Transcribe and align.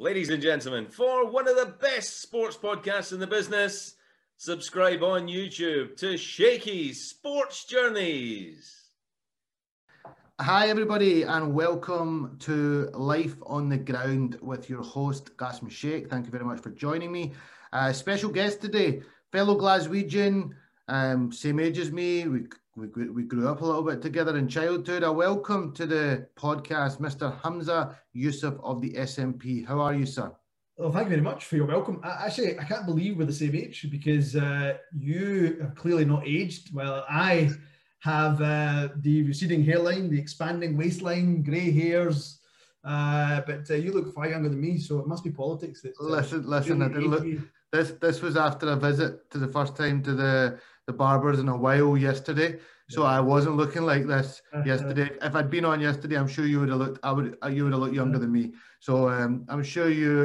Ladies 0.00 0.30
and 0.30 0.40
gentlemen, 0.40 0.86
for 0.86 1.28
one 1.28 1.48
of 1.48 1.56
the 1.56 1.74
best 1.80 2.22
sports 2.22 2.56
podcasts 2.56 3.12
in 3.12 3.18
the 3.18 3.26
business, 3.26 3.96
subscribe 4.36 5.02
on 5.02 5.26
YouTube 5.26 5.96
to 5.96 6.16
Shaky's 6.16 7.10
Sports 7.10 7.64
Journeys. 7.64 8.90
Hi, 10.40 10.68
everybody, 10.68 11.24
and 11.24 11.52
welcome 11.52 12.36
to 12.42 12.90
Life 12.94 13.34
on 13.44 13.68
the 13.68 13.76
Ground 13.76 14.38
with 14.40 14.70
your 14.70 14.84
host, 14.84 15.36
Gasm 15.36 15.68
Sheikh. 15.68 16.08
Thank 16.08 16.26
you 16.26 16.30
very 16.30 16.44
much 16.44 16.60
for 16.60 16.70
joining 16.70 17.10
me. 17.10 17.32
Uh, 17.72 17.92
special 17.92 18.30
guest 18.30 18.60
today, 18.60 19.02
fellow 19.32 19.58
Glaswegian, 19.58 20.52
um, 20.88 21.30
same 21.30 21.60
age 21.60 21.78
as 21.78 21.92
me. 21.92 22.26
We, 22.26 22.40
we, 22.76 23.10
we 23.10 23.22
grew 23.24 23.48
up 23.48 23.60
a 23.60 23.64
little 23.64 23.82
bit 23.82 24.00
together 24.02 24.36
in 24.36 24.48
childhood. 24.48 25.02
A 25.02 25.12
welcome 25.12 25.72
to 25.74 25.86
the 25.86 26.26
podcast, 26.36 26.98
Mr. 27.00 27.38
Humza 27.40 27.94
Yousaf 28.16 28.58
of 28.62 28.80
the 28.80 28.92
SNP. 28.94 29.66
How 29.66 29.80
are 29.80 29.94
you, 29.94 30.06
sir? 30.06 30.32
Well, 30.76 30.92
thank 30.92 31.06
you 31.06 31.10
very 31.10 31.22
much 31.22 31.44
for 31.44 31.56
your 31.56 31.66
welcome. 31.66 32.00
I, 32.04 32.26
actually, 32.26 32.58
I 32.58 32.64
can't 32.64 32.86
believe 32.86 33.18
we're 33.18 33.26
the 33.26 33.32
same 33.32 33.54
age 33.54 33.86
because 33.90 34.36
uh, 34.36 34.74
you 34.96 35.58
have 35.60 35.74
clearly 35.74 36.04
not 36.04 36.26
aged. 36.26 36.72
Well, 36.72 37.04
I 37.08 37.50
have 38.00 38.40
uh, 38.40 38.88
the 38.98 39.24
receding 39.24 39.64
hairline, 39.64 40.08
the 40.08 40.18
expanding 40.18 40.76
waistline, 40.76 41.42
grey 41.42 41.72
hairs, 41.72 42.38
uh, 42.84 43.40
but 43.40 43.68
uh, 43.70 43.74
you 43.74 43.92
look 43.92 44.14
far 44.14 44.28
younger 44.28 44.48
than 44.48 44.60
me, 44.60 44.78
so 44.78 45.00
it 45.00 45.08
must 45.08 45.24
be 45.24 45.30
politics. 45.30 45.82
That, 45.82 45.94
uh, 46.00 46.04
listen, 46.04 46.48
listen, 46.48 46.80
I 46.80 46.88
didn't 46.88 47.10
look. 47.10 47.26
This 47.72 47.90
this 48.00 48.22
was 48.22 48.36
after 48.36 48.68
a 48.70 48.76
visit 48.76 49.30
to 49.32 49.38
the 49.38 49.48
first 49.48 49.76
time 49.76 50.02
to 50.04 50.14
the 50.14 50.58
the 50.88 50.92
barbers 50.94 51.38
in 51.38 51.48
a 51.48 51.56
while 51.56 51.96
yesterday. 51.96 52.58
So. 52.90 53.02
I 53.02 53.20
wasn't 53.20 53.58
looking 53.58 53.82
like 53.82 54.06
this 54.06 54.40
yesterday. 54.64 55.10
If 55.20 55.34
I'd 55.34 55.50
been 55.50 55.66
on 55.66 55.78
yesterday, 55.78 56.16
I'm 56.16 56.26
sure 56.26 56.46
you 56.46 56.60
would 56.60 56.70
have 56.70 56.78
looked. 56.78 56.98
I 57.02 57.12
would. 57.12 57.36
Uh, 57.44 57.48
you 57.48 57.64
would 57.64 57.74
have 57.74 57.82
looked 57.82 57.94
younger 57.94 58.18
than 58.18 58.32
me. 58.32 58.54
So 58.80 59.10
um, 59.10 59.44
I'm 59.50 59.62
sure 59.62 59.90
you, 59.90 60.24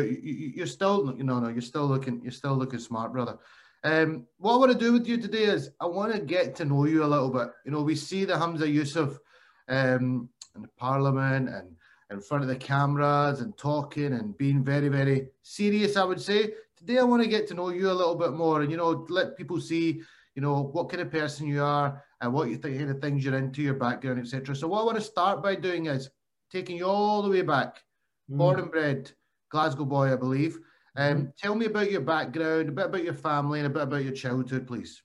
you 0.55 0.63
are 0.63 0.73
still. 0.77 1.13
You 1.17 1.25
know, 1.25 1.39
no, 1.41 1.49
you're 1.49 1.69
still 1.73 1.85
looking. 1.85 2.21
You're 2.23 2.31
still 2.31 2.55
looking 2.55 2.79
smart, 2.79 3.11
brother. 3.11 3.37
Um, 3.83 4.25
what 4.37 4.53
I 4.53 4.57
want 4.57 4.71
to 4.71 4.77
do 4.77 4.93
with 4.93 5.05
you 5.05 5.17
today 5.21 5.43
is 5.43 5.71
I 5.81 5.87
want 5.87 6.13
to 6.13 6.19
get 6.21 6.55
to 6.55 6.65
know 6.65 6.85
you 6.85 7.03
a 7.03 7.11
little 7.13 7.29
bit. 7.29 7.49
You 7.65 7.71
know, 7.71 7.81
we 7.81 7.95
see 7.95 8.23
the 8.23 8.35
Humza 8.35 8.73
Yousaf 8.73 9.17
um, 9.67 10.29
in 10.55 10.61
the 10.61 10.69
Parliament 10.77 11.49
and 11.49 11.75
in 12.09 12.21
front 12.21 12.43
of 12.43 12.47
the 12.47 12.55
cameras 12.55 13.41
and 13.41 13.57
talking 13.57 14.13
and 14.13 14.37
being 14.37 14.63
very, 14.63 14.87
very 14.87 15.27
serious. 15.41 15.97
I 15.97 16.05
would 16.05 16.21
say 16.21 16.53
today 16.77 16.99
I 16.99 17.03
want 17.03 17.23
to 17.23 17.29
get 17.29 17.45
to 17.47 17.53
know 17.53 17.69
you 17.69 17.91
a 17.91 17.99
little 18.01 18.15
bit 18.15 18.31
more 18.31 18.61
and 18.61 18.71
you 18.71 18.77
know 18.77 19.05
let 19.09 19.37
people 19.37 19.59
see 19.59 20.01
you 20.35 20.41
know 20.41 20.61
what 20.61 20.89
kind 20.89 21.01
of 21.01 21.11
person 21.11 21.47
you 21.47 21.63
are 21.63 22.03
and 22.21 22.33
what 22.33 22.49
you 22.49 22.57
think 22.57 22.77
kind 22.77 22.89
of 22.89 23.01
things 23.01 23.23
you're 23.23 23.37
into, 23.37 23.61
your 23.61 23.75
background, 23.75 24.19
etc. 24.19 24.55
So 24.55 24.67
what 24.67 24.81
I 24.81 24.85
want 24.85 24.97
to 24.97 25.03
start 25.03 25.43
by 25.43 25.55
doing 25.55 25.87
is 25.87 26.09
taking 26.51 26.77
you 26.77 26.85
all 26.85 27.21
the 27.21 27.29
way 27.29 27.41
back, 27.41 27.81
mm. 28.29 28.37
born 28.37 28.59
and 28.59 28.71
bred 28.71 29.11
Glasgow 29.49 29.85
boy, 29.85 30.11
I 30.11 30.15
believe. 30.15 30.57
Um, 30.95 31.17
mm. 31.17 31.37
Tell 31.37 31.55
me 31.55 31.65
about 31.65 31.91
your 31.91 32.01
background, 32.01 32.69
a 32.69 32.71
bit 32.71 32.85
about 32.85 33.03
your 33.03 33.13
family, 33.13 33.59
and 33.59 33.67
a 33.67 33.69
bit 33.69 33.83
about 33.83 34.03
your 34.03 34.13
childhood, 34.13 34.67
please. 34.67 35.01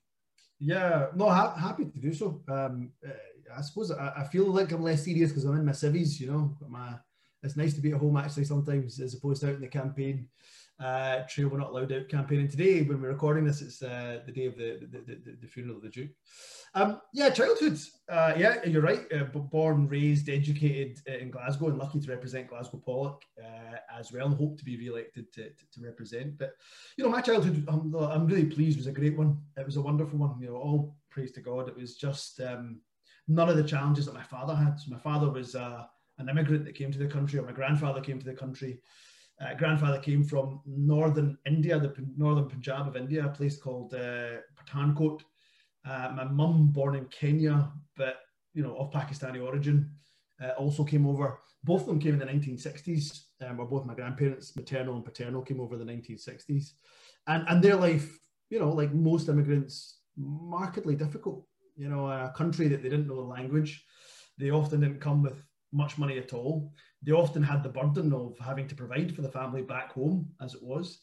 Yeah, 0.59 1.07
no, 1.15 1.29
ha- 1.29 1.55
happy 1.55 1.85
to 1.85 1.98
do 1.98 2.13
so. 2.13 2.42
Um, 2.48 2.91
uh, 3.07 3.13
I 3.57 3.63
suppose 3.63 3.91
I, 3.91 4.13
I, 4.19 4.25
feel 4.25 4.47
like 4.47 4.73
I'm 4.73 4.83
less 4.83 5.05
serious 5.05 5.31
because 5.31 5.45
I'm 5.45 5.57
in 5.57 5.65
my 5.65 5.73
civvies, 5.73 6.20
you 6.20 6.31
know. 6.31 6.57
My, 6.69 6.95
it's 7.42 7.57
nice 7.57 7.75
to 7.75 7.81
be 7.81 7.92
at 7.92 8.01
home 8.01 8.17
actually 8.17 8.45
sometimes 8.45 9.01
as 9.01 9.15
opposed 9.15 9.41
to 9.42 9.48
out 9.48 9.55
in 9.55 9.61
the 9.61 9.69
campaign 9.69 10.29
uh, 10.81 11.21
Trail 11.29 11.48
We're 11.48 11.59
Not 11.59 11.71
Allowed 11.71 11.93
Out 11.93 12.09
campaign. 12.09 12.41
And 12.41 12.51
today, 12.51 12.83
when 12.83 13.01
we're 13.03 13.09
recording 13.09 13.45
this, 13.45 13.62
it's 13.62 13.83
uh, 13.83 14.21
the 14.25 14.33
day 14.33 14.47
of 14.47 14.57
the, 14.57 14.79
the, 14.81 14.98
the, 14.98 15.37
the, 15.41 15.47
funeral 15.47 15.77
of 15.77 15.83
the 15.83 15.89
Duke. 15.89 16.11
Um, 16.75 17.01
yeah, 17.12 17.31
childhood. 17.31 17.79
Uh, 18.09 18.35
yeah, 18.37 18.65
you're 18.65 18.83
right. 18.83 19.05
Uh, 19.12 19.25
born, 19.25 19.89
raised, 19.89 20.29
educated 20.29 21.01
uh, 21.09 21.19
in 21.19 21.31
Glasgow, 21.31 21.69
and 21.69 21.79
lucky 21.79 22.01
to 22.01 22.11
represent 22.11 22.48
Glasgow 22.48 22.81
Pollok 22.87 23.23
uh, 23.43 23.77
as 23.98 24.12
well. 24.12 24.27
And 24.27 24.37
hope 24.37 24.59
to 24.59 24.65
be 24.65 24.77
re-elected 24.77 25.33
to, 25.33 25.51
to, 25.51 25.70
to, 25.73 25.81
represent. 25.81 26.39
But 26.39 26.53
you 26.97 27.05
know, 27.05 27.11
my 27.11 27.23
childhood, 27.23 27.65
I'm, 27.69 27.95
I'm 27.95 28.27
really 28.27 28.47
pleased. 28.47 28.79
Was 28.79 28.87
a 28.87 28.92
great 28.92 29.19
one. 29.19 29.39
It 29.57 29.67
was 29.67 29.77
a 29.77 29.83
wonderful 29.83 30.19
one. 30.19 30.37
You 30.41 30.48
know, 30.48 30.57
all 30.57 30.97
praise 31.11 31.33
to 31.33 31.41
God. 31.41 31.69
It 31.69 31.77
was 31.77 31.97
just 31.97 32.41
um, 32.41 32.81
none 33.27 33.48
of 33.48 33.57
the 33.57 33.64
challenges 33.64 34.07
that 34.07 34.14
my 34.14 34.23
father 34.23 34.55
had. 34.55 34.79
So 34.79 34.92
my 34.92 34.98
father 34.98 35.29
was 35.29 35.57
uh, 35.57 35.85
an 36.19 36.29
immigrant 36.29 36.64
that 36.67 36.75
came 36.75 36.92
to 36.92 36.98
the 36.98 37.08
country, 37.08 37.41
or 37.41 37.47
my 37.47 37.52
grandfather 37.52 38.01
came 38.01 38.20
to 38.20 38.25
the 38.25 38.35
country. 38.35 38.81
Uh, 39.41 39.55
grandfather 39.55 40.01
came 40.01 40.25
from 40.25 40.61
northern 40.67 41.39
India, 41.47 41.79
the 41.79 41.95
northern 42.17 42.49
Punjab 42.49 42.89
of 42.89 42.97
India, 42.97 43.25
a 43.25 43.29
place 43.29 43.57
called 43.57 43.95
uh, 43.95 44.39
Pathankot. 44.57 45.21
Uh, 45.89 46.11
my 46.15 46.25
mum, 46.25 46.69
born 46.69 46.97
in 46.97 47.05
Kenya, 47.07 47.71
but 47.97 48.17
you 48.53 48.63
know 48.63 48.77
of 48.77 48.91
Pakistani 48.91 49.45
origin, 49.45 49.91
uh, 50.43 50.51
also 50.59 50.83
came 50.83 51.07
over. 51.07 51.39
Both 51.63 51.83
of 51.83 51.87
them 51.87 52.01
came 52.01 52.15
in 52.15 52.19
the 52.19 52.27
1960s. 52.27 53.25
Um, 53.41 53.57
where 53.57 53.67
both 53.69 53.87
my 53.87 53.95
grandparents, 53.95 54.57
maternal 54.57 54.97
and 54.97 55.05
paternal, 55.05 55.43
came 55.43 55.61
over 55.61 55.77
the 55.77 55.85
1960s, 55.85 56.73
and 57.29 57.45
and 57.49 57.63
their 57.63 57.77
life, 57.77 58.19
you 58.51 58.59
know, 58.59 58.70
like 58.70 58.93
most 58.93 59.29
immigrants, 59.29 60.01
markedly 60.17 60.97
difficult. 60.97 61.47
You 61.77 61.89
know, 61.89 62.11
a 62.11 62.33
country 62.37 62.67
that 62.69 62.83
they 62.83 62.89
didn't 62.89 63.07
know 63.07 63.15
the 63.15 63.23
language. 63.23 63.85
They 64.37 64.51
often 64.51 64.81
didn't 64.81 65.01
come 65.01 65.23
with 65.23 65.41
much 65.73 65.99
money 65.99 66.19
at 66.19 66.33
all. 66.33 66.73
They 67.03 67.13
often 67.13 67.42
had 67.42 67.63
the 67.63 67.69
burden 67.69 68.13
of 68.13 68.36
having 68.39 68.69
to 68.69 68.75
provide 68.75 69.14
for 69.14 69.23
the 69.23 69.31
family 69.31 69.63
back 69.63 69.92
home, 69.92 70.31
as 70.41 70.55
it 70.55 70.63
was. 70.63 71.01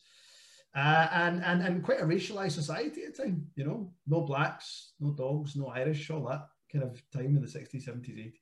Uh, 0.75 1.07
and, 1.13 1.43
and, 1.43 1.61
and 1.61 1.83
quite 1.83 2.01
a 2.01 2.05
racialized 2.05 2.51
society 2.51 3.03
at 3.03 3.15
the 3.15 3.23
time, 3.23 3.47
you 3.55 3.63
know, 3.63 3.93
no 4.07 4.21
blacks, 4.21 4.91
no 4.99 5.11
dogs, 5.11 5.55
no 5.55 5.67
Irish, 5.67 6.09
all 6.09 6.27
that 6.27 6.47
kind 6.71 6.83
of 6.83 7.01
time 7.11 7.37
in 7.37 7.41
the 7.41 7.47
60s, 7.47 7.87
70s, 7.87 8.17
80s. 8.17 8.33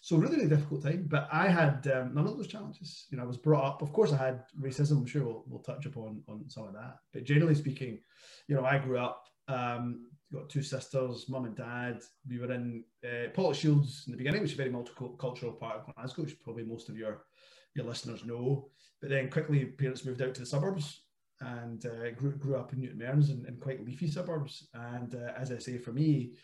So 0.00 0.16
really, 0.16 0.36
really 0.36 0.48
difficult 0.48 0.82
time. 0.82 1.06
But 1.08 1.28
I 1.30 1.48
had 1.48 1.86
um, 1.94 2.14
none 2.14 2.26
of 2.26 2.36
those 2.36 2.48
challenges. 2.48 3.06
You 3.10 3.18
know, 3.18 3.24
I 3.24 3.26
was 3.26 3.36
brought 3.36 3.64
up. 3.64 3.82
Of 3.82 3.92
course, 3.92 4.12
I 4.12 4.16
had 4.16 4.42
racism. 4.60 4.92
I'm 4.98 5.06
sure 5.06 5.24
we'll, 5.24 5.44
we'll 5.46 5.62
touch 5.62 5.86
upon 5.86 6.22
on 6.26 6.48
some 6.48 6.66
of 6.66 6.72
that. 6.72 6.96
But 7.12 7.24
generally 7.24 7.54
speaking, 7.54 8.00
you 8.48 8.56
know, 8.56 8.64
I 8.64 8.78
grew 8.78 8.98
up 8.98 9.22
um, 9.46 10.06
got 10.32 10.48
two 10.48 10.62
sisters, 10.62 11.28
mum 11.28 11.44
and 11.44 11.56
dad. 11.56 12.02
We 12.28 12.38
were 12.38 12.52
in 12.52 12.84
uh, 13.04 13.28
Pollokshields 13.34 14.06
in 14.06 14.12
the 14.12 14.16
beginning, 14.16 14.42
which 14.42 14.52
is 14.52 14.58
a 14.58 14.62
very 14.62 14.70
multicultural 14.70 15.58
part 15.58 15.76
of 15.76 15.94
Glasgow, 15.94 16.22
which 16.22 16.40
probably 16.42 16.64
most 16.64 16.88
of 16.88 16.96
your 16.96 17.24
your 17.74 17.86
listeners 17.86 18.24
know. 18.24 18.68
But 19.00 19.10
then 19.10 19.30
quickly, 19.30 19.64
parents 19.64 20.04
moved 20.04 20.22
out 20.22 20.34
to 20.34 20.40
the 20.40 20.46
suburbs 20.46 21.02
and 21.40 21.84
uh, 21.86 22.10
grew, 22.12 22.32
grew 22.36 22.56
up 22.56 22.72
in 22.72 22.80
Newton 22.80 22.98
Mearns 22.98 23.30
in 23.30 23.56
quite 23.60 23.84
leafy 23.84 24.08
suburbs. 24.08 24.68
And 24.74 25.14
uh, 25.14 25.32
as 25.36 25.50
I 25.50 25.58
say, 25.58 25.78
for 25.78 25.92
me, 25.92 26.34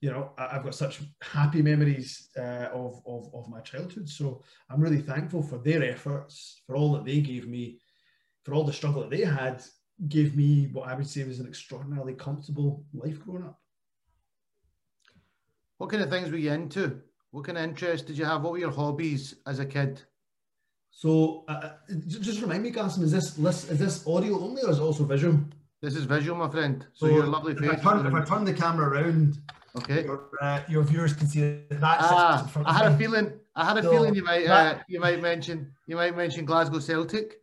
you 0.00 0.10
know, 0.10 0.32
I, 0.36 0.54
have 0.54 0.64
got 0.64 0.74
such 0.74 1.00
happy 1.22 1.62
memories 1.62 2.28
uh, 2.36 2.68
of, 2.72 3.00
of, 3.06 3.28
of 3.32 3.48
my 3.48 3.60
childhood. 3.60 4.08
So 4.08 4.42
I'm 4.68 4.80
really 4.80 5.00
thankful 5.00 5.42
for 5.42 5.58
their 5.58 5.82
efforts, 5.84 6.62
for 6.66 6.76
all 6.76 6.92
that 6.94 7.04
they 7.04 7.20
gave 7.20 7.46
me, 7.46 7.78
for 8.44 8.52
all 8.52 8.64
the 8.64 8.72
struggle 8.72 9.02
that 9.02 9.10
they 9.10 9.24
had 9.24 9.62
gave 10.08 10.36
me 10.36 10.68
what 10.72 10.88
I 10.88 10.94
would 10.94 11.08
say 11.08 11.24
was 11.24 11.40
an 11.40 11.46
extraordinarily 11.46 12.14
comfortable 12.14 12.84
life 12.92 13.20
growing 13.24 13.44
up. 13.44 13.60
What 15.78 15.90
kind 15.90 16.02
of 16.02 16.10
things 16.10 16.30
were 16.30 16.38
you 16.38 16.52
into? 16.52 17.00
What 17.30 17.44
kind 17.44 17.58
of 17.58 17.64
interests 17.64 18.06
did 18.06 18.18
you 18.18 18.24
have? 18.24 18.42
What 18.42 18.52
were 18.52 18.58
your 18.58 18.70
hobbies 18.70 19.36
as 19.46 19.58
a 19.58 19.66
kid? 19.66 20.02
So, 20.90 21.44
uh, 21.48 21.52
uh 21.52 21.70
just 22.06 22.42
remind 22.42 22.62
me, 22.62 22.70
Gaston, 22.70 23.02
is 23.04 23.12
this 23.12 23.38
is 23.38 23.78
this 23.78 24.06
audio 24.06 24.38
only 24.38 24.62
or 24.62 24.70
is 24.70 24.78
it 24.78 24.82
also 24.82 25.04
visual? 25.04 25.40
This 25.80 25.96
is 25.96 26.04
visual, 26.04 26.38
my 26.38 26.48
friend. 26.48 26.86
So, 26.92 27.08
so 27.08 27.14
your 27.14 27.26
lovely 27.26 27.54
face. 27.54 27.72
If 27.72 27.86
I, 27.86 27.96
turn, 27.96 28.06
if 28.06 28.14
I 28.14 28.24
turn 28.24 28.44
the 28.44 28.52
camera 28.52 28.90
around, 28.90 29.38
okay, 29.76 30.04
your, 30.04 30.28
uh, 30.40 30.60
your 30.68 30.84
viewers 30.84 31.12
can 31.14 31.26
see 31.26 31.40
that. 31.70 31.80
Ah, 31.82 32.48
I 32.64 32.72
had 32.72 32.92
a 32.92 32.96
feeling. 32.96 33.32
I 33.56 33.64
had 33.64 33.78
a 33.78 33.82
so 33.82 33.90
feeling 33.90 34.14
you 34.14 34.22
might 34.22 34.46
uh, 34.46 34.78
you 34.86 35.00
might 35.00 35.20
mention 35.20 35.72
you 35.86 35.96
might 35.96 36.16
mention 36.16 36.44
Glasgow 36.44 36.78
Celtic. 36.78 37.40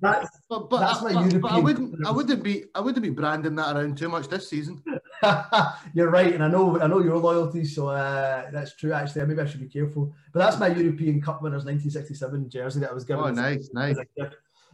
That's, 0.00 0.38
but, 0.48 0.70
but, 0.70 0.80
that's 0.80 1.02
my 1.02 1.10
European. 1.10 1.40
But 1.40 1.52
I 1.52 1.58
wouldn't. 1.58 2.06
I 2.06 2.10
wouldn't 2.10 2.42
be. 2.42 2.64
I 2.74 2.80
wouldn't 2.80 3.02
be 3.02 3.10
branding 3.10 3.54
that 3.56 3.76
around 3.76 3.98
too 3.98 4.08
much 4.08 4.28
this 4.28 4.48
season. 4.48 4.82
You're 5.94 6.10
right, 6.10 6.32
and 6.32 6.42
I 6.42 6.48
know. 6.48 6.80
I 6.80 6.86
know 6.86 7.02
your 7.02 7.18
loyalty, 7.18 7.64
so 7.64 7.88
uh, 7.88 8.50
that's 8.50 8.76
true. 8.76 8.92
Actually, 8.92 9.26
maybe 9.26 9.42
I 9.42 9.46
should 9.46 9.60
be 9.60 9.68
careful. 9.68 10.12
But 10.32 10.40
that's 10.40 10.58
my 10.58 10.68
European 10.68 11.20
Cup 11.20 11.42
winners 11.42 11.64
1967 11.64 12.48
jersey 12.48 12.80
that 12.80 12.90
I 12.90 12.94
was 12.94 13.04
given. 13.04 13.24
Oh, 13.24 13.30
nice, 13.30 13.70
nice. 13.74 13.96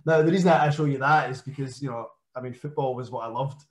Now 0.05 0.23
the 0.23 0.31
reason 0.31 0.49
I 0.51 0.71
show 0.71 0.85
you 0.85 0.99
that 0.99 1.31
is 1.31 1.43
because 1.43 1.83
you 1.83 1.91
know, 1.91 2.09
I 2.37 2.41
mean, 2.41 2.53
football 2.53 2.95
was 2.95 3.11
what 3.11 3.25
I 3.25 3.29
loved. 3.29 3.65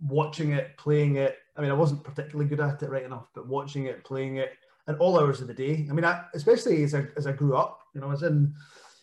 Watching 0.00 0.52
it, 0.52 0.76
playing 0.76 1.16
it. 1.16 1.38
I 1.56 1.62
mean, 1.62 1.72
I 1.72 1.74
wasn't 1.74 2.04
particularly 2.04 2.48
good 2.48 2.60
at 2.60 2.82
it 2.82 2.90
right 2.90 3.04
enough, 3.04 3.28
but 3.34 3.48
watching 3.48 3.86
it, 3.86 4.04
playing 4.04 4.36
it, 4.36 4.52
at 4.86 4.98
all 4.98 5.18
hours 5.18 5.40
of 5.40 5.48
the 5.48 5.54
day. 5.54 5.86
I 5.90 5.92
mean, 5.92 6.04
I, 6.04 6.22
especially 6.34 6.84
as 6.84 6.94
I 6.94 7.06
as 7.16 7.26
I 7.26 7.32
grew 7.32 7.56
up, 7.56 7.80
you 7.92 8.00
know, 8.00 8.06
I 8.06 8.10
was 8.10 8.22
in 8.22 8.54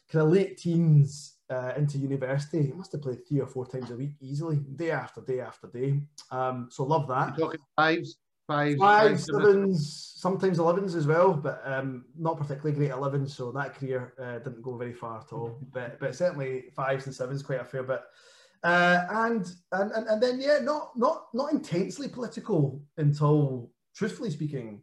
kind 0.10 0.26
of 0.26 0.32
late 0.32 0.58
teens 0.58 1.34
uh, 1.50 1.74
into 1.78 1.98
university, 1.98 2.72
I 2.72 2.78
must 2.78 2.92
have 2.92 3.02
played 3.02 3.28
three 3.28 3.40
or 3.40 3.48
four 3.48 3.66
times 3.66 3.92
a 3.92 3.96
week 3.96 4.12
easily, 4.22 4.58
day 4.58 4.92
after 4.92 5.22
day 5.22 5.40
after 5.40 5.68
day. 5.68 6.02
Um, 6.32 6.68
so 6.70 6.84
love 6.84 7.08
that. 7.08 7.38
You're 7.38 7.48
talking 7.48 7.60
fives, 7.76 8.18
fives, 8.48 8.80
fives, 8.80 9.26
sevens, 9.26 10.14
sometimes 10.16 10.60
elevens 10.60 10.96
as 10.96 11.08
well, 11.08 11.34
but 11.34 11.62
um, 11.66 12.06
not 12.18 12.38
particularly 12.38 12.76
great 12.78 12.92
elevens. 12.92 13.36
So 13.36 13.52
that 13.52 13.76
career 13.76 14.14
uh, 14.22 14.40
didn't 14.40 14.62
go 14.62 14.78
very 14.78 14.94
far 14.94 15.20
at 15.20 15.34
all. 15.34 15.60
But 15.72 16.00
but 16.00 16.16
certainly 16.16 16.66
fives 16.76 17.06
and 17.06 17.16
sevens 17.16 17.44
quite 17.44 17.62
a 17.62 17.66
fair 17.66 17.84
bit. 17.84 18.02
Uh, 18.64 19.06
and, 19.10 19.46
and 19.72 19.92
and 19.92 20.08
and 20.08 20.22
then 20.22 20.40
yeah, 20.42 20.60
not 20.62 20.92
not 20.98 21.28
not 21.34 21.52
intensely 21.52 22.08
political 22.08 22.82
until, 22.98 23.72
truthfully 23.96 24.30
speaking, 24.30 24.82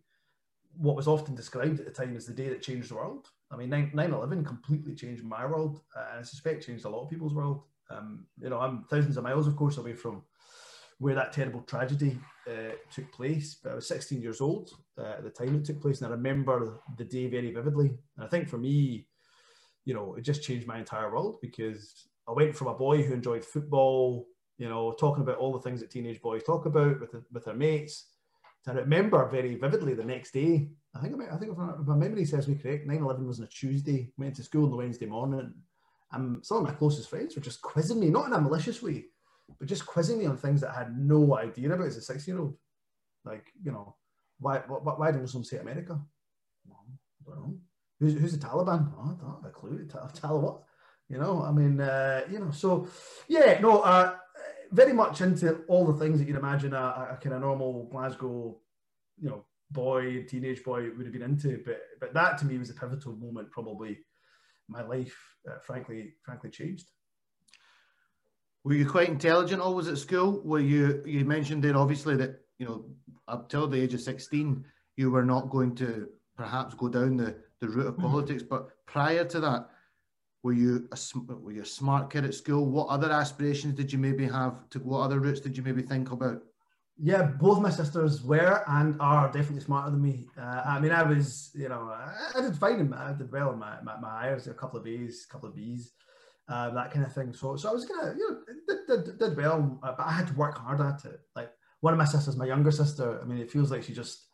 what 0.77 0.97
was 0.97 1.09
often 1.09 1.35
described 1.35 1.79
at 1.79 1.87
the 1.87 1.93
time 1.93 2.17
as 2.17 2.27
the 2.27 2.33
day 2.33 2.49
that 2.49 2.63
changed 2.63 2.91
the 2.91 2.95
world. 2.95 3.29
I 3.51 3.57
mean, 3.57 3.71
9 3.71 3.93
11 3.95 4.45
completely 4.45 4.95
changed 4.95 5.25
my 5.25 5.47
world, 5.47 5.81
uh, 5.97 6.07
and 6.11 6.21
I 6.21 6.23
suspect 6.23 6.67
changed 6.67 6.85
a 6.85 6.89
lot 6.89 7.05
of 7.05 7.11
people's 7.11 7.35
world. 7.35 7.63
Um, 7.91 8.27
you 8.41 8.51
know, 8.51 8.59
I'm 8.59 8.85
thousands 8.85 9.17
of 9.17 9.25
miles, 9.25 9.47
of 9.47 9.57
course, 9.57 9.79
away 9.79 9.95
from 9.95 10.23
where 10.99 11.15
that 11.15 11.33
terrible 11.33 11.61
tragedy 11.63 12.19
uh, 12.49 12.75
took 12.91 13.11
place. 13.13 13.59
But 13.63 13.73
I 13.73 13.75
was 13.77 13.89
16 13.89 14.21
years 14.21 14.41
old 14.41 14.71
uh, 14.99 15.15
at 15.19 15.25
the 15.25 15.31
time 15.31 15.55
it 15.55 15.65
took 15.65 15.81
place, 15.81 16.01
and 16.01 16.09
I 16.09 16.11
remember 16.11 16.81
the 16.97 17.05
day 17.05 17.29
very 17.29 17.53
vividly. 17.53 17.93
And 18.17 18.25
I 18.25 18.29
think 18.29 18.49
for 18.49 18.59
me, 18.59 19.07
you 19.85 19.95
know, 19.95 20.15
it 20.17 20.23
just 20.23 20.43
changed 20.43 20.67
my 20.67 20.79
entire 20.79 21.13
world 21.13 21.39
because 21.41 22.09
I 22.29 22.33
went 22.33 22.57
from 22.57 22.69
a 22.69 22.75
boy 22.75 23.03
who 23.03 23.15
enjoyed 23.15 23.45
football, 23.45 24.27
you 24.59 24.69
know, 24.69 24.93
talking 24.93 25.23
about 25.23 25.39
all 25.39 25.53
the 25.53 25.61
things 25.61 25.81
that 25.81 25.91
teenage 25.91 26.21
boys 26.21 26.43
talk 26.43 26.67
about 26.67 27.01
with 27.01 27.15
with 27.33 27.45
their 27.45 27.55
mates. 27.55 28.07
To 28.65 28.73
remember 28.73 29.29
very 29.29 29.55
vividly 29.55 29.95
the 29.95 30.05
next 30.05 30.33
day. 30.33 30.69
I 30.97 31.01
think 31.01 31.15
I 31.33 31.37
think 31.37 31.53
if 31.53 31.87
my 31.87 31.95
memory 31.95 32.25
serves 32.25 32.49
me 32.49 32.57
correct, 32.57 32.87
9/11 32.87 33.27
was 33.27 33.41
on 33.41 33.47
a 33.47 33.49
Tuesday. 33.49 34.13
Went 34.17 34.37
to 34.37 34.43
school 34.43 34.65
on 34.65 34.71
the 34.71 34.77
Wednesday 34.77 35.07
morning. 35.07 35.53
And 36.13 36.45
some 36.45 36.59
of 36.59 36.65
my 36.65 36.73
closest 36.73 37.11
friends 37.11 37.35
were 37.35 37.43
just 37.43 37.61
quizzing 37.63 38.01
me, 38.01 38.11
not 38.11 38.27
in 38.27 38.33
a 38.33 38.41
malicious 38.41 38.81
way, 38.83 39.07
but 39.59 39.69
just 39.69 39.87
quizzing 39.87 40.19
me 40.19 40.27
on 40.27 40.37
things 40.37 40.61
that 40.61 40.71
I 40.71 40.79
had 40.79 40.97
no 40.97 41.37
idea 41.37 41.73
about 41.73 41.87
as 41.87 41.97
a 41.97 42.01
six-year-old. 42.01 42.57
Like, 43.25 43.47
you 43.63 43.73
know, 43.73 43.97
why 44.39 44.59
why, 44.59 44.95
why 44.95 45.13
do 45.13 45.19
Muslims 45.19 45.51
say 45.51 45.59
America? 45.59 46.01
Know. 47.29 47.59
Who's, 47.99 48.15
who's 48.15 48.39
the 48.39 48.47
Taliban? 48.47 48.93
Oh, 48.97 49.03
I 49.03 49.21
don't 49.21 49.35
have 49.35 49.45
a 49.45 49.51
clue. 49.51 49.87
Tal, 49.87 50.09
Tal 50.15 50.41
what? 50.41 50.63
You 51.09 51.19
know, 51.19 51.43
I 51.43 51.53
mean, 51.53 51.81
uh, 51.81 52.23
you 52.31 52.39
know, 52.39 52.51
so 52.51 52.89
yeah, 53.29 53.59
no, 53.61 53.81
uh, 53.81 54.17
very 54.73 54.93
much 54.93 55.21
into 55.21 55.63
all 55.69 55.87
the 55.87 55.99
things 55.99 56.19
that 56.19 56.27
you'd 56.27 56.37
imagine 56.37 56.73
a, 56.73 57.11
a 57.13 57.19
kind 57.23 57.35
of 57.35 57.41
normal 57.41 57.89
Glasgow, 57.91 58.57
you 59.21 59.31
know, 59.31 59.45
boy, 59.71 60.25
teenage 60.25 60.63
boy 60.65 60.91
would 60.97 61.07
have 61.07 61.13
been 61.13 61.23
into. 61.23 61.63
But 61.65 61.81
but 62.01 62.15
that 62.15 62.39
to 62.39 62.47
me 62.47 62.59
was 62.59 62.71
a 62.71 62.75
pivotal 62.75 63.17
moment, 63.17 63.51
probably 63.51 63.99
my 64.69 64.83
life, 64.83 65.17
uh, 65.49 65.59
frankly, 65.59 66.15
frankly 66.23 66.51
changed. 66.51 66.91
Were 68.65 68.75
you 68.75 68.89
quite 68.89 69.09
intelligent 69.09 69.63
always 69.63 69.89
at 69.89 69.99
school? 69.99 70.43
Were 70.45 70.61
you? 70.61 71.03
You 71.07 71.25
mentioned 71.25 71.63
there 71.63 71.77
obviously 71.77 72.17
that 72.17 72.41
you 72.59 72.67
know 72.67 72.85
up 73.29 73.49
till 73.49 73.69
the 73.69 73.81
age 73.81 73.95
of 73.95 74.01
sixteen 74.01 74.65
you 74.97 75.11
were 75.11 75.25
not 75.25 75.51
going 75.51 75.75
to 75.77 76.09
perhaps 76.37 76.75
go 76.75 76.89
down 76.89 77.17
the, 77.17 77.37
the 77.61 77.69
route 77.69 77.87
of 77.87 77.95
mm-hmm. 77.95 78.03
politics, 78.03 78.43
but 78.43 78.69
prior 78.87 79.25
to 79.25 79.41
that, 79.41 79.69
were 80.43 80.53
you 80.53 80.89
a 80.93 80.99
were 81.35 81.53
you 81.53 81.63
a 81.63 81.67
smart 81.67 82.11
kid 82.11 82.25
at 82.25 82.35
school? 82.35 82.67
What 82.67 82.89
other 82.89 83.11
aspirations 83.11 83.75
did 83.75 83.93
you 83.93 83.99
maybe 83.99 84.27
have? 84.27 84.69
To 84.71 84.79
what 84.81 85.01
other 85.01 85.21
routes 85.21 85.41
did 85.41 85.57
you 85.57 85.63
maybe 85.63 85.83
think 85.83 86.11
about? 86.11 86.43
Yeah, 86.99 87.25
both 87.25 87.61
my 87.61 87.69
sisters 87.69 88.23
were 88.23 88.65
and 88.67 88.97
are 89.01 89.27
definitely 89.31 89.61
smarter 89.61 89.91
than 89.91 90.01
me. 90.01 90.29
Uh, 90.39 90.63
I 90.65 90.81
mean, 90.81 90.93
I 90.93 91.03
was, 91.03 91.51
you 91.55 91.69
know, 91.69 91.91
I, 91.93 92.39
I 92.39 92.41
did 92.41 92.57
fine 92.57 92.81
in 92.81 92.93
I 92.95 93.13
did 93.13 93.31
well 93.31 93.53
in 93.53 93.59
my, 93.59 93.77
my, 93.83 93.99
my 94.01 94.29
a 94.29 94.55
couple 94.55 94.81
of 94.81 94.87
A's, 94.87 95.27
a 95.29 95.33
couple 95.33 95.49
of 95.49 95.55
B's, 95.55 95.93
uh, 96.49 96.71
that 96.71 96.91
kind 96.91 97.05
of 97.05 97.13
thing. 97.13 97.35
So, 97.35 97.57
so 97.57 97.69
I 97.69 97.73
was 97.73 97.85
gonna, 97.85 98.15
you 98.17 98.31
know, 98.31 98.75
did, 98.89 99.05
did, 99.05 99.19
did 99.19 99.37
well, 99.37 99.79
uh, 99.83 99.93
but 99.97 100.07
I 100.07 100.13
had 100.13 100.29
to 100.29 100.35
work 100.35 100.57
hard 100.57 100.81
at 100.81 101.05
it. 101.05 101.21
Like 101.35 101.51
one 101.81 101.93
of 101.93 101.99
my 101.99 102.07
sisters, 102.07 102.37
my 102.37 102.47
younger 102.47 102.71
sister, 102.71 103.21
I 103.23 103.27
mean, 103.27 103.39
it 103.39 103.51
feels 103.51 103.71
like 103.71 103.83
she 103.83 103.93
just 103.93 104.29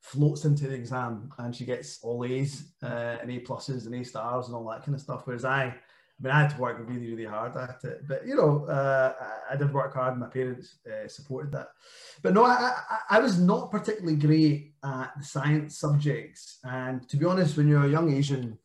floats 0.00 0.44
into 0.44 0.68
the 0.68 0.74
exam 0.74 1.30
and 1.38 1.56
she 1.56 1.64
gets 1.64 1.98
all 2.02 2.24
A's 2.24 2.74
uh, 2.82 3.16
and 3.20 3.30
A 3.30 3.40
pluses 3.40 3.86
and 3.86 3.94
A 3.94 4.04
stars 4.04 4.46
and 4.46 4.54
all 4.54 4.68
that 4.70 4.84
kind 4.84 4.94
of 4.94 5.00
stuff. 5.00 5.22
Whereas 5.24 5.44
I, 5.44 5.74
I 6.20 6.22
mean, 6.22 6.32
I 6.32 6.40
had 6.42 6.50
to 6.50 6.60
work 6.60 6.78
really, 6.86 7.10
really 7.10 7.24
hard 7.24 7.56
at 7.56 7.82
it. 7.82 8.06
But, 8.06 8.26
you 8.26 8.36
know, 8.36 8.66
uh, 8.66 9.14
I 9.50 9.56
did 9.56 9.72
work 9.72 9.94
hard. 9.94 10.18
My 10.18 10.28
parents 10.28 10.76
uh, 10.86 11.08
supported 11.08 11.50
that. 11.52 11.68
But 12.22 12.34
no, 12.34 12.44
I, 12.44 12.72
I, 12.88 13.16
I, 13.16 13.18
was 13.18 13.40
not 13.40 13.72
particularly 13.72 14.16
great 14.16 14.74
at 14.84 15.10
the 15.18 15.24
science 15.24 15.78
subjects. 15.78 16.60
And 16.62 17.08
to 17.08 17.16
be 17.16 17.24
honest, 17.24 17.56
when 17.56 17.66
you're 17.66 17.84
a 17.84 17.90
young 17.90 18.12
Asian 18.12 18.56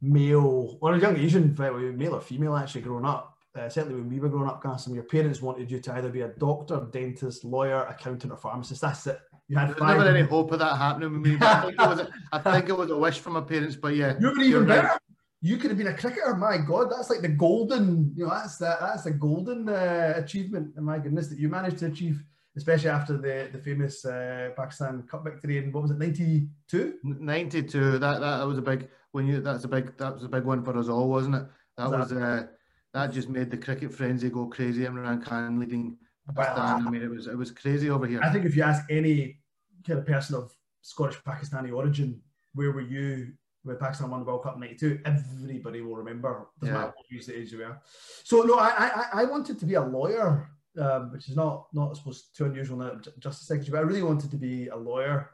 male, 0.00 0.78
or 0.80 0.94
a 0.94 1.00
young 1.00 1.16
Asian, 1.16 1.54
male 1.58 2.14
or 2.14 2.20
female 2.20 2.56
actually 2.56 2.82
growing 2.82 3.04
up, 3.04 3.36
uh, 3.56 3.68
certainly 3.68 3.96
when 3.96 4.08
we 4.08 4.20
were 4.20 4.28
growing 4.28 4.48
up, 4.48 4.62
Gassim, 4.62 4.94
your 4.94 5.04
parents 5.04 5.42
wanted 5.42 5.70
you 5.70 5.80
to 5.80 5.92
either 5.94 6.10
be 6.10 6.22
a 6.22 6.28
doctor, 6.28 6.86
dentist, 6.92 7.44
lawyer, 7.44 7.84
accountant, 7.84 8.32
or 8.32 8.36
pharmacist. 8.36 8.80
That's 8.80 9.06
it. 9.08 9.20
You 9.48 9.58
had 9.58 9.78
never 9.78 10.08
any 10.08 10.26
hope 10.26 10.52
of 10.52 10.58
that 10.60 10.76
happening 10.76 11.12
with 11.12 11.32
me. 11.32 11.38
I, 11.40 11.62
think 11.62 11.74
it 11.74 11.88
was 11.88 11.98
a, 12.00 12.08
I 12.32 12.38
think 12.38 12.68
it 12.68 12.76
was 12.76 12.90
a 12.90 12.96
wish 12.96 13.18
from 13.18 13.34
my 13.34 13.42
parents, 13.42 13.76
but 13.76 13.94
yeah. 13.94 14.14
You 14.20 14.28
were 14.28 14.40
even 14.40 14.66
better 14.66 14.98
you 15.44 15.58
could 15.58 15.70
have 15.70 15.76
been 15.76 15.88
a 15.88 15.96
cricketer. 15.96 16.34
My 16.36 16.56
God, 16.56 16.90
that's 16.90 17.10
like 17.10 17.20
the 17.20 17.28
golden, 17.28 18.14
you 18.16 18.24
know, 18.24 18.30
that's 18.30 18.56
that 18.56 18.80
that's 18.80 19.04
a 19.04 19.10
golden 19.10 19.68
uh, 19.68 20.14
achievement. 20.16 20.72
And 20.74 20.86
my 20.86 20.98
goodness, 20.98 21.28
that 21.28 21.38
you 21.38 21.50
managed 21.50 21.76
to 21.80 21.86
achieve, 21.86 22.24
especially 22.56 22.88
after 22.88 23.18
the 23.18 23.50
the 23.52 23.58
famous 23.58 24.06
uh, 24.06 24.52
Pakistan 24.56 25.02
Cup 25.02 25.22
victory 25.22 25.58
in 25.58 25.70
what 25.70 25.82
was 25.82 25.90
it, 25.90 25.98
ninety 25.98 26.48
two? 26.66 26.94
Ninety 27.04 27.62
two. 27.62 27.98
That 27.98 28.20
that 28.20 28.46
was 28.46 28.56
a 28.56 28.62
big 28.62 28.88
when 29.12 29.26
you 29.26 29.42
that's 29.42 29.64
a 29.64 29.68
big 29.68 29.94
that 29.98 30.14
was 30.14 30.24
a 30.24 30.30
big 30.30 30.44
one 30.44 30.64
for 30.64 30.78
us 30.78 30.88
all, 30.88 31.10
wasn't 31.10 31.34
it? 31.34 31.44
That 31.76 31.88
exactly. 31.88 32.16
was 32.16 32.24
uh, 32.24 32.46
that 32.94 33.12
just 33.12 33.28
made 33.28 33.50
the 33.50 33.58
cricket 33.58 33.92
frenzy 33.92 34.30
go 34.30 34.46
crazy. 34.46 34.84
Imran 34.84 35.22
Khan 35.22 35.60
leading 35.60 35.98
Pakistan. 36.34 36.86
I 36.86 36.90
mean, 36.90 37.02
it 37.02 37.10
was 37.10 37.26
it 37.26 37.36
was 37.36 37.50
crazy 37.50 37.90
over 37.90 38.06
here. 38.06 38.22
I 38.22 38.32
think 38.32 38.46
if 38.46 38.56
you 38.56 38.62
ask 38.62 38.82
any 38.88 39.40
kind 39.86 39.98
of 39.98 40.06
person 40.06 40.36
of 40.36 40.56
Scottish 40.80 41.20
Pakistani 41.22 41.70
origin, 41.70 42.22
where 42.54 42.72
were 42.72 42.88
you 42.96 43.34
when 43.64 43.78
Pakistan 43.78 44.10
won 44.10 44.20
the 44.20 44.26
World 44.26 44.42
Cup 44.42 44.54
in 44.54 44.60
'92, 44.60 45.00
everybody 45.04 45.80
will 45.80 45.96
remember. 45.96 46.46
Doesn't 46.60 46.74
yeah. 46.74 46.80
matter 46.80 46.94
what 46.96 47.34
age 47.34 47.52
you 47.52 47.58
were. 47.58 47.78
So 48.22 48.42
no, 48.42 48.58
I, 48.58 48.68
I 48.68 49.06
I 49.22 49.24
wanted 49.24 49.58
to 49.58 49.66
be 49.66 49.74
a 49.74 49.82
lawyer, 49.82 50.50
um, 50.78 51.10
which 51.12 51.28
is 51.28 51.36
not 51.36 51.66
not 51.72 51.90
I 51.90 51.94
suppose 51.94 52.28
too 52.36 52.44
unusual 52.44 52.78
now, 52.78 53.00
justice 53.18 53.48
secretary. 53.48 53.72
But 53.72 53.78
I 53.78 53.88
really 53.88 54.02
wanted 54.02 54.30
to 54.30 54.36
be 54.36 54.68
a 54.68 54.76
lawyer. 54.76 55.30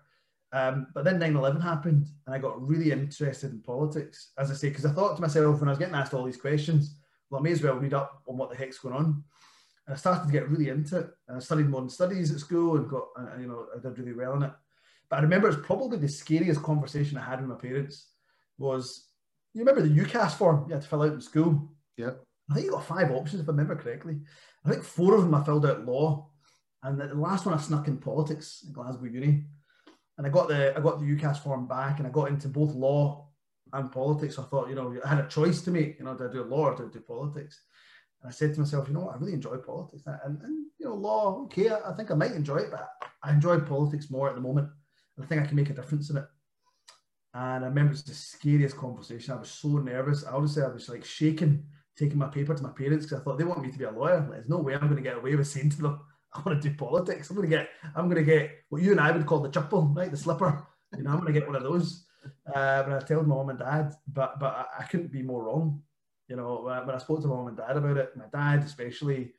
Um, 0.53 0.89
but 0.95 1.05
then 1.05 1.21
9/11 1.21 1.61
happened, 1.61 2.07
and 2.27 2.35
I 2.35 2.39
got 2.39 2.61
really 2.67 2.93
interested 2.93 3.53
in 3.53 3.61
politics. 3.61 4.33
As 4.39 4.51
I 4.51 4.55
say, 4.55 4.69
because 4.69 4.87
I 4.87 4.93
thought 4.93 5.17
to 5.17 5.23
myself 5.23 5.61
when 5.61 5.69
I 5.69 5.73
was 5.73 5.79
getting 5.79 5.95
asked 5.95 6.15
all 6.15 6.25
these 6.25 6.41
questions, 6.41 6.97
well, 7.31 7.41
I 7.41 7.43
may 7.43 7.53
as 7.53 7.63
well 7.63 7.77
read 7.77 7.95
up 7.95 8.23
on 8.27 8.37
what 8.37 8.51
the 8.51 8.57
heck's 8.57 8.79
going 8.79 8.95
on. 8.95 9.25
And 9.87 9.95
I 9.95 9.97
started 9.97 10.27
to 10.27 10.33
get 10.33 10.49
really 10.49 10.69
into 10.69 10.99
it. 10.99 11.11
And 11.29 11.37
I 11.37 11.41
studied 11.41 11.69
modern 11.69 11.89
studies 11.89 12.33
at 12.33 12.41
school 12.41 12.77
and 12.77 12.89
got, 12.89 13.09
and, 13.17 13.43
you 13.43 13.49
know, 13.49 13.67
I 13.75 13.81
did 13.81 13.99
really 13.99 14.13
well 14.13 14.35
in 14.35 14.43
it. 14.45 14.53
But 15.09 15.21
I 15.21 15.23
remember 15.23 15.49
it's 15.49 15.67
probably 15.67 15.99
the 15.99 16.09
scariest 16.09 16.63
conversation 16.63 17.19
I 17.19 17.25
had 17.25 17.41
with 17.41 17.49
my 17.49 17.57
parents 17.57 18.10
was 18.61 19.09
you 19.55 19.61
remember 19.65 19.83
the 19.83 20.03
UCAS 20.03 20.35
form 20.35 20.67
you 20.69 20.75
had 20.75 20.83
to 20.83 20.89
fill 20.89 21.03
out 21.03 21.13
in 21.13 21.21
school? 21.21 21.73
Yeah. 21.97 22.13
I 22.51 22.55
think 22.55 22.67
you 22.67 22.73
got 22.73 22.85
five 22.85 23.11
options 23.11 23.41
if 23.41 23.49
I 23.49 23.53
remember 23.53 23.75
correctly. 23.75 24.19
I 24.65 24.71
think 24.71 24.85
four 24.85 25.15
of 25.15 25.23
them 25.23 25.35
I 25.35 25.43
filled 25.43 25.67
out 25.67 25.87
law, 25.87 26.31
and 26.83 27.01
the 27.01 27.15
last 27.15 27.47
one 27.47 27.55
I 27.55 27.61
snuck 27.61 27.89
in 27.89 27.99
politics 27.99 28.65
at 28.69 28.75
Glasgow 28.75 29.07
Uni. 29.07 29.45
And 30.19 30.27
I 30.27 30.31
got 30.31 30.49
the 30.49 30.77
I 30.77 30.81
got 30.81 31.01
the 31.01 31.07
UCAS 31.07 31.43
form 31.43 31.67
back, 31.67 31.99
and 31.99 32.07
I 32.07 32.11
got 32.11 32.29
into 32.29 32.49
both 32.49 32.75
law 32.75 33.29
and 33.73 33.91
politics. 33.91 34.39
I 34.39 34.43
thought, 34.43 34.69
you 34.69 34.75
know, 34.75 34.95
I 35.05 35.09
had 35.09 35.25
a 35.25 35.29
choice 35.29 35.63
to 35.63 35.71
make. 35.71 35.99
You 35.99 36.05
know, 36.05 36.17
do 36.17 36.29
I 36.29 36.33
do 36.33 36.45
law 36.45 36.67
or 36.67 36.77
do 36.77 36.87
I 36.87 36.93
do 36.93 37.01
politics? 37.01 37.63
And 38.21 38.29
I 38.29 38.33
said 38.33 38.53
to 38.55 38.61
myself, 38.61 38.89
you 38.89 38.95
know 38.95 39.01
what, 39.01 39.15
I 39.15 39.19
really 39.19 39.33
enjoy 39.33 39.57
politics. 39.57 40.03
And, 40.07 40.43
and 40.43 40.67
you 40.79 40.87
know, 40.87 40.95
law, 40.95 41.45
okay, 41.45 41.71
I, 41.71 41.91
I 41.91 41.95
think 41.95 42.11
I 42.11 42.15
might 42.15 42.33
enjoy 42.33 42.57
it, 42.57 42.71
but 42.71 42.87
I 43.23 43.33
enjoy 43.33 43.61
politics 43.61 44.11
more 44.11 44.29
at 44.29 44.35
the 44.35 44.41
moment. 44.43 44.69
And 45.17 45.25
I 45.25 45.29
think 45.29 45.41
I 45.41 45.47
can 45.47 45.57
make 45.57 45.71
a 45.71 45.75
difference 45.75 46.11
in 46.11 46.19
it. 46.19 46.27
And 47.33 47.65
I 47.65 47.69
remember 47.69 47.93
it's 47.93 48.03
the 48.03 48.15
scariest 48.15 48.77
conversation. 48.77 49.35
I 49.35 49.39
was 49.39 49.51
so 49.51 49.69
nervous. 49.79 50.25
I 50.25 50.45
say 50.47 50.63
I 50.63 50.69
was 50.69 50.89
like 50.89 51.05
shaking, 51.05 51.65
taking 51.97 52.19
my 52.19 52.27
paper 52.27 52.55
to 52.55 52.63
my 52.63 52.71
parents 52.71 53.07
because 53.07 53.21
I 53.21 53.25
thought 53.25 53.39
they 53.39 53.45
want 53.45 53.63
me 53.63 53.71
to 53.71 53.79
be 53.79 53.85
a 53.85 53.91
lawyer. 53.91 54.21
Like, 54.21 54.31
There's 54.31 54.49
no 54.49 54.59
way 54.59 54.75
I'm 54.75 54.89
going 54.89 54.97
to 54.97 55.03
get 55.03 55.17
away 55.17 55.37
with 55.37 55.47
saying 55.47 55.71
to 55.71 55.83
them, 55.83 56.01
I 56.35 56.43
want 56.45 56.61
to 56.61 56.69
do 56.69 56.75
politics. 56.75 57.31
I'm 57.31 57.37
going 57.37 57.49
to 57.49 57.57
get, 57.57 57.69
I'm 57.95 58.07
going 58.09 58.25
to 58.25 58.31
get 58.31 58.51
what 58.69 58.83
you 58.83 58.93
and 58.93 59.01
I 59.01 59.13
would 59.13 59.27
call 59.27 59.41
the 59.41 59.49
chuppel, 59.49 59.95
right? 59.97 60.11
The 60.11 60.17
slipper. 60.17 60.67
You 60.97 61.05
know, 61.05 61.11
I'm 61.11 61.21
going 61.21 61.33
to 61.33 61.39
get 61.39 61.47
one 61.47 61.57
of 61.57 61.63
those. 61.63 62.07
Uh, 62.47 62.83
but 62.83 62.93
I 62.93 63.01
told 63.01 63.27
mom 63.27 63.49
and 63.49 63.59
dad, 63.59 63.95
but 64.07 64.39
but 64.39 64.55
I, 64.55 64.81
I 64.81 64.85
couldn't 64.85 65.13
be 65.13 65.23
more 65.23 65.45
wrong. 65.45 65.83
You 66.29 66.37
know, 66.37 66.63
when 66.63 66.95
I 66.95 66.99
spoke 66.99 67.23
to 67.23 67.29
mom 67.29 67.49
and 67.49 67.57
dad 67.57 67.77
about 67.77 67.97
it, 67.97 68.17
my 68.17 68.27
dad 68.33 68.65
especially, 68.65 69.33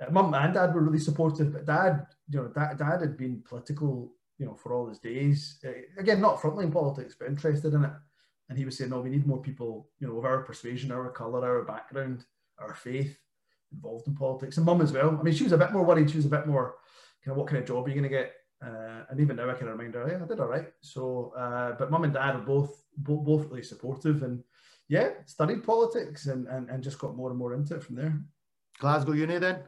uh, 0.00 0.10
mum 0.10 0.32
and 0.34 0.54
dad 0.54 0.74
were 0.74 0.82
really 0.82 0.98
supportive, 0.98 1.52
but 1.52 1.66
dad, 1.66 2.06
you 2.28 2.40
know, 2.40 2.48
dad, 2.48 2.78
dad 2.78 3.00
had 3.00 3.16
been 3.16 3.42
political 3.46 4.12
you 4.40 4.46
know, 4.46 4.54
for 4.54 4.72
all 4.72 4.88
his 4.88 4.98
days. 4.98 5.58
Uh, 5.64 5.70
again, 5.98 6.20
not 6.20 6.40
frontline 6.40 6.72
politics, 6.72 7.14
but 7.16 7.28
interested 7.28 7.74
in 7.74 7.84
it. 7.84 7.90
And 8.48 8.58
he 8.58 8.64
was 8.64 8.76
saying, 8.76 8.90
no, 8.90 9.00
we 9.00 9.10
need 9.10 9.26
more 9.26 9.40
people, 9.40 9.90
you 10.00 10.08
know, 10.08 10.16
of 10.16 10.24
our 10.24 10.42
persuasion, 10.42 10.90
our 10.90 11.10
colour, 11.10 11.44
our 11.44 11.64
background, 11.64 12.24
our 12.58 12.74
faith 12.74 13.16
involved 13.70 14.08
in 14.08 14.16
politics. 14.16 14.56
And 14.56 14.64
mum 14.64 14.80
as 14.80 14.92
well. 14.92 15.16
I 15.20 15.22
mean, 15.22 15.34
she 15.34 15.44
was 15.44 15.52
a 15.52 15.58
bit 15.58 15.72
more 15.72 15.84
worried. 15.84 16.10
She 16.10 16.16
was 16.16 16.26
a 16.26 16.30
bit 16.30 16.46
more 16.46 16.76
kind 17.22 17.32
of, 17.32 17.36
what 17.36 17.48
kind 17.48 17.58
of 17.58 17.68
job 17.68 17.84
are 17.84 17.88
you 17.90 17.94
going 17.94 18.02
to 18.02 18.08
get? 18.08 18.32
Uh, 18.64 19.04
and 19.10 19.20
even 19.20 19.36
now 19.36 19.50
I 19.50 19.54
can 19.54 19.68
remind 19.68 19.94
her, 19.94 20.08
yeah, 20.08 20.24
I 20.24 20.26
did 20.26 20.40
all 20.40 20.48
right. 20.48 20.68
So, 20.80 21.34
uh, 21.36 21.72
but 21.78 21.90
mum 21.90 22.04
and 22.04 22.14
dad 22.14 22.34
are 22.34 22.40
both, 22.40 22.82
both, 22.96 23.24
both 23.24 23.46
really 23.50 23.62
supportive 23.62 24.22
and 24.22 24.42
yeah, 24.88 25.10
studied 25.26 25.62
politics 25.62 26.26
and, 26.26 26.48
and, 26.48 26.70
and 26.70 26.82
just 26.82 26.98
got 26.98 27.14
more 27.14 27.30
and 27.30 27.38
more 27.38 27.54
into 27.54 27.76
it 27.76 27.84
from 27.84 27.96
there. 27.96 28.18
Glasgow 28.80 29.12
Uni 29.12 29.38
then? 29.38 29.60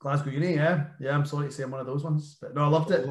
Glasgow 0.00 0.30
Uni, 0.30 0.56
yeah. 0.56 0.86
Yeah, 1.00 1.14
I'm 1.14 1.24
sorry 1.24 1.46
to 1.46 1.52
say 1.52 1.62
I'm 1.62 1.70
one 1.70 1.80
of 1.80 1.86
those 1.86 2.04
ones. 2.04 2.36
But 2.40 2.54
no, 2.54 2.64
I 2.64 2.68
loved 2.68 2.90
it. 2.90 3.08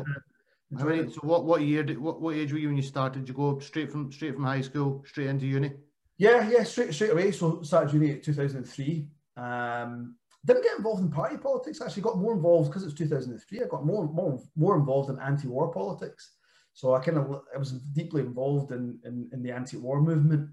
How 0.77 0.85
many? 0.85 1.11
So 1.11 1.21
what? 1.23 1.45
What 1.45 1.61
year? 1.61 1.83
Did, 1.83 1.99
what? 1.99 2.21
What 2.21 2.35
age 2.35 2.53
were 2.53 2.59
you 2.59 2.67
when 2.69 2.77
you 2.77 2.83
started? 2.83 3.19
Did 3.19 3.29
you 3.29 3.35
go 3.35 3.59
straight 3.59 3.91
from 3.91 4.11
straight 4.11 4.35
from 4.35 4.45
high 4.45 4.61
school 4.61 5.03
straight 5.05 5.27
into 5.27 5.45
uni? 5.45 5.71
Yeah, 6.17 6.49
yeah, 6.49 6.63
straight 6.63 6.93
straight 6.93 7.11
away. 7.11 7.31
So 7.31 7.61
started 7.61 7.93
uni 7.93 8.11
at 8.11 8.23
2003. 8.23 9.07
Um, 9.35 10.15
didn't 10.45 10.63
get 10.63 10.77
involved 10.77 11.01
in 11.01 11.11
party 11.11 11.37
politics. 11.37 11.81
Actually, 11.81 12.03
got 12.03 12.17
more 12.17 12.33
involved 12.33 12.69
because 12.69 12.83
it's 12.83 12.93
2003. 12.93 13.61
I 13.61 13.67
got 13.67 13.85
more 13.85 14.07
more 14.07 14.39
more 14.55 14.77
involved 14.77 15.09
in 15.09 15.19
anti-war 15.19 15.71
politics. 15.73 16.35
So 16.73 16.95
I 16.95 16.99
kind 16.99 17.17
of 17.17 17.41
I 17.53 17.57
was 17.57 17.71
deeply 17.71 18.21
involved 18.21 18.71
in 18.71 18.97
in, 19.03 19.29
in 19.33 19.43
the 19.43 19.51
anti-war 19.51 20.01
movement. 20.01 20.49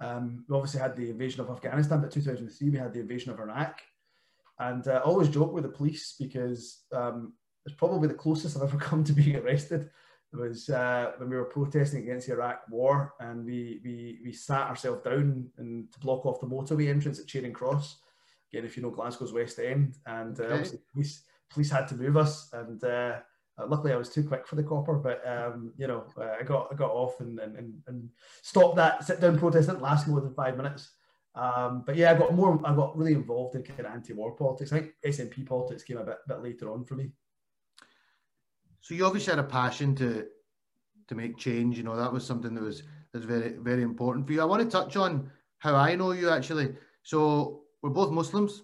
Um, 0.00 0.44
we 0.48 0.56
obviously 0.56 0.80
had 0.80 0.96
the 0.96 1.10
invasion 1.10 1.40
of 1.40 1.50
Afghanistan, 1.50 2.00
but 2.00 2.10
2003 2.10 2.70
we 2.70 2.78
had 2.78 2.92
the 2.92 3.00
invasion 3.00 3.32
of 3.32 3.38
Iraq, 3.38 3.80
and 4.58 4.86
uh, 4.86 4.94
I 4.94 5.00
always 5.00 5.28
joke 5.28 5.52
with 5.52 5.62
the 5.62 5.70
police 5.70 6.14
because 6.18 6.82
um, 6.92 7.32
it's 7.64 7.74
probably 7.74 8.08
the 8.08 8.14
closest 8.14 8.56
I've 8.56 8.62
ever 8.62 8.76
come 8.90 9.04
to 9.04 9.12
being 9.12 9.36
arrested. 9.36 9.90
It 10.32 10.38
was 10.38 10.70
uh, 10.70 11.12
when 11.18 11.28
we 11.28 11.36
were 11.36 11.44
protesting 11.44 12.02
against 12.02 12.26
the 12.26 12.32
Iraq 12.32 12.62
War, 12.70 13.12
and 13.20 13.44
we 13.44 13.80
we 13.84 14.18
we 14.24 14.32
sat 14.32 14.68
ourselves 14.68 15.04
down 15.04 15.50
and 15.58 15.92
to 15.92 16.00
block 16.00 16.24
off 16.24 16.40
the 16.40 16.46
motorway 16.46 16.88
entrance 16.88 17.20
at 17.20 17.26
Charing 17.26 17.52
Cross. 17.52 17.98
Again, 18.50 18.64
if 18.64 18.76
you 18.76 18.82
know 18.82 18.90
Glasgow's 18.90 19.32
West 19.32 19.58
End, 19.58 19.96
and 20.06 20.40
uh, 20.40 20.44
okay. 20.44 20.78
police 20.92 21.24
police 21.50 21.70
had 21.70 21.86
to 21.88 21.96
move 21.96 22.16
us, 22.16 22.48
and 22.54 22.82
uh, 22.82 23.18
luckily 23.68 23.92
I 23.92 23.96
was 23.96 24.08
too 24.08 24.24
quick 24.24 24.46
for 24.46 24.56
the 24.56 24.62
copper, 24.62 24.94
but 24.94 25.22
um, 25.26 25.74
you 25.76 25.86
know 25.86 26.04
uh, 26.18 26.36
I 26.40 26.44
got 26.44 26.68
I 26.72 26.76
got 26.76 26.90
off 26.90 27.20
and 27.20 27.38
and, 27.38 27.82
and 27.86 28.08
stopped 28.40 28.76
that 28.76 29.04
sit 29.04 29.20
down 29.20 29.38
protest. 29.38 29.68
It 29.68 29.72
didn't 29.72 29.82
last 29.82 30.08
more 30.08 30.22
than 30.22 30.32
five 30.32 30.56
minutes. 30.56 30.92
Um, 31.34 31.82
but 31.86 31.96
yeah, 31.96 32.10
I 32.10 32.14
got 32.14 32.34
more. 32.34 32.60
I 32.64 32.74
got 32.74 32.96
really 32.96 33.12
involved 33.12 33.54
in 33.54 33.62
kind 33.62 33.80
of 33.80 33.86
anti-war 33.86 34.32
politics. 34.32 34.72
I 34.72 34.80
think 34.80 34.92
SNP 35.04 35.46
politics 35.46 35.82
came 35.82 35.98
a 35.98 36.04
bit 36.04 36.18
bit 36.26 36.42
later 36.42 36.70
on 36.70 36.84
for 36.84 36.94
me. 36.94 37.10
So 38.82 38.94
you 38.94 39.06
obviously 39.06 39.30
had 39.30 39.38
a 39.38 39.48
passion 39.48 39.94
to 39.96 40.26
to 41.08 41.14
make 41.14 41.38
change. 41.38 41.78
You 41.78 41.84
know 41.84 41.96
that 41.96 42.12
was 42.12 42.26
something 42.26 42.54
that 42.54 42.62
was 42.62 42.82
that's 43.12 43.24
very 43.24 43.54
very 43.58 43.82
important 43.82 44.26
for 44.26 44.32
you. 44.32 44.42
I 44.42 44.44
want 44.44 44.62
to 44.62 44.68
touch 44.68 44.96
on 44.96 45.30
how 45.58 45.74
I 45.74 45.94
know 45.94 46.12
you 46.12 46.28
actually. 46.28 46.74
So 47.02 47.62
we're 47.82 47.90
both 47.90 48.10
Muslims. 48.10 48.62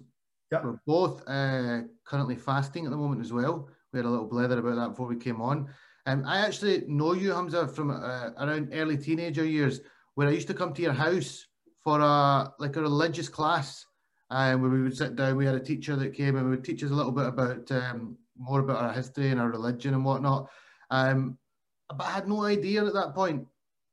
Yeah. 0.53 0.63
We're 0.65 0.81
both 0.87 1.23
uh, 1.29 1.83
currently 2.05 2.37
fasting 2.37 2.85
at 2.85 2.91
the 2.91 2.97
moment 2.97 3.21
as 3.21 3.33
well. 3.33 3.69
We 3.93 3.99
had 3.99 4.07
a 4.07 4.11
little 4.11 4.29
blether 4.29 4.59
about 4.59 4.77
that 4.77 4.91
before 4.91 5.07
we 5.07 5.17
came 5.17 5.41
on. 5.41 5.69
Um, 6.07 6.25
I 6.27 6.39
actually 6.39 6.85
know 6.89 7.13
you, 7.13 7.31
Humza, 7.33 7.71
from 7.71 7.91
uh, 7.91 8.31
around 8.39 8.71
early 8.73 8.97
teenager 8.97 9.45
years, 9.45 9.81
where 10.15 10.27
I 10.27 10.33
used 10.33 10.49
to 10.49 10.55
come 10.55 10.73
to 10.73 10.83
your 10.83 10.95
house 10.95 11.47
for 11.85 12.01
a 12.01 12.53
like 12.59 12.77
a 12.77 12.83
religious 12.83 13.29
class, 13.29 13.85
and 14.31 14.57
uh, 14.57 14.59
where 14.59 14.71
we 14.71 14.83
would 14.83 14.97
sit 14.97 15.17
down. 15.17 15.37
We 15.37 15.47
had 15.47 15.55
a 15.55 15.61
teacher 15.61 15.97
that 15.97 16.15
came 16.15 16.37
and 16.37 16.49
would 16.49 16.65
teach 16.65 16.83
us 16.83 16.91
a 16.91 16.95
little 16.95 17.13
bit 17.13 17.27
about 17.27 17.71
um, 17.71 18.17
more 18.39 18.61
about 18.61 18.83
our 18.83 18.93
history 18.93 19.31
and 19.31 19.41
our 19.41 19.51
religion 19.51 19.95
and 19.95 20.05
whatnot. 20.05 20.49
Um, 20.91 21.39
but 21.89 22.05
I 22.07 22.11
had 22.11 22.29
no 22.29 22.45
idea 22.45 22.85
at 22.85 22.95
that 22.95 23.15
point 23.15 23.47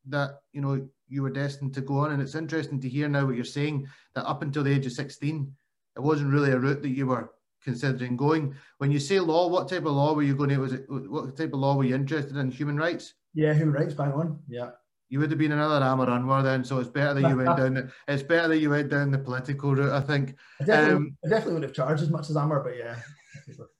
that 0.08 0.42
you 0.54 0.62
know 0.62 0.88
you 1.08 1.22
were 1.22 1.30
destined 1.30 1.74
to 1.74 1.82
go 1.82 2.00
on. 2.00 2.12
And 2.12 2.22
it's 2.22 2.36
interesting 2.36 2.80
to 2.82 2.90
hear 2.90 3.08
now 3.08 3.26
what 3.26 3.36
you're 3.36 3.46
saying 3.46 3.88
that 4.16 4.26
up 4.26 4.42
until 4.42 4.64
the 4.64 4.74
age 4.74 4.86
of 4.86 4.92
16, 4.92 5.52
it 5.96 6.00
wasn't 6.00 6.34
really 6.34 6.52
a 6.52 6.60
route 6.60 6.82
that 6.82 6.90
you 6.90 7.08
were 7.08 7.32
considering 7.64 8.18
going. 8.18 8.56
When 8.78 8.92
you 8.92 9.00
say 9.00 9.20
law, 9.20 9.48
what 9.48 9.70
type 9.70 9.86
of 9.86 9.94
law 9.94 10.14
were 10.14 10.24
you 10.24 10.36
going 10.36 10.50
to? 10.50 10.58
Was 10.58 10.74
it 10.74 10.86
what 10.88 11.36
type 11.36 11.54
of 11.54 11.60
law 11.60 11.76
were 11.76 11.84
you 11.84 11.96
interested 11.96 12.38
in? 12.38 12.52
Human 12.52 12.78
rights? 12.78 13.14
Yeah, 13.34 13.54
human 13.54 13.74
rights. 13.74 13.94
Bang 13.94 14.14
on. 14.14 14.40
Yeah. 14.48 14.72
You 15.10 15.20
would 15.20 15.30
have 15.30 15.40
been 15.40 15.52
another 15.52 15.86
Aamer 15.86 16.08
Anwar 16.08 16.44
then, 16.44 16.64
so 16.64 16.80
it's 16.80 16.90
better 16.90 17.14
that 17.14 17.30
you 17.30 17.38
went 17.38 17.58
down. 17.58 17.74
The, 17.76 17.92
it's 18.08 18.24
better 18.24 18.48
that 18.48 18.58
you 18.58 18.72
went 18.72 18.90
down 18.90 19.12
the 19.12 19.20
political 19.20 19.76
route, 19.76 19.94
I 19.94 20.02
think. 20.02 20.36
I 20.60 20.66
definitely, 20.66 20.96
um, 20.96 21.18
I 21.24 21.30
definitely 21.30 21.54
would 21.54 21.64
have 21.64 21.74
charged 21.74 22.02
as 22.02 22.10
much 22.10 22.30
as 22.30 22.36
Aamer, 22.36 22.64
but 22.64 22.76
yeah. 22.76 22.96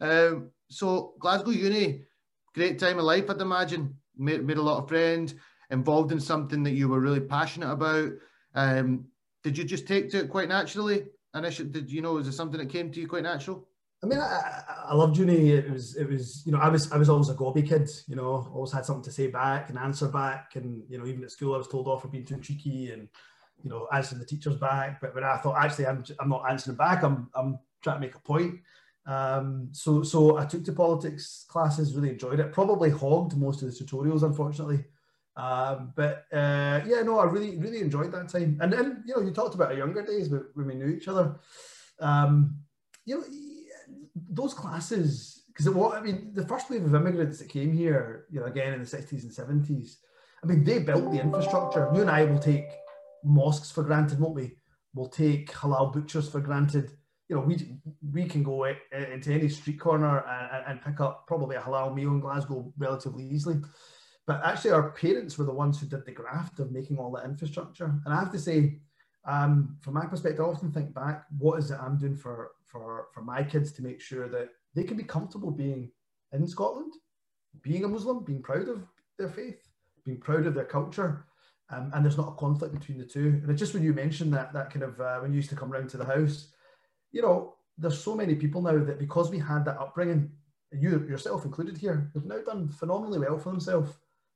um, 0.00 0.50
so 0.68 1.14
Glasgow 1.18 1.50
Uni, 1.50 2.02
great 2.54 2.78
time 2.78 2.98
of 2.98 3.04
life, 3.04 3.30
I'd 3.30 3.40
imagine. 3.40 3.96
Made, 4.18 4.44
made 4.44 4.56
a 4.56 4.62
lot 4.62 4.82
of 4.82 4.88
friends, 4.88 5.34
involved 5.70 6.10
in 6.10 6.20
something 6.20 6.62
that 6.62 6.70
you 6.70 6.88
were 6.88 7.00
really 7.00 7.20
passionate 7.20 7.70
about. 7.70 8.12
Um, 8.54 9.04
did 9.44 9.58
you 9.58 9.64
just 9.64 9.86
take 9.86 10.10
to 10.10 10.20
it 10.20 10.30
quite 10.30 10.48
naturally? 10.48 11.04
Initially, 11.34 11.68
did 11.68 11.92
you 11.92 12.00
know 12.00 12.14
was 12.14 12.26
it 12.26 12.32
something 12.32 12.58
that 12.58 12.70
came 12.70 12.90
to 12.90 13.00
you 13.00 13.06
quite 13.06 13.24
natural? 13.24 13.68
I 14.02 14.06
mean, 14.06 14.18
I, 14.18 14.62
I 14.88 14.94
loved 14.94 15.16
uni. 15.16 15.50
It 15.50 15.70
was, 15.70 15.96
it 15.96 16.08
was, 16.08 16.42
you 16.46 16.52
know, 16.52 16.58
I 16.58 16.68
was, 16.68 16.90
I 16.92 16.96
was 16.96 17.08
always 17.08 17.28
a 17.28 17.34
gobby 17.34 17.62
kid. 17.62 17.90
You 18.06 18.16
know, 18.16 18.48
always 18.54 18.72
had 18.72 18.84
something 18.84 19.04
to 19.04 19.10
say 19.10 19.26
back 19.26 19.68
and 19.68 19.78
answer 19.78 20.08
back. 20.08 20.56
And 20.56 20.82
you 20.88 20.98
know, 20.98 21.06
even 21.06 21.24
at 21.24 21.30
school, 21.30 21.54
I 21.54 21.58
was 21.58 21.68
told 21.68 21.88
off 21.88 22.02
for 22.02 22.08
being 22.08 22.24
too 22.24 22.40
cheeky 22.40 22.90
and, 22.90 23.08
you 23.62 23.70
know, 23.70 23.88
answering 23.92 24.20
the 24.20 24.26
teachers 24.26 24.56
back. 24.56 25.00
But 25.00 25.14
when 25.14 25.24
I 25.24 25.38
thought, 25.38 25.56
actually, 25.62 25.86
I'm, 25.86 26.04
I'm 26.20 26.28
not 26.28 26.44
answering 26.48 26.76
back. 26.76 27.02
I'm, 27.02 27.28
I'm 27.34 27.58
trying 27.82 27.96
to 27.96 28.06
make 28.06 28.14
a 28.14 28.20
point. 28.20 28.60
Um, 29.06 29.68
so, 29.72 30.02
so 30.02 30.36
I 30.36 30.44
took 30.44 30.64
to 30.64 30.72
politics 30.72 31.46
classes, 31.48 31.94
really 31.94 32.10
enjoyed 32.10 32.40
it. 32.40 32.52
Probably 32.52 32.90
hogged 32.90 33.36
most 33.36 33.62
of 33.62 33.68
the 33.68 33.84
tutorials, 33.84 34.22
unfortunately. 34.22 34.84
Um, 35.36 35.92
but 35.94 36.24
uh, 36.32 36.80
yeah, 36.86 37.02
no, 37.04 37.18
I 37.18 37.24
really, 37.24 37.56
really 37.58 37.80
enjoyed 37.80 38.10
that 38.12 38.28
time. 38.28 38.58
And 38.60 38.72
then, 38.72 39.04
you 39.06 39.14
know, 39.14 39.22
you 39.22 39.32
talked 39.32 39.54
about 39.54 39.70
our 39.70 39.78
younger 39.78 40.04
days 40.04 40.30
when 40.30 40.66
we 40.66 40.74
knew 40.74 40.88
each 40.88 41.08
other. 41.08 41.36
Um, 42.00 42.56
you 43.04 43.18
know, 43.18 43.24
those 44.30 44.54
classes, 44.54 45.44
because 45.48 45.68
what 45.70 45.96
I 45.96 46.00
mean, 46.00 46.32
the 46.34 46.46
first 46.46 46.70
wave 46.70 46.84
of 46.84 46.94
immigrants 46.94 47.38
that 47.38 47.48
came 47.48 47.72
here, 47.72 48.26
you 48.30 48.40
know, 48.40 48.46
again 48.46 48.72
in 48.72 48.80
the 48.80 48.86
60s 48.86 49.22
and 49.22 49.64
70s, 49.64 49.96
I 50.42 50.46
mean, 50.46 50.64
they 50.64 50.78
built 50.78 51.12
the 51.12 51.20
infrastructure. 51.20 51.90
You 51.94 52.00
and 52.00 52.10
I 52.10 52.24
will 52.24 52.38
take 52.38 52.66
mosques 53.22 53.70
for 53.70 53.82
granted, 53.82 54.18
won't 54.18 54.34
we? 54.34 54.56
We'll 54.94 55.08
take 55.08 55.52
halal 55.52 55.92
butchers 55.92 56.28
for 56.28 56.40
granted. 56.40 56.92
You 57.28 57.36
know, 57.36 57.42
we 57.42 57.78
we 58.12 58.26
can 58.26 58.42
go 58.42 58.64
into 58.64 59.32
any 59.32 59.48
street 59.48 59.80
corner 59.80 60.20
and, 60.20 60.64
and 60.68 60.82
pick 60.82 61.00
up 61.00 61.26
probably 61.26 61.56
a 61.56 61.60
halal 61.60 61.94
meal 61.94 62.10
in 62.10 62.20
Glasgow 62.20 62.72
relatively 62.78 63.24
easily. 63.24 63.56
But 64.26 64.44
actually, 64.44 64.72
our 64.72 64.90
parents 64.90 65.38
were 65.38 65.44
the 65.44 65.52
ones 65.52 65.80
who 65.80 65.86
did 65.86 66.04
the 66.04 66.12
graft 66.12 66.58
of 66.60 66.72
making 66.72 66.98
all 66.98 67.12
that 67.12 67.24
infrastructure. 67.24 68.00
And 68.04 68.12
I 68.12 68.18
have 68.18 68.32
to 68.32 68.38
say, 68.38 68.80
um, 69.24 69.76
from 69.80 69.94
my 69.94 70.06
perspective, 70.06 70.44
I 70.44 70.48
often 70.48 70.72
think 70.72 70.94
back, 70.94 71.24
what 71.38 71.58
is 71.58 71.70
it 71.70 71.78
I'm 71.80 71.98
doing 71.98 72.16
for, 72.16 72.52
for, 72.64 73.06
for 73.12 73.22
my 73.22 73.42
kids 73.42 73.72
to 73.72 73.82
make 73.82 74.00
sure 74.00 74.28
that 74.28 74.48
they 74.74 74.84
can 74.84 74.96
be 74.96 75.04
comfortable 75.04 75.50
being 75.50 75.90
in 76.32 76.46
Scotland, 76.46 76.92
being 77.62 77.84
a 77.84 77.88
Muslim, 77.88 78.24
being 78.24 78.42
proud 78.42 78.68
of 78.68 78.84
their 79.18 79.28
faith, 79.28 79.62
being 80.04 80.18
proud 80.18 80.46
of 80.46 80.54
their 80.54 80.64
culture, 80.64 81.26
um, 81.70 81.90
and 81.94 82.04
there's 82.04 82.16
not 82.16 82.28
a 82.28 82.36
conflict 82.36 82.74
between 82.74 82.98
the 82.98 83.04
two. 83.04 83.40
And 83.42 83.50
it's 83.50 83.58
just 83.58 83.74
when 83.74 83.82
you 83.82 83.92
mentioned 83.92 84.32
that, 84.34 84.52
that 84.52 84.70
kind 84.70 84.84
of 84.84 85.00
uh, 85.00 85.18
when 85.18 85.32
you 85.32 85.36
used 85.36 85.50
to 85.50 85.56
come 85.56 85.70
round 85.70 85.88
to 85.90 85.96
the 85.96 86.04
house, 86.04 86.48
you 87.12 87.22
know, 87.22 87.54
there's 87.78 88.02
so 88.02 88.14
many 88.14 88.34
people 88.34 88.62
now 88.62 88.78
that 88.84 88.98
because 88.98 89.30
we 89.30 89.38
had 89.38 89.64
that 89.64 89.78
upbringing, 89.78 90.30
you 90.72 91.06
yourself 91.08 91.44
included 91.44 91.76
here, 91.76 92.10
have 92.14 92.24
now 92.24 92.40
done 92.42 92.68
phenomenally 92.68 93.18
well 93.18 93.38
for 93.38 93.50
themselves. 93.50 93.90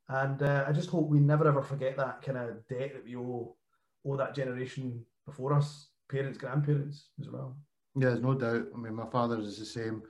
And 0.08 0.42
uh, 0.42 0.64
I 0.66 0.72
just 0.72 0.90
hope 0.90 1.08
we 1.08 1.20
never 1.20 1.46
ever 1.46 1.62
forget 1.62 1.96
that 1.96 2.22
kind 2.22 2.38
of 2.38 2.66
debt 2.68 2.94
that 2.94 3.04
we 3.04 3.16
owe, 3.16 3.56
owe 4.04 4.16
that 4.16 4.34
generation 4.34 5.04
before 5.26 5.52
us, 5.52 5.88
parents, 6.10 6.38
grandparents 6.38 7.10
as 7.20 7.28
well. 7.28 7.56
Yeah, 7.96 8.08
there's 8.08 8.20
no 8.20 8.34
doubt. 8.34 8.66
I 8.74 8.78
mean, 8.78 8.94
my 8.94 9.06
father 9.06 9.38
is 9.38 9.58
the 9.58 9.64
same, 9.64 10.02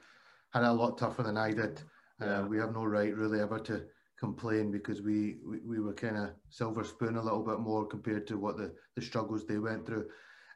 had 0.52 0.62
it 0.62 0.68
a 0.68 0.72
lot 0.72 0.98
tougher 0.98 1.22
than 1.22 1.36
I 1.36 1.52
did. 1.52 1.80
Uh, 2.20 2.26
yeah. 2.26 2.38
Uh, 2.40 2.46
we 2.46 2.58
have 2.58 2.72
no 2.72 2.84
right 2.84 3.14
really 3.14 3.40
ever 3.40 3.58
to 3.60 3.82
complain 4.18 4.70
because 4.70 5.00
we, 5.00 5.38
we, 5.46 5.58
we 5.64 5.80
were 5.80 5.94
kind 5.94 6.16
of 6.16 6.30
silver 6.50 6.84
spoon 6.84 7.16
a 7.16 7.22
little 7.22 7.42
bit 7.42 7.58
more 7.58 7.86
compared 7.86 8.26
to 8.26 8.36
what 8.36 8.56
the, 8.56 8.72
the 8.96 9.02
struggles 9.02 9.46
they 9.46 9.58
went 9.58 9.86
through. 9.86 10.06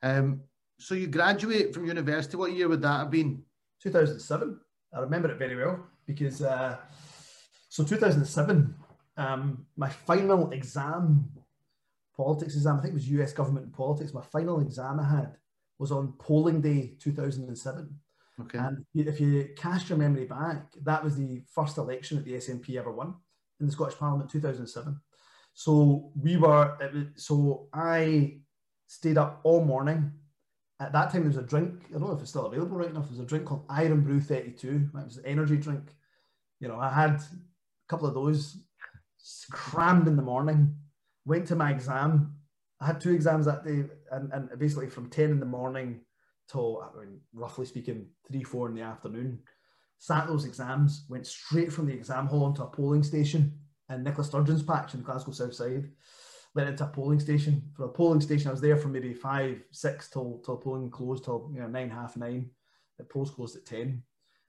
Um, 0.02 0.42
so 0.78 0.94
you 0.94 1.06
graduate 1.06 1.74
from 1.74 1.86
university. 1.86 2.36
What 2.36 2.52
year 2.52 2.68
would 2.68 2.82
that 2.82 2.98
have 2.98 3.10
been? 3.10 3.42
2007. 3.82 4.60
I 4.92 5.00
remember 5.00 5.30
it 5.30 5.38
very 5.38 5.56
well 5.56 5.86
because 6.06 6.42
uh, 6.42 6.76
so 7.68 7.84
2007 7.84 8.74
um, 9.16 9.66
my 9.76 9.88
final 9.88 10.50
exam, 10.50 11.30
politics 12.16 12.54
exam, 12.54 12.78
I 12.78 12.82
think 12.82 12.92
it 12.92 12.94
was 12.94 13.10
US 13.10 13.32
government 13.32 13.66
and 13.66 13.74
politics. 13.74 14.14
My 14.14 14.22
final 14.22 14.60
exam 14.60 15.00
I 15.00 15.08
had 15.08 15.36
was 15.78 15.92
on 15.92 16.14
polling 16.18 16.60
day 16.60 16.96
2007. 17.00 17.88
Okay. 18.40 18.58
And 18.58 18.84
if 18.94 19.20
you 19.20 19.50
cast 19.56 19.88
your 19.88 19.98
memory 19.98 20.24
back, 20.24 20.66
that 20.82 21.04
was 21.04 21.16
the 21.16 21.42
first 21.54 21.78
election 21.78 22.16
that 22.16 22.24
the 22.24 22.34
SNP 22.34 22.76
ever 22.76 22.90
won 22.90 23.14
in 23.60 23.66
the 23.66 23.72
Scottish 23.72 23.98
Parliament 23.98 24.30
2007. 24.30 25.00
So 25.52 26.10
we 26.20 26.36
were, 26.36 26.76
so 27.14 27.68
I 27.72 28.38
stayed 28.88 29.18
up 29.18 29.40
all 29.44 29.64
morning. 29.64 30.12
At 30.80 30.92
that 30.92 31.10
time, 31.10 31.22
there 31.22 31.30
was 31.30 31.36
a 31.36 31.42
drink, 31.42 31.82
I 31.90 31.98
don't 31.98 32.08
know 32.08 32.12
if 32.12 32.20
it's 32.20 32.30
still 32.30 32.46
available 32.46 32.76
right 32.76 32.92
now. 32.92 33.00
there 33.00 33.10
was 33.10 33.20
a 33.20 33.24
drink 33.24 33.44
called 33.44 33.64
Irn-Bru 33.70 34.20
32. 34.20 34.88
It 34.92 35.04
was 35.04 35.18
an 35.18 35.26
energy 35.26 35.56
drink. 35.56 35.94
You 36.60 36.68
know, 36.68 36.78
I 36.78 36.90
had 36.90 37.12
a 37.14 37.26
couple 37.88 38.08
of 38.08 38.14
those 38.14 38.58
crammed 39.50 40.08
in 40.08 40.16
the 40.16 40.22
morning, 40.22 40.74
went 41.24 41.46
to 41.48 41.56
my 41.56 41.70
exam. 41.70 42.34
I 42.80 42.86
had 42.86 43.00
two 43.00 43.12
exams 43.12 43.46
that 43.46 43.64
day, 43.64 43.84
and, 44.10 44.32
and 44.32 44.50
basically 44.58 44.90
from 44.90 45.10
10 45.10 45.30
in 45.30 45.40
the 45.40 45.46
morning 45.46 46.00
till, 46.50 46.82
I 46.82 47.00
mean, 47.00 47.20
roughly 47.32 47.66
speaking, 47.66 48.08
three, 48.28 48.42
four 48.42 48.68
in 48.68 48.74
the 48.74 48.82
afternoon. 48.82 49.40
Sat 49.98 50.26
those 50.26 50.44
exams, 50.44 51.06
went 51.08 51.26
straight 51.26 51.72
from 51.72 51.86
the 51.86 51.94
exam 51.94 52.26
hall 52.26 52.46
into 52.46 52.64
a 52.64 52.66
polling 52.66 53.02
station 53.02 53.58
in 53.88 54.02
Nicola 54.02 54.26
Sturgeon's 54.26 54.62
patch 54.62 54.94
in 54.94 55.02
Glasgow 55.02 55.32
South 55.32 55.54
Side. 55.54 55.88
Went 56.54 56.68
into 56.68 56.84
a 56.84 56.88
polling 56.88 57.20
station. 57.20 57.62
For 57.74 57.84
a 57.84 57.88
polling 57.88 58.20
station, 58.20 58.48
I 58.48 58.52
was 58.52 58.60
there 58.60 58.76
from 58.76 58.92
maybe 58.92 59.12
five, 59.12 59.62
six 59.72 60.08
till 60.08 60.40
till 60.44 60.56
polling 60.56 60.90
closed 60.90 61.24
till 61.24 61.50
you 61.52 61.60
know 61.60 61.66
nine, 61.66 61.90
half 61.90 62.16
nine. 62.16 62.50
The 62.98 63.04
polls 63.04 63.30
closed 63.30 63.56
at 63.56 63.66
ten. 63.66 64.02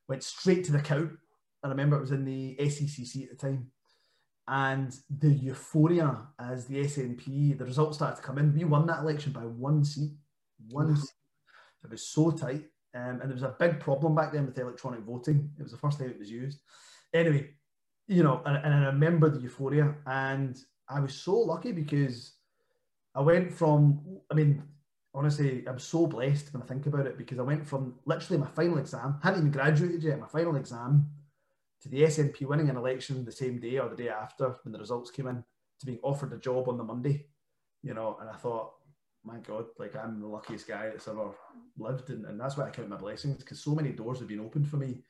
Went 0.08 0.24
straight 0.24 0.64
to 0.66 0.72
the 0.72 0.82
count. 0.82 1.12
I 1.64 1.68
remember 1.68 1.98
it 1.98 2.02
was 2.02 2.12
in 2.12 2.26
the 2.26 2.56
SECC 2.60 3.24
at 3.24 3.30
the 3.32 3.36
time 3.36 3.72
and 4.48 4.96
the 5.20 5.30
euphoria 5.30 6.18
as 6.40 6.66
the 6.66 6.84
SNP, 6.84 7.58
the 7.58 7.66
results 7.66 7.98
started 7.98 8.18
to 8.18 8.22
come 8.22 8.38
in. 8.38 8.54
We 8.54 8.64
won 8.64 8.86
that 8.88 9.00
election 9.00 9.32
by 9.32 9.42
one 9.42 9.84
seat, 9.84 10.12
one 10.70 10.96
seat. 10.96 11.10
It 11.84 11.90
was 11.90 12.08
so 12.08 12.32
tight. 12.32 12.66
Um, 12.94 13.20
and 13.20 13.22
there 13.22 13.34
was 13.34 13.44
a 13.44 13.56
big 13.60 13.80
problem 13.80 14.16
back 14.16 14.32
then 14.32 14.46
with 14.46 14.58
electronic 14.58 15.02
voting. 15.02 15.50
It 15.60 15.64
was 15.64 15.72
the 15.72 15.78
first 15.78 16.00
time 16.00 16.10
it 16.10 16.20
was 16.20 16.32
used. 16.32 16.60
Anyway, 17.14 17.50
you 18.08 18.24
know, 18.24 18.42
and, 18.46 18.58
and 18.58 18.74
I 18.74 18.86
remember 18.86 19.30
the 19.30 19.42
euphoria, 19.42 19.96
and 20.06 20.58
I 20.88 21.00
was 21.00 21.13
so 21.13 21.38
lucky 21.39 21.72
because 21.72 22.34
I 23.15 23.22
went 23.22 23.51
from, 23.51 24.01
I 24.32 24.36
mean, 24.36 24.63
honestly, 25.13 25.63
I'm 25.68 25.80
so 25.80 26.06
blessed 26.06 26.54
when 26.54 26.62
I 26.62 26.65
think 26.65 26.86
about 26.86 27.08
it 27.08 27.18
because 27.18 27.39
I 27.39 27.44
went 27.44 27.65
from 27.65 27.96
literally 28.06 28.39
my 28.42 28.50
final 28.50 28.77
exam, 28.77 29.20
hadn't 29.24 29.39
even 29.39 29.51
graduated 29.51 30.04
yet, 30.04 30.20
my 30.20 30.27
final 30.27 30.56
exam, 30.56 31.10
to 31.82 31.89
the 31.89 32.01
SNP 32.01 32.42
winning 32.42 32.70
an 32.70 32.77
election 32.77 33.24
the 33.24 33.32
same 33.32 33.60
day 33.60 33.77
or 33.80 33.89
the 33.89 33.96
day 33.96 34.10
after 34.10 34.56
when 34.63 34.74
the 34.74 34.80
results 34.80 35.12
came 35.12 35.27
in, 35.27 35.44
to 35.80 35.86
being 35.86 36.00
offered 36.04 36.34
a 36.34 36.38
job 36.38 36.68
on 36.68 36.77
the 36.77 36.84
Monday, 36.84 37.27
you 37.84 37.94
know, 37.94 38.18
and 38.20 38.30
I 38.30 38.34
thought, 38.34 38.74
my 39.24 39.38
God, 39.39 39.65
like 39.80 39.96
I'm 39.96 40.20
the 40.20 40.27
luckiest 40.27 40.68
guy 40.68 40.89
that's 40.89 41.08
ever 41.08 41.32
lived, 41.77 42.10
and, 42.10 42.25
and 42.25 42.39
that's 42.39 42.58
why 42.58 42.68
I 42.68 42.70
count 42.70 42.89
my 42.89 42.96
blessings 42.96 43.38
because 43.38 43.60
so 43.60 43.74
many 43.74 43.89
doors 43.89 44.20
have 44.20 44.27
been 44.27 44.39
opened 44.39 44.68
for 44.68 44.77
me. 44.77 45.04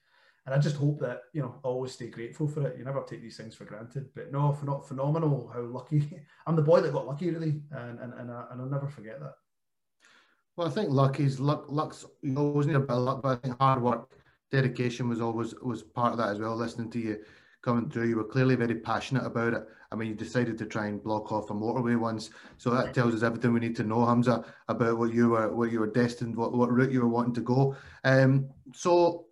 And 0.45 0.53
I 0.53 0.59
just 0.59 0.75
hope 0.75 0.99
that 0.99 1.21
you 1.33 1.41
know, 1.41 1.55
always 1.63 1.93
stay 1.93 2.09
grateful 2.09 2.47
for 2.47 2.67
it. 2.67 2.77
You 2.77 2.85
never 2.85 3.01
take 3.01 3.21
these 3.21 3.37
things 3.37 3.55
for 3.55 3.65
granted. 3.65 4.09
But 4.13 4.31
no, 4.31 4.53
for 4.53 4.65
not 4.65 4.87
phenomenal 4.87 5.49
how 5.53 5.61
lucky 5.61 6.07
I'm 6.47 6.55
the 6.55 6.61
boy 6.61 6.81
that 6.81 6.93
got 6.93 7.07
lucky, 7.07 7.31
really, 7.31 7.61
and 7.71 7.99
and 7.99 8.13
and, 8.13 8.31
I, 8.31 8.45
and 8.51 8.61
I'll 8.61 8.69
never 8.69 8.87
forget 8.87 9.19
that. 9.19 9.33
Well, 10.55 10.67
I 10.67 10.71
think 10.71 10.89
luck 10.89 11.19
is 11.19 11.39
luck. 11.39 11.65
Luck's 11.67 12.05
you 12.21 12.37
always 12.37 12.67
need 12.67 12.75
a 12.75 12.79
bit 12.79 12.93
luck, 12.93 13.21
but 13.21 13.29
I 13.29 13.35
think 13.35 13.59
hard 13.59 13.81
work, 13.81 14.09
dedication 14.51 15.09
was 15.09 15.19
always 15.19 15.55
was 15.55 15.81
part 15.81 16.11
of 16.11 16.17
that 16.19 16.29
as 16.29 16.39
well. 16.39 16.55
Listening 16.55 16.91
to 16.91 16.99
you 16.99 17.17
coming 17.61 17.89
through, 17.89 18.07
you 18.07 18.15
were 18.15 18.23
clearly 18.23 18.55
very 18.55 18.75
passionate 18.75 19.25
about 19.25 19.55
it. 19.55 19.63
I 19.91 19.95
mean, 19.95 20.09
you 20.09 20.15
decided 20.15 20.57
to 20.59 20.65
try 20.65 20.85
and 20.85 21.03
block 21.03 21.31
off 21.31 21.49
a 21.49 21.53
motorway 21.53 21.97
once, 21.99 22.29
so 22.57 22.69
that 22.69 22.93
tells 22.93 23.15
us 23.15 23.23
everything 23.23 23.51
we 23.51 23.59
need 23.59 23.75
to 23.77 23.83
know, 23.83 23.97
Humza, 23.97 24.45
about 24.67 24.97
what 24.97 25.13
you 25.13 25.29
were 25.29 25.53
what 25.53 25.71
you 25.71 25.79
were 25.79 25.91
destined, 25.91 26.35
what 26.35 26.53
what 26.53 26.71
route 26.71 26.91
you 26.91 27.01
were 27.01 27.07
wanting 27.07 27.33
to 27.33 27.41
go. 27.41 27.75
Um, 28.03 28.47
so 28.73 29.25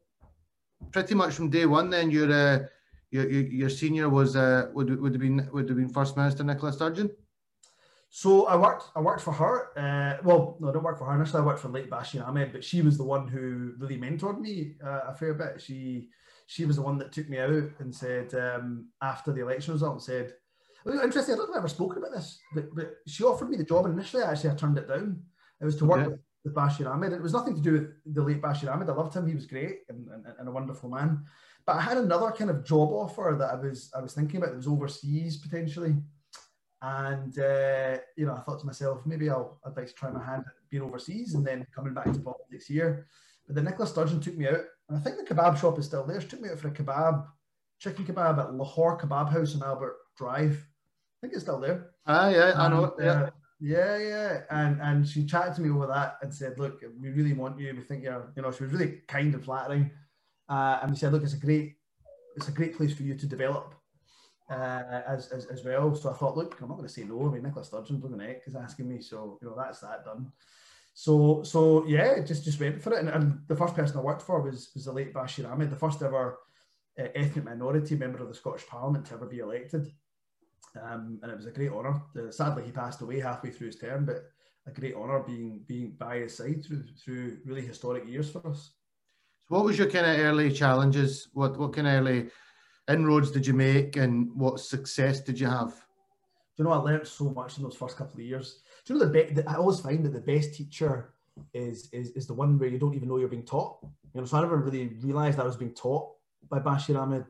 pretty 0.91 1.15
much 1.15 1.33
from 1.33 1.49
day 1.49 1.65
one, 1.65 1.89
then 1.89 2.11
your 2.11 2.31
uh, 2.31 2.59
your, 3.11 3.29
your 3.29 3.69
senior 3.69 4.09
was 4.09 4.35
uh, 4.35 4.69
would 4.73 4.99
would 4.99 5.13
have 5.13 5.21
been 5.21 5.49
would 5.53 5.69
have 5.69 5.77
been 5.77 5.89
First 5.89 6.17
Minister 6.17 6.43
Nicola 6.43 6.73
Sturgeon. 6.73 7.11
So 8.09 8.45
I 8.45 8.55
worked 8.55 8.85
I 8.95 9.01
worked 9.01 9.21
for 9.21 9.33
her. 9.33 9.77
Uh, 9.77 10.21
well, 10.23 10.57
no, 10.59 10.69
I 10.69 10.73
don't 10.73 10.83
work 10.83 10.99
for 10.99 11.05
her 11.05 11.15
initially. 11.15 11.41
I 11.41 11.45
worked 11.45 11.59
for 11.59 11.69
late 11.69 11.89
Bashir 11.89 12.27
Ahmad, 12.27 12.51
but 12.51 12.63
she 12.63 12.81
was 12.81 12.97
the 12.97 13.03
one 13.03 13.27
who 13.27 13.73
really 13.79 13.97
mentored 13.97 14.39
me 14.39 14.75
uh, 14.85 15.01
a 15.07 15.13
fair 15.15 15.33
bit. 15.33 15.61
She 15.61 16.09
she 16.45 16.65
was 16.65 16.75
the 16.75 16.81
one 16.81 16.97
that 16.99 17.11
took 17.11 17.29
me 17.29 17.39
out 17.39 17.71
and 17.79 17.93
said 17.93 18.33
um, 18.35 18.89
after 19.01 19.31
the 19.31 19.41
election 19.41 19.73
result 19.73 19.93
and 19.93 20.01
said, 20.01 20.33
well, 20.85 20.99
interesting. 20.99 21.33
I 21.33 21.37
don't 21.37 21.49
if 21.49 21.55
I've 21.55 21.59
ever 21.59 21.67
spoken 21.67 21.97
about 21.97 22.13
this, 22.13 22.39
but, 22.53 22.75
but 22.75 22.95
she 23.07 23.23
offered 23.23 23.49
me 23.49 23.57
the 23.57 23.63
job 23.63 23.85
and 23.85 23.93
initially 23.93 24.23
actually 24.23 24.51
I 24.51 24.55
turned 24.55 24.77
it 24.77 24.87
down. 24.87 25.23
It 25.61 25.65
was 25.65 25.77
to 25.77 25.85
work 25.85 26.07
with, 26.07 26.19
with 26.43 26.53
Bashir 26.53 26.87
Ahmad. 26.91 27.13
It 27.13 27.21
was 27.21 27.33
nothing 27.33 27.55
to 27.55 27.61
do 27.61 27.73
with 27.73 28.15
the 28.15 28.21
late 28.21 28.41
Bashir 28.41 28.71
Ahmad. 28.71 28.89
I 28.89 28.93
loved 28.93 29.15
him. 29.15 29.27
He 29.27 29.35
was 29.35 29.45
great 29.45 29.79
and, 29.89 30.07
and, 30.09 30.25
and 30.39 30.47
a 30.47 30.51
wonderful 30.51 30.89
man. 30.89 31.23
But 31.65 31.77
I 31.77 31.81
had 31.81 31.97
another 31.97 32.31
kind 32.31 32.49
of 32.49 32.65
job 32.65 32.89
offer 32.91 33.35
that 33.39 33.51
I 33.51 33.55
was 33.55 33.91
I 33.95 34.01
was 34.01 34.13
thinking 34.13 34.37
about. 34.37 34.53
It 34.53 34.57
was 34.57 34.67
overseas 34.67 35.37
potentially. 35.37 35.95
And 36.81 37.39
uh, 37.39 37.97
you 38.17 38.25
know, 38.25 38.35
I 38.35 38.41
thought 38.41 38.59
to 38.59 38.65
myself, 38.65 39.05
maybe 39.05 39.29
I'll 39.29 39.59
I'd 39.65 39.77
like 39.77 39.87
to 39.87 39.93
try 39.93 40.11
my 40.11 40.23
hand 40.23 40.43
at 40.45 40.69
being 40.69 40.83
overseas 40.83 41.35
and 41.35 41.45
then 41.47 41.65
coming 41.73 41.93
back 41.93 42.11
to 42.11 42.19
politics 42.19 42.67
here. 42.67 43.07
But 43.47 43.55
then 43.55 43.65
Nicola 43.65 43.87
Sturgeon 43.87 44.19
took 44.19 44.37
me 44.37 44.47
out, 44.47 44.61
and 44.89 44.97
I 44.97 45.01
think 45.01 45.17
the 45.17 45.33
kebab 45.33 45.57
shop 45.57 45.79
is 45.79 45.85
still 45.85 46.05
there. 46.05 46.19
She 46.19 46.27
took 46.27 46.41
me 46.41 46.49
out 46.49 46.59
for 46.59 46.67
a 46.67 46.71
kebab, 46.71 47.25
chicken 47.79 48.05
kebab 48.05 48.39
at 48.39 48.53
Lahore 48.53 48.99
Kebab 48.99 49.29
House 49.29 49.55
on 49.55 49.63
Albert 49.63 49.95
Drive. 50.17 50.53
I 50.55 51.15
think 51.21 51.33
it's 51.33 51.43
still 51.43 51.59
there. 51.59 51.91
Ah, 52.05 52.29
yeah, 52.29 52.53
I 52.57 52.67
know. 52.67 52.93
yeah. 52.99 53.05
Uh, 53.05 53.15
yeah, 53.15 53.29
yeah, 53.63 53.97
yeah. 53.97 54.41
and 54.49 54.81
and 54.81 55.07
she 55.07 55.25
chatted 55.25 55.55
to 55.55 55.61
me 55.61 55.69
over 55.69 55.87
that 55.87 56.17
and 56.21 56.33
said, 56.33 56.59
"Look, 56.59 56.83
we 56.99 57.09
really 57.09 57.33
want 57.33 57.57
you. 57.57 57.73
We 57.73 57.81
think 57.81 58.03
you're, 58.03 58.31
you 58.35 58.41
know." 58.41 58.51
She 58.51 58.63
was 58.63 58.73
really 58.73 59.01
kind 59.07 59.33
and 59.33 59.43
flattering, 59.43 59.89
uh, 60.49 60.79
and 60.81 60.91
we 60.91 60.97
said, 60.97 61.13
"Look, 61.13 61.23
it's 61.23 61.33
a 61.33 61.37
great, 61.37 61.77
it's 62.35 62.49
a 62.49 62.51
great 62.51 62.75
place 62.75 62.93
for 62.93 63.03
you 63.03 63.15
to 63.15 63.25
develop 63.25 63.73
uh, 64.49 65.01
as, 65.07 65.29
as, 65.29 65.45
as 65.45 65.63
well. 65.63 65.95
So 65.95 66.09
I 66.09 66.13
thought, 66.13 66.37
look, 66.37 66.59
I'm 66.59 66.67
not 66.67 66.75
going 66.75 66.87
to 66.87 66.93
say 66.93 67.03
no. 67.03 67.27
I 67.27 67.31
mean, 67.31 67.43
Nicola 67.43 67.65
Sturgeon, 67.65 67.99
Blue 67.99 68.15
Neck, 68.15 68.41
is 68.45 68.55
asking 68.55 68.89
me, 68.89 69.01
so 69.01 69.37
you 69.41 69.47
know 69.47 69.55
that's 69.57 69.79
that 69.79 70.05
done. 70.05 70.31
So 70.93 71.41
so 71.43 71.85
yeah, 71.87 72.19
just 72.19 72.43
just 72.43 72.59
went 72.59 72.81
for 72.81 72.93
it. 72.93 72.99
And, 72.99 73.09
and 73.09 73.39
the 73.47 73.55
first 73.55 73.75
person 73.75 73.97
I 73.97 74.01
worked 74.01 74.21
for 74.21 74.41
was 74.41 74.71
was 74.75 74.85
the 74.85 74.91
late 74.91 75.13
Bashir 75.13 75.49
Ahmad, 75.49 75.71
the 75.71 75.75
first 75.75 76.01
ever 76.03 76.37
uh, 76.99 77.07
ethnic 77.15 77.45
minority 77.45 77.95
member 77.95 78.19
of 78.19 78.27
the 78.27 78.35
Scottish 78.35 78.67
Parliament 78.67 79.05
to 79.05 79.13
ever 79.13 79.25
be 79.25 79.39
elected. 79.39 79.91
Um, 80.81 81.19
and 81.21 81.31
it 81.31 81.37
was 81.37 81.45
a 81.45 81.51
great 81.51 81.71
honour. 81.71 82.01
Uh, 82.17 82.31
sadly, 82.31 82.63
he 82.63 82.71
passed 82.71 83.01
away 83.01 83.19
halfway 83.19 83.51
through 83.51 83.67
his 83.67 83.75
term, 83.77 84.05
but 84.05 84.23
a 84.65 84.71
great 84.71 84.95
honour 84.95 85.19
being 85.19 85.61
being 85.67 85.91
by 85.91 86.17
his 86.17 86.37
side 86.37 86.63
through 86.65 86.83
through 87.03 87.37
really 87.45 87.61
historic 87.61 88.07
years 88.07 88.29
for 88.29 88.47
us. 88.47 88.71
So, 89.47 89.55
what 89.55 89.65
was 89.65 89.77
your 89.77 89.89
kind 89.89 90.05
of 90.05 90.19
early 90.25 90.51
challenges? 90.51 91.29
What 91.33 91.57
what 91.57 91.73
kind 91.73 91.87
of 91.87 91.93
early 91.93 92.29
inroads 92.87 93.31
did 93.31 93.45
you 93.45 93.53
make 93.53 93.97
and 93.97 94.33
what 94.35 94.59
success 94.59 95.21
did 95.21 95.39
you 95.39 95.47
have? 95.47 95.69
Do 96.55 96.61
you 96.61 96.65
know, 96.65 96.73
I 96.73 96.77
learned 96.77 97.07
so 97.07 97.29
much 97.31 97.57
in 97.57 97.63
those 97.63 97.75
first 97.75 97.97
couple 97.97 98.19
of 98.19 98.25
years. 98.25 98.61
Do 98.85 98.93
you 98.93 98.99
know, 98.99 99.05
the, 99.05 99.11
be- 99.11 99.33
the 99.33 99.49
I 99.49 99.55
always 99.55 99.79
find 99.79 100.05
that 100.05 100.13
the 100.13 100.21
best 100.21 100.53
teacher 100.53 101.13
is, 101.53 101.89
is 101.91 102.11
is 102.11 102.27
the 102.27 102.33
one 102.33 102.59
where 102.59 102.69
you 102.69 102.77
don't 102.77 102.93
even 102.93 103.09
know 103.09 103.17
you're 103.17 103.27
being 103.27 103.45
taught. 103.45 103.77
You 104.13 104.21
know, 104.21 104.25
so 104.25 104.37
I 104.37 104.41
never 104.41 104.57
really 104.57 104.87
realised 105.01 105.39
I 105.39 105.45
was 105.45 105.57
being 105.57 105.73
taught 105.73 106.11
by 106.49 106.59
Bashir 106.59 106.99
Ahmad, 106.99 107.25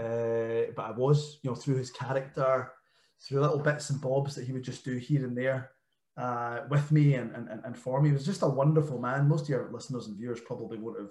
uh, 0.00 0.72
but 0.74 0.86
I 0.86 0.92
was, 0.92 1.38
you 1.42 1.50
know, 1.50 1.56
through 1.56 1.76
his 1.76 1.90
character, 1.90 2.72
through 3.22 3.40
little 3.40 3.58
bits 3.58 3.90
and 3.90 4.00
bobs 4.00 4.34
that 4.34 4.46
he 4.46 4.52
would 4.52 4.64
just 4.64 4.84
do 4.84 4.96
here 4.96 5.24
and 5.24 5.36
there 5.36 5.72
uh, 6.16 6.60
with 6.70 6.90
me 6.90 7.14
and, 7.14 7.34
and, 7.34 7.48
and 7.64 7.76
for 7.76 8.00
me. 8.00 8.08
He 8.08 8.14
was 8.14 8.26
just 8.26 8.42
a 8.42 8.48
wonderful 8.48 9.00
man. 9.00 9.28
Most 9.28 9.44
of 9.44 9.48
your 9.50 9.70
listeners 9.72 10.06
and 10.06 10.16
viewers 10.16 10.40
probably 10.40 10.78
won't 10.78 10.98
have 10.98 11.10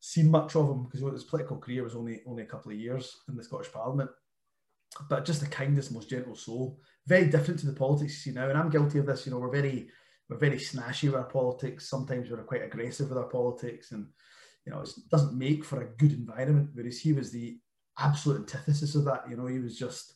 seen 0.00 0.30
much 0.30 0.54
of 0.56 0.68
him 0.68 0.84
because 0.84 1.00
his 1.12 1.24
political 1.24 1.58
career 1.58 1.82
was 1.82 1.96
only 1.96 2.20
only 2.26 2.44
a 2.44 2.46
couple 2.46 2.70
of 2.70 2.78
years 2.78 3.16
in 3.28 3.36
the 3.36 3.44
Scottish 3.44 3.72
Parliament. 3.72 4.10
But 5.08 5.24
just 5.24 5.40
the 5.40 5.46
kindest, 5.46 5.92
most 5.92 6.08
gentle 6.08 6.34
soul. 6.34 6.80
Very 7.06 7.28
different 7.28 7.60
to 7.60 7.66
the 7.66 7.72
politics 7.72 8.26
you 8.26 8.32
see 8.32 8.38
now, 8.38 8.48
and 8.48 8.58
I'm 8.58 8.70
guilty 8.70 8.98
of 8.98 9.06
this. 9.06 9.26
You 9.26 9.32
know, 9.32 9.38
we're 9.38 9.50
very 9.50 9.88
we're 10.28 10.38
very 10.38 10.56
snashy 10.56 11.04
with 11.04 11.14
our 11.14 11.24
politics. 11.24 11.88
Sometimes 11.88 12.30
we're 12.30 12.42
quite 12.44 12.64
aggressive 12.64 13.08
with 13.08 13.18
our 13.18 13.28
politics, 13.28 13.92
and 13.92 14.08
you 14.66 14.72
know, 14.72 14.80
it 14.80 14.90
doesn't 15.10 15.38
make 15.38 15.64
for 15.64 15.82
a 15.82 15.96
good 15.96 16.12
environment. 16.12 16.70
Whereas 16.74 16.98
he 16.98 17.12
was 17.12 17.30
the 17.30 17.58
absolute 17.98 18.40
antithesis 18.40 18.94
of 18.94 19.04
that. 19.04 19.24
You 19.28 19.36
know, 19.36 19.46
he 19.46 19.58
was 19.58 19.78
just 19.78 20.14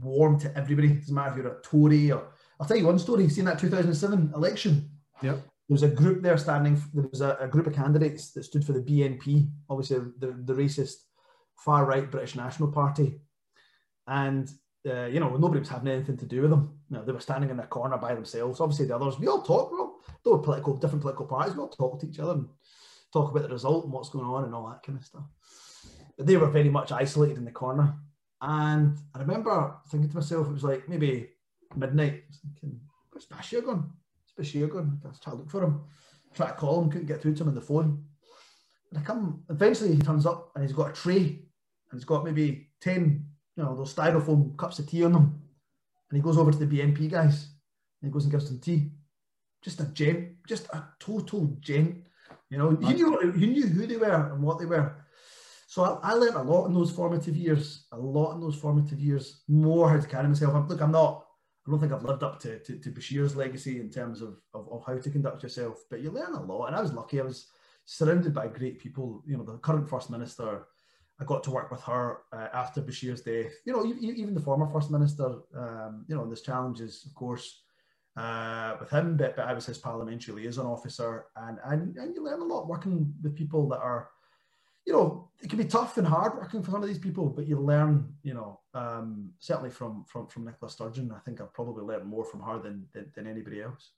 warm 0.00 0.38
to 0.40 0.56
everybody. 0.56 0.92
It 0.92 1.00
Doesn't 1.00 1.14
matter 1.14 1.30
if 1.30 1.36
you're 1.36 1.58
a 1.58 1.62
Tory 1.62 2.10
or 2.10 2.32
I'll 2.58 2.66
tell 2.66 2.76
you 2.76 2.86
one 2.86 2.98
story. 2.98 3.22
You've 3.22 3.32
seen 3.32 3.44
that 3.44 3.58
2007 3.58 4.32
election. 4.34 4.90
Yep 5.22 5.38
there 5.68 5.74
was 5.74 5.82
a 5.82 5.88
group 5.88 6.22
there 6.22 6.38
standing. 6.38 6.80
There 6.94 7.08
was 7.10 7.20
a, 7.20 7.36
a, 7.40 7.48
group 7.48 7.66
of 7.66 7.74
candidates 7.74 8.30
that 8.32 8.44
stood 8.44 8.64
for 8.64 8.72
the 8.72 8.80
BNP, 8.80 9.48
obviously 9.68 9.98
the, 10.18 10.28
the 10.44 10.54
racist 10.54 10.94
far 11.56 11.84
right 11.84 12.08
British 12.08 12.36
National 12.36 12.70
Party, 12.70 13.20
and 14.06 14.48
uh, 14.88 15.06
you 15.06 15.18
know 15.18 15.36
nobody 15.36 15.58
was 15.58 15.68
having 15.68 15.88
anything 15.88 16.16
to 16.18 16.26
do 16.26 16.42
with 16.42 16.50
them. 16.50 16.78
You 16.88 16.98
know, 16.98 17.04
they 17.04 17.12
were 17.12 17.20
standing 17.20 17.50
in 17.50 17.58
a 17.58 17.66
corner 17.66 17.98
by 17.98 18.14
themselves. 18.14 18.60
Obviously, 18.60 18.86
the 18.86 18.94
others 18.94 19.18
we 19.18 19.26
all 19.26 19.42
talk. 19.42 19.72
We 19.72 19.78
all, 19.78 20.00
there 20.22 20.32
were 20.34 20.38
political 20.38 20.76
different 20.76 21.02
political 21.02 21.26
parties. 21.26 21.54
We 21.54 21.60
all 21.60 21.68
talk 21.68 22.00
to 22.00 22.08
each 22.08 22.20
other 22.20 22.32
and 22.32 22.48
talk 23.12 23.32
about 23.32 23.42
the 23.42 23.54
result 23.54 23.84
and 23.84 23.92
what's 23.92 24.10
going 24.10 24.26
on 24.26 24.44
and 24.44 24.54
all 24.54 24.68
that 24.68 24.84
kind 24.84 24.98
of 24.98 25.04
stuff. 25.04 25.24
But 26.16 26.26
they 26.26 26.36
were 26.36 26.50
very 26.50 26.68
much 26.68 26.92
isolated 26.92 27.36
in 27.36 27.44
the 27.44 27.50
corner. 27.50 27.94
And 28.40 28.98
I 29.14 29.18
remember 29.18 29.76
thinking 29.90 30.10
to 30.10 30.16
myself, 30.16 30.48
it 30.48 30.52
was 30.52 30.64
like 30.64 30.88
maybe 30.88 31.30
midnight. 31.74 32.24
Was 32.28 32.38
thinking, 32.38 32.80
where's 33.10 33.26
Bashir 33.26 33.64
gone? 33.64 33.92
Bashir 34.38 34.70
going. 34.70 35.00
I 35.04 35.08
try 35.22 35.32
to 35.32 35.38
look 35.38 35.50
for 35.50 35.64
him. 35.64 35.80
Try 36.34 36.48
to 36.48 36.52
call 36.52 36.82
him, 36.82 36.90
couldn't 36.90 37.06
get 37.06 37.22
through 37.22 37.34
to 37.36 37.42
him 37.42 37.48
on 37.48 37.54
the 37.54 37.60
phone. 37.60 38.04
And 38.90 39.00
I 39.00 39.02
come, 39.02 39.42
eventually 39.48 39.94
he 39.94 40.00
turns 40.00 40.26
up 40.26 40.52
and 40.54 40.62
he's 40.62 40.74
got 40.74 40.90
a 40.90 40.92
tray 40.92 41.16
and 41.16 41.94
he's 41.94 42.04
got 42.04 42.24
maybe 42.24 42.68
10, 42.82 43.24
you 43.56 43.62
know, 43.62 43.74
those 43.74 43.94
styrofoam 43.94 44.56
cups 44.58 44.78
of 44.78 44.86
tea 44.86 45.04
on 45.04 45.12
them. 45.12 45.42
And 46.10 46.16
he 46.16 46.22
goes 46.22 46.36
over 46.36 46.52
to 46.52 46.58
the 46.58 46.66
BNP 46.66 47.10
guys 47.10 47.48
and 48.02 48.08
he 48.08 48.10
goes 48.10 48.24
and 48.24 48.32
gives 48.32 48.48
them 48.48 48.60
tea. 48.60 48.90
Just 49.62 49.80
a 49.80 49.86
gent, 49.86 50.34
just 50.46 50.66
a 50.66 50.84
total 51.00 51.56
gent. 51.60 52.06
You 52.50 52.58
know, 52.58 52.78
you 52.82 52.94
knew, 52.94 53.32
you 53.34 53.46
knew 53.46 53.66
who 53.66 53.86
they 53.86 53.96
were 53.96 54.30
and 54.32 54.42
what 54.42 54.58
they 54.58 54.66
were. 54.66 54.94
So 55.76 56.00
I, 56.02 56.12
I 56.12 56.12
learned 56.14 56.36
a 56.36 56.42
lot 56.42 56.64
in 56.64 56.72
those 56.72 56.90
formative 56.90 57.36
years, 57.36 57.84
a 57.92 57.98
lot 57.98 58.32
in 58.32 58.40
those 58.40 58.56
formative 58.56 58.98
years, 58.98 59.42
more 59.46 59.90
how 59.90 60.00
to 60.00 60.08
carry 60.08 60.26
myself. 60.26 60.70
Look, 60.70 60.80
I'm 60.80 60.90
not 60.90 61.26
I 61.66 61.70
don't 61.70 61.78
think 61.78 61.92
I've 61.92 62.02
lived 62.02 62.22
up 62.22 62.40
to, 62.40 62.58
to, 62.60 62.78
to 62.78 62.90
Bashir's 62.90 63.36
legacy 63.36 63.78
in 63.78 63.90
terms 63.90 64.22
of, 64.22 64.38
of, 64.54 64.72
of, 64.72 64.86
how 64.86 64.96
to 64.96 65.10
conduct 65.10 65.42
yourself, 65.42 65.84
but 65.90 66.00
you 66.00 66.10
learn 66.10 66.32
a 66.32 66.42
lot. 66.42 66.68
And 66.68 66.76
I 66.76 66.80
was 66.80 66.94
lucky. 66.94 67.20
I 67.20 67.24
was 67.24 67.48
surrounded 67.84 68.32
by 68.32 68.46
great 68.46 68.78
people. 68.78 69.22
You 69.26 69.36
know, 69.36 69.42
the 69.42 69.58
current 69.58 69.86
First 69.86 70.08
Minister, 70.08 70.66
I 71.20 71.24
got 71.24 71.44
to 71.44 71.50
work 71.50 71.70
with 71.70 71.82
her 71.82 72.20
uh, 72.32 72.48
after 72.54 72.80
Bashir's 72.80 73.20
death. 73.20 73.52
You 73.66 73.74
know, 73.74 73.84
even 73.84 74.32
the 74.32 74.40
former 74.40 74.66
First 74.68 74.90
Minister, 74.90 75.26
um, 75.54 76.06
you 76.08 76.16
know, 76.16 76.24
there's 76.24 76.40
challenges, 76.40 77.04
of 77.04 77.14
course, 77.14 77.64
uh, 78.16 78.76
with 78.80 78.88
him, 78.88 79.18
but, 79.18 79.36
but 79.36 79.46
I 79.46 79.52
was 79.52 79.66
his 79.66 79.76
parliamentary 79.76 80.36
liaison 80.36 80.64
officer. 80.64 81.26
And, 81.36 81.58
and, 81.66 81.96
and 81.98 82.14
you 82.14 82.24
learn 82.24 82.40
a 82.40 82.44
lot 82.44 82.66
working 82.66 83.12
with 83.22 83.36
people 83.36 83.68
that 83.68 83.80
are 83.80 84.08
you 84.86 84.92
know, 84.92 85.28
it 85.42 85.50
can 85.50 85.58
be 85.58 85.64
tough 85.64 85.98
and 85.98 86.06
hard 86.06 86.36
working 86.36 86.62
for 86.62 86.70
some 86.70 86.82
of 86.82 86.88
these 86.88 86.98
people, 86.98 87.28
but 87.28 87.46
you 87.46 87.58
learn, 87.58 88.14
you 88.22 88.34
know, 88.34 88.60
um, 88.72 89.30
certainly 89.38 89.70
from 89.70 90.04
from 90.04 90.28
from 90.28 90.44
Nicola 90.44 90.70
Sturgeon. 90.70 91.12
I 91.14 91.18
think 91.20 91.40
I've 91.40 91.52
probably 91.52 91.84
learned 91.84 92.06
more 92.06 92.24
from 92.24 92.40
her 92.40 92.58
than, 92.58 92.86
than, 92.92 93.10
than 93.14 93.26
anybody 93.26 93.62
else. 93.62 93.90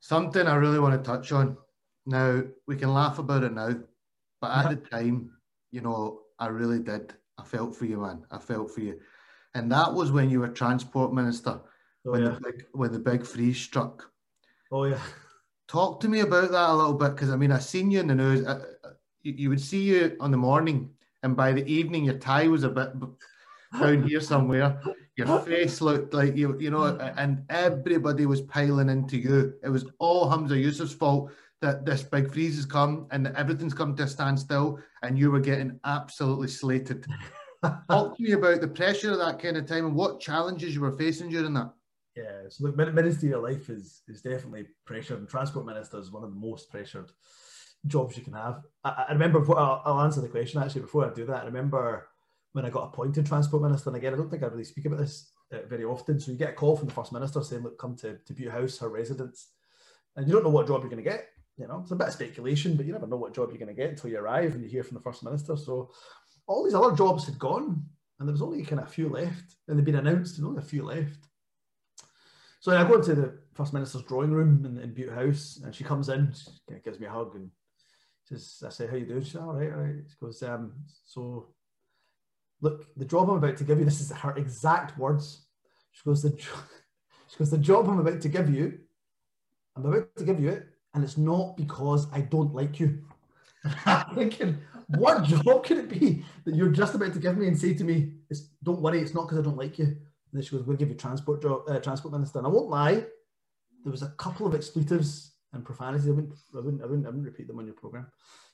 Something 0.00 0.46
I 0.46 0.56
really 0.56 0.80
want 0.80 1.02
to 1.02 1.08
touch 1.08 1.32
on. 1.32 1.56
Now 2.04 2.42
we 2.66 2.76
can 2.76 2.92
laugh 2.92 3.18
about 3.18 3.44
it 3.44 3.52
now, 3.52 3.76
but 4.40 4.50
at 4.50 4.70
the 4.70 4.76
time, 4.90 5.30
you 5.70 5.80
know, 5.80 6.22
I 6.38 6.48
really 6.48 6.80
did. 6.80 7.14
I 7.38 7.44
felt 7.44 7.76
for 7.76 7.84
you, 7.84 7.98
man. 7.98 8.24
I 8.30 8.38
felt 8.38 8.72
for 8.72 8.80
you. 8.80 8.98
And 9.54 9.70
that 9.72 9.92
was 9.92 10.12
when 10.12 10.30
you 10.30 10.40
were 10.40 10.48
transport 10.48 11.12
minister, 11.12 11.60
oh, 12.06 12.10
when, 12.10 12.22
yeah. 12.22 12.30
the 12.30 12.40
big, 12.40 12.66
when 12.72 12.92
the 12.92 12.98
big 12.98 13.24
freeze 13.24 13.58
struck. 13.58 14.10
Oh, 14.70 14.84
yeah. 14.84 15.00
Talk 15.68 16.00
to 16.00 16.08
me 16.08 16.20
about 16.20 16.50
that 16.50 16.70
a 16.70 16.74
little 16.74 16.94
bit 16.94 17.14
because 17.14 17.30
I 17.30 17.36
mean, 17.36 17.52
I 17.52 17.58
seen 17.58 17.90
you 17.90 18.00
in 18.00 18.06
the 18.08 18.14
news. 18.14 18.46
I, 18.46 18.58
you, 19.22 19.32
you 19.32 19.48
would 19.50 19.60
see 19.60 19.82
you 19.82 20.16
on 20.20 20.30
the 20.30 20.36
morning, 20.36 20.90
and 21.22 21.36
by 21.36 21.52
the 21.52 21.66
evening, 21.66 22.04
your 22.04 22.18
tie 22.18 22.48
was 22.48 22.64
a 22.64 22.68
bit 22.68 22.92
down 23.80 24.08
here 24.08 24.20
somewhere. 24.20 24.80
Your 25.16 25.40
face 25.40 25.80
looked 25.80 26.14
like 26.14 26.36
you, 26.36 26.56
you 26.60 26.70
know, 26.70 26.84
and 27.16 27.44
everybody 27.50 28.24
was 28.26 28.42
piling 28.42 28.88
into 28.88 29.18
you. 29.18 29.54
It 29.64 29.68
was 29.68 29.84
all 29.98 30.30
Humza 30.30 30.50
Yousaf's 30.50 30.92
fault 30.92 31.32
that 31.60 31.84
this 31.84 32.04
big 32.04 32.32
freeze 32.32 32.54
has 32.54 32.66
come 32.66 33.08
and 33.10 33.26
everything's 33.28 33.74
come 33.74 33.96
to 33.96 34.04
a 34.04 34.08
standstill, 34.08 34.78
and 35.02 35.18
you 35.18 35.30
were 35.30 35.40
getting 35.40 35.80
absolutely 35.84 36.48
slated. 36.48 37.04
Talk 37.90 38.16
to 38.16 38.22
me 38.22 38.32
about 38.32 38.60
the 38.60 38.68
pressure 38.68 39.10
of 39.10 39.18
that 39.18 39.40
kind 39.40 39.56
of 39.56 39.66
time 39.66 39.86
and 39.86 39.94
what 39.96 40.20
challenges 40.20 40.74
you 40.74 40.80
were 40.80 40.96
facing 40.96 41.30
during 41.30 41.54
that. 41.54 41.72
Yeah, 42.14 42.48
so 42.48 42.64
look, 42.64 42.76
ministerial 42.76 43.42
life 43.42 43.70
is 43.70 44.02
is 44.08 44.22
definitely 44.22 44.66
pressured, 44.84 45.18
and 45.18 45.28
transport 45.28 45.66
minister 45.66 45.98
is 45.98 46.10
one 46.10 46.24
of 46.24 46.30
the 46.30 46.40
most 46.40 46.70
pressured 46.70 47.10
jobs 47.86 48.16
you 48.16 48.22
can 48.22 48.32
have. 48.32 48.62
I, 48.84 49.06
I 49.08 49.12
remember, 49.12 49.40
I'll, 49.56 49.82
I'll, 49.84 50.00
answer 50.02 50.20
the 50.20 50.28
question 50.28 50.62
actually 50.62 50.82
before 50.82 51.08
I 51.08 51.14
do 51.14 51.26
that. 51.26 51.42
I 51.42 51.46
remember 51.46 52.08
when 52.52 52.64
I 52.64 52.70
got 52.70 52.88
appointed 52.88 53.26
transport 53.26 53.62
minister, 53.62 53.90
and 53.90 53.96
again, 53.96 54.14
I 54.14 54.16
don't 54.16 54.30
think 54.30 54.42
I 54.42 54.46
really 54.46 54.64
speak 54.64 54.86
about 54.86 54.98
this 54.98 55.30
uh, 55.52 55.58
very 55.68 55.84
often. 55.84 56.18
So 56.18 56.32
you 56.32 56.38
get 56.38 56.50
a 56.50 56.54
call 56.54 56.76
from 56.76 56.88
the 56.88 56.94
first 56.94 57.12
minister 57.12 57.42
saying, 57.42 57.62
"Look, 57.62 57.78
come 57.78 57.96
to 57.96 58.18
to 58.18 58.32
Bute 58.32 58.50
House, 58.50 58.78
her 58.78 58.88
residence," 58.88 59.48
and 60.16 60.26
you 60.26 60.32
don't 60.32 60.44
know 60.44 60.50
what 60.50 60.66
job 60.66 60.80
you're 60.80 60.90
going 60.90 61.02
to 61.02 61.10
get. 61.10 61.28
You 61.56 61.66
know, 61.66 61.80
it's 61.82 61.90
a 61.90 61.96
bit 61.96 62.08
of 62.08 62.12
speculation, 62.12 62.76
but 62.76 62.86
you 62.86 62.92
never 62.92 63.06
know 63.06 63.16
what 63.16 63.34
job 63.34 63.50
you're 63.50 63.58
going 63.58 63.68
to 63.68 63.74
get 63.74 63.90
until 63.90 64.10
you 64.10 64.18
arrive 64.18 64.54
and 64.54 64.62
you 64.62 64.68
hear 64.68 64.84
from 64.84 64.96
the 64.96 65.02
first 65.02 65.24
minister. 65.24 65.56
So 65.56 65.90
all 66.46 66.64
these 66.64 66.74
other 66.74 66.96
jobs 66.96 67.26
had 67.26 67.38
gone, 67.38 67.84
and 68.18 68.28
there 68.28 68.32
was 68.32 68.42
only 68.42 68.64
kind 68.64 68.80
of 68.80 68.88
a 68.88 68.90
few 68.90 69.08
left, 69.08 69.56
and 69.66 69.78
they'd 69.78 69.84
been 69.84 69.96
announced, 69.96 70.38
and 70.38 70.46
only 70.46 70.60
a 70.60 70.62
few 70.62 70.84
left. 70.84 71.28
So 72.60 72.76
I 72.76 72.86
go 72.86 72.96
into 72.96 73.14
the 73.14 73.38
first 73.54 73.72
minister's 73.72 74.02
drawing 74.02 74.32
room 74.32 74.64
in, 74.64 74.78
in 74.78 74.94
Bute 74.94 75.12
House, 75.12 75.60
and 75.62 75.74
she 75.74 75.84
comes 75.84 76.08
in, 76.08 76.32
she 76.34 76.74
gives 76.84 76.98
me 76.98 77.06
a 77.06 77.10
hug, 77.10 77.34
and 77.36 77.50
says, 78.36 78.62
"I 78.66 78.70
say, 78.70 78.86
how 78.86 78.96
you 78.96 79.06
doing?" 79.06 79.22
She's 79.22 79.36
all 79.36 79.54
right, 79.54 79.72
all 79.72 79.80
right. 79.80 80.04
She 80.06 80.16
goes, 80.20 80.42
um, 80.42 80.72
"So, 81.04 81.48
look, 82.60 82.86
the 82.96 83.04
job 83.04 83.30
I'm 83.30 83.36
about 83.36 83.56
to 83.58 83.64
give 83.64 83.78
you. 83.78 83.84
This 83.84 84.00
is 84.00 84.10
her 84.10 84.36
exact 84.36 84.98
words. 84.98 85.46
She 85.92 86.02
goes, 86.04 86.22
the 86.22 86.30
she 87.28 87.38
goes, 87.38 87.50
the 87.50 87.58
job 87.58 87.88
I'm 87.88 88.00
about 88.00 88.20
to 88.20 88.28
give 88.28 88.52
you. 88.52 88.78
I'm 89.76 89.86
about 89.86 90.16
to 90.16 90.24
give 90.24 90.40
you 90.40 90.50
it, 90.50 90.66
and 90.94 91.04
it's 91.04 91.18
not 91.18 91.56
because 91.56 92.06
I 92.12 92.20
don't 92.20 92.54
like 92.54 92.80
you. 92.80 93.04
I'm 93.86 94.14
thinking, 94.14 94.58
what 94.88 95.24
job 95.24 95.64
could 95.64 95.78
it 95.78 95.88
be 95.88 96.24
that 96.44 96.54
you're 96.54 96.70
just 96.70 96.94
about 96.94 97.12
to 97.12 97.18
give 97.18 97.36
me 97.36 97.48
and 97.48 97.58
say 97.58 97.74
to 97.74 97.84
me, 97.84 98.12
don't 98.62 98.80
worry, 98.80 99.00
it's 99.00 99.14
not 99.14 99.26
because 99.26 99.38
I 99.38 99.42
don't 99.42 99.56
like 99.56 99.78
you. 99.78 99.84
And 99.86 99.96
then 100.32 100.42
she 100.42 100.56
goes, 100.56 100.66
we'll 100.66 100.76
give 100.76 100.88
you 100.88 100.94
transport 100.94 101.44
uh, 101.44 101.78
transport 101.80 102.12
minister. 102.12 102.38
And 102.38 102.46
I 102.46 102.50
won't 102.50 102.68
lie, 102.68 103.04
there 103.84 103.92
was 103.92 104.02
a 104.02 104.14
couple 104.18 104.46
of 104.46 104.54
expletives 104.54 105.32
and 105.52 105.64
profanities. 105.64 106.06
I 106.06 106.10
wouldn't, 106.10 106.34
I 106.54 106.60
wouldn't, 106.60 106.82
I 106.82 106.86
wouldn't, 106.86 107.06
I 107.06 107.10
wouldn't 107.10 107.26
repeat 107.26 107.48
them 107.48 107.58
on 107.58 107.66
your 107.66 107.74
program 107.74 108.06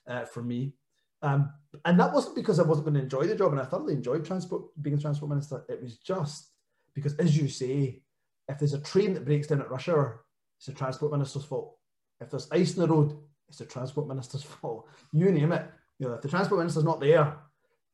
uh, 0.07 0.25
for 0.25 0.41
me. 0.41 0.73
Um, 1.21 1.51
and 1.85 1.99
that 1.99 2.13
wasn't 2.13 2.35
because 2.35 2.59
I 2.59 2.63
wasn't 2.63 2.85
going 2.85 2.95
to 2.95 3.01
enjoy 3.01 3.25
the 3.25 3.35
job, 3.35 3.51
and 3.51 3.61
I 3.61 3.65
thoroughly 3.65 3.93
enjoyed 3.93 4.25
transport, 4.25 4.63
being 4.81 4.97
a 4.97 5.01
transport 5.01 5.29
minister. 5.29 5.65
It 5.69 5.81
was 5.81 5.97
just 5.97 6.51
because, 6.93 7.15
as 7.15 7.37
you 7.37 7.47
say, 7.47 8.01
if 8.47 8.59
there's 8.59 8.73
a 8.73 8.81
train 8.81 9.13
that 9.13 9.25
breaks 9.25 9.47
down 9.47 9.61
at 9.61 9.71
rush 9.71 9.89
hour, 9.89 10.25
it's 10.57 10.67
the 10.67 10.73
transport 10.73 11.11
minister's 11.11 11.45
fault. 11.45 11.77
If 12.21 12.29
there's 12.29 12.47
ice 12.51 12.75
in 12.75 12.81
the 12.81 12.87
road, 12.87 13.17
it's 13.47 13.57
the 13.57 13.65
transport 13.65 14.07
minister's 14.07 14.43
fault. 14.61 14.87
You 15.11 15.31
name 15.31 15.51
it. 15.51 15.65
You 15.99 16.07
know, 16.07 16.13
if 16.13 16.21
the 16.21 16.29
transport 16.29 16.59
minister's 16.59 16.83
not 16.83 16.99
there, 16.99 17.37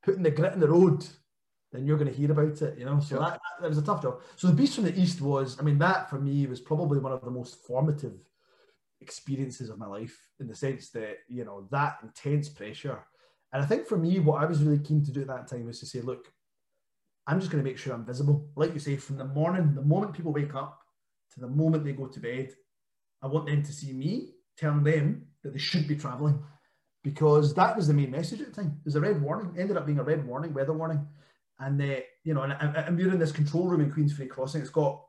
putting 0.03 0.23
the 0.23 0.31
grit 0.31 0.53
in 0.53 0.59
the 0.59 0.67
road, 0.67 1.05
then 1.71 1.85
you're 1.85 1.97
going 1.97 2.11
to 2.11 2.17
hear 2.17 2.31
about 2.31 2.61
it. 2.61 2.77
You 2.77 2.85
know, 2.85 2.99
so 2.99 3.19
that, 3.19 3.39
that 3.61 3.69
was 3.69 3.77
a 3.77 3.83
tough 3.83 4.01
job. 4.01 4.21
So 4.35 4.47
the 4.47 4.53
Beast 4.53 4.75
from 4.75 4.85
the 4.85 4.99
East 4.99 5.21
was, 5.21 5.57
I 5.59 5.63
mean, 5.63 5.77
that 5.79 6.09
for 6.09 6.19
me 6.19 6.45
was 6.47 6.59
probably 6.59 6.99
one 6.99 7.13
of 7.13 7.23
the 7.23 7.31
most 7.31 7.65
formative 7.65 8.13
experiences 9.01 9.69
of 9.69 9.79
my 9.79 9.87
life 9.87 10.17
in 10.39 10.47
the 10.47 10.55
sense 10.55 10.89
that 10.91 11.17
you 11.27 11.43
know 11.43 11.67
that 11.71 11.97
intense 12.03 12.49
pressure. 12.49 12.99
And 13.53 13.61
I 13.61 13.65
think 13.65 13.87
for 13.87 13.97
me, 13.97 14.19
what 14.19 14.41
I 14.41 14.45
was 14.45 14.63
really 14.63 14.79
keen 14.79 15.03
to 15.03 15.11
do 15.11 15.21
at 15.21 15.27
that 15.27 15.47
time 15.47 15.65
was 15.65 15.79
to 15.81 15.85
say, 15.85 15.99
look, 16.01 16.31
I'm 17.27 17.39
just 17.39 17.51
going 17.51 17.63
to 17.63 17.69
make 17.69 17.77
sure 17.77 17.93
I'm 17.93 18.05
visible. 18.05 18.49
Like 18.55 18.73
you 18.73 18.79
say, 18.79 18.95
from 18.95 19.17
the 19.17 19.25
morning, 19.25 19.75
the 19.75 19.81
moment 19.81 20.13
people 20.13 20.31
wake 20.31 20.55
up 20.55 20.79
to 21.33 21.39
the 21.39 21.47
moment 21.47 21.83
they 21.83 21.91
go 21.91 22.07
to 22.07 22.19
bed, 22.19 22.51
I 23.21 23.27
want 23.27 23.47
them 23.47 23.63
to 23.63 23.73
see 23.73 23.93
me 23.93 24.35
telling 24.57 24.83
them 24.83 25.27
that 25.43 25.53
they 25.53 25.59
should 25.59 25.87
be 25.87 25.95
travelling 25.95 26.41
because 27.03 27.53
that 27.55 27.75
was 27.75 27.87
the 27.87 27.93
main 27.93 28.11
message 28.11 28.41
at 28.41 28.53
the 28.53 28.61
time. 28.61 28.79
There's 28.83 28.95
a 28.95 29.01
red 29.01 29.21
warning, 29.21 29.55
ended 29.57 29.77
up 29.77 29.85
being 29.85 29.99
a 29.99 30.03
red 30.03 30.25
warning, 30.25 30.53
weather 30.53 30.73
warning. 30.73 31.05
And, 31.59 31.81
uh, 31.81 32.01
you 32.23 32.33
know, 32.33 32.41
and, 32.43 32.53
and 32.53 32.97
we're 32.97 33.11
in 33.11 33.19
this 33.19 33.31
control 33.31 33.67
room 33.67 33.81
in 33.81 33.91
Queensferry 33.91 34.29
Crossing. 34.29 34.61
It's 34.61 34.69
got 34.69 35.03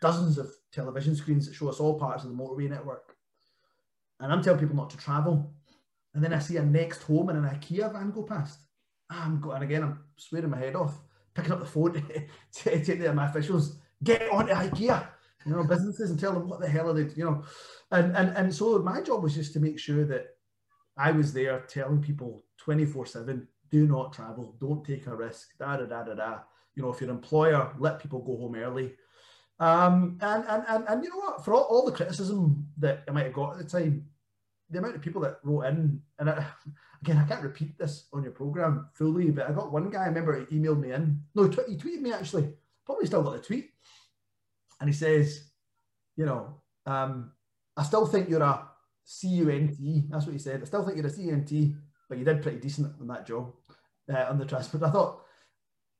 dozens 0.00 0.38
of 0.38 0.50
television 0.72 1.14
screens 1.16 1.46
that 1.46 1.54
show 1.54 1.68
us 1.68 1.80
all 1.80 1.98
parts 1.98 2.24
of 2.24 2.30
the 2.30 2.36
motorway 2.36 2.68
network. 2.68 3.16
And 4.20 4.32
I'm 4.32 4.42
telling 4.42 4.60
people 4.60 4.76
not 4.76 4.90
to 4.90 4.96
travel. 4.96 5.52
And 6.14 6.24
then 6.24 6.32
I 6.32 6.38
see 6.38 6.56
a 6.56 6.62
next 6.62 7.02
home 7.02 7.28
and 7.28 7.38
an 7.38 7.50
IKEA 7.50 7.92
van 7.92 8.10
go 8.10 8.22
past. 8.22 8.58
I'm 9.10 9.40
going, 9.40 9.62
again, 9.62 9.82
I'm 9.82 10.00
swearing 10.16 10.50
my 10.50 10.58
head 10.58 10.74
off, 10.74 10.98
picking 11.34 11.52
up 11.52 11.60
the 11.60 11.66
phone 11.66 11.92
to 12.52 12.84
take 12.84 12.84
to 12.84 13.12
my 13.12 13.26
officials, 13.26 13.78
get 14.02 14.30
on 14.30 14.46
to 14.46 14.54
IKEA, 14.54 15.06
you 15.44 15.52
know, 15.52 15.64
businesses 15.64 16.10
and 16.10 16.18
tell 16.18 16.32
them 16.32 16.48
what 16.48 16.60
the 16.60 16.68
hell 16.68 16.90
are 16.90 16.94
they, 16.94 17.12
you 17.14 17.24
know. 17.24 17.44
And, 17.92 18.16
and, 18.16 18.36
and 18.36 18.54
so 18.54 18.78
my 18.78 19.00
job 19.00 19.22
was 19.22 19.34
just 19.34 19.52
to 19.52 19.60
make 19.60 19.78
sure 19.78 20.04
that 20.06 20.26
I 20.96 21.12
was 21.12 21.32
there 21.32 21.60
telling 21.68 22.00
people 22.00 22.42
24 22.58 23.06
7, 23.06 23.46
do 23.70 23.86
not 23.86 24.12
travel, 24.12 24.56
don't 24.60 24.84
take 24.84 25.06
a 25.06 25.14
risk, 25.14 25.56
da 25.58 25.76
da 25.76 25.84
da 25.84 26.02
da 26.02 26.14
da. 26.14 26.38
You 26.74 26.82
know, 26.82 26.90
if 26.90 27.00
your 27.00 27.10
employer, 27.10 27.72
let 27.78 28.00
people 28.00 28.20
go 28.20 28.36
home 28.36 28.54
early. 28.54 28.94
Um, 29.58 30.18
and, 30.20 30.44
and, 30.48 30.64
and, 30.68 30.84
and 30.88 31.04
you 31.04 31.10
know 31.10 31.16
what, 31.16 31.44
for 31.44 31.54
all, 31.54 31.62
all 31.62 31.86
the 31.86 31.92
criticism 31.92 32.68
that 32.78 33.04
I 33.08 33.12
might 33.12 33.24
have 33.24 33.32
got 33.32 33.52
at 33.52 33.58
the 33.58 33.64
time, 33.64 34.06
the 34.70 34.78
amount 34.78 34.96
of 34.96 35.02
people 35.02 35.22
that 35.22 35.38
wrote 35.42 35.62
in, 35.62 36.00
and 36.18 36.30
I, 36.30 36.46
again, 37.02 37.18
I 37.18 37.26
can't 37.26 37.42
repeat 37.42 37.78
this 37.78 38.06
on 38.12 38.22
your 38.22 38.32
program 38.32 38.88
fully, 38.94 39.30
but 39.30 39.48
I 39.48 39.52
got 39.52 39.72
one 39.72 39.90
guy, 39.90 40.04
I 40.04 40.08
remember 40.08 40.44
he 40.44 40.56
emailed 40.56 40.80
me 40.80 40.92
in. 40.92 41.20
No, 41.34 41.44
he, 41.44 41.50
tw- 41.50 41.68
he 41.68 41.76
tweeted 41.76 42.02
me 42.02 42.12
actually, 42.12 42.52
probably 42.84 43.06
still 43.06 43.22
got 43.22 43.34
the 43.34 43.42
tweet. 43.42 43.70
And 44.80 44.90
he 44.90 44.94
says, 44.94 45.50
you 46.16 46.26
know, 46.26 46.60
um, 46.84 47.32
I 47.76 47.82
still 47.82 48.06
think 48.06 48.28
you're 48.28 48.42
a 48.42 48.68
CUNT. 49.06 50.10
That's 50.10 50.26
what 50.26 50.32
he 50.32 50.38
said. 50.38 50.62
I 50.62 50.66
still 50.66 50.84
think 50.84 50.96
you're 50.96 51.06
a 51.06 51.10
CUNT, 51.10 51.74
but 52.08 52.18
you 52.18 52.24
did 52.24 52.42
pretty 52.42 52.58
decent 52.58 52.94
on 53.00 53.06
that 53.08 53.26
job 53.26 53.52
uh, 54.12 54.26
on 54.28 54.38
the 54.38 54.44
transport. 54.44 54.82
I 54.82 54.90
thought, 54.90 55.22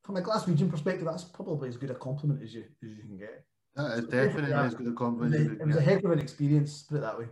from 0.07 0.15
a 0.15 0.21
Glaswegian 0.21 0.71
perspective, 0.71 1.05
that's 1.05 1.25
probably 1.25 1.67
as 1.67 1.75
good 1.75 1.91
a 1.91 1.95
compliment 1.95 2.41
as 2.41 2.53
you 2.53 2.63
as 2.81 2.89
you 2.89 3.03
can 3.03 3.17
get. 3.17 3.43
That 3.75 3.99
is 3.99 4.05
definitely 4.05 4.53
as 4.53 4.73
good 4.73 4.87
a 4.87 4.93
compliment. 4.93 5.35
It 5.35 5.49
was, 5.49 5.59
it 5.59 5.67
was 5.67 5.75
a 5.75 5.81
heck 5.81 6.03
of 6.05 6.11
an 6.11 6.19
experience, 6.19 6.83
put 6.83 6.99
it 6.99 7.01
that 7.01 7.19
way. 7.19 7.25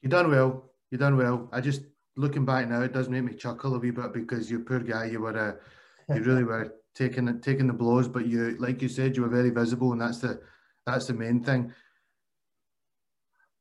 You 0.00 0.08
done 0.08 0.30
well. 0.30 0.70
You 0.90 0.96
done 0.96 1.18
well. 1.18 1.50
I 1.52 1.60
just 1.60 1.82
looking 2.16 2.46
back 2.46 2.66
now, 2.66 2.80
it 2.80 2.94
does 2.94 3.10
make 3.10 3.24
me 3.24 3.34
chuckle 3.34 3.74
a 3.74 3.78
wee 3.78 3.90
bit 3.90 4.14
because 4.14 4.50
you 4.50 4.60
poor 4.60 4.80
guy, 4.80 5.04
you 5.04 5.20
were 5.20 5.38
uh, 5.38 6.14
you 6.14 6.22
really 6.28 6.44
were 6.44 6.74
taking 6.94 7.40
taking 7.42 7.66
the 7.66 7.74
blows, 7.74 8.08
but 8.08 8.26
you 8.26 8.56
like 8.58 8.80
you 8.80 8.88
said, 8.88 9.14
you 9.14 9.22
were 9.22 9.28
very 9.28 9.50
visible, 9.50 9.92
and 9.92 10.00
that's 10.00 10.18
the 10.18 10.40
that's 10.86 11.08
the 11.08 11.14
main 11.14 11.44
thing. 11.44 11.74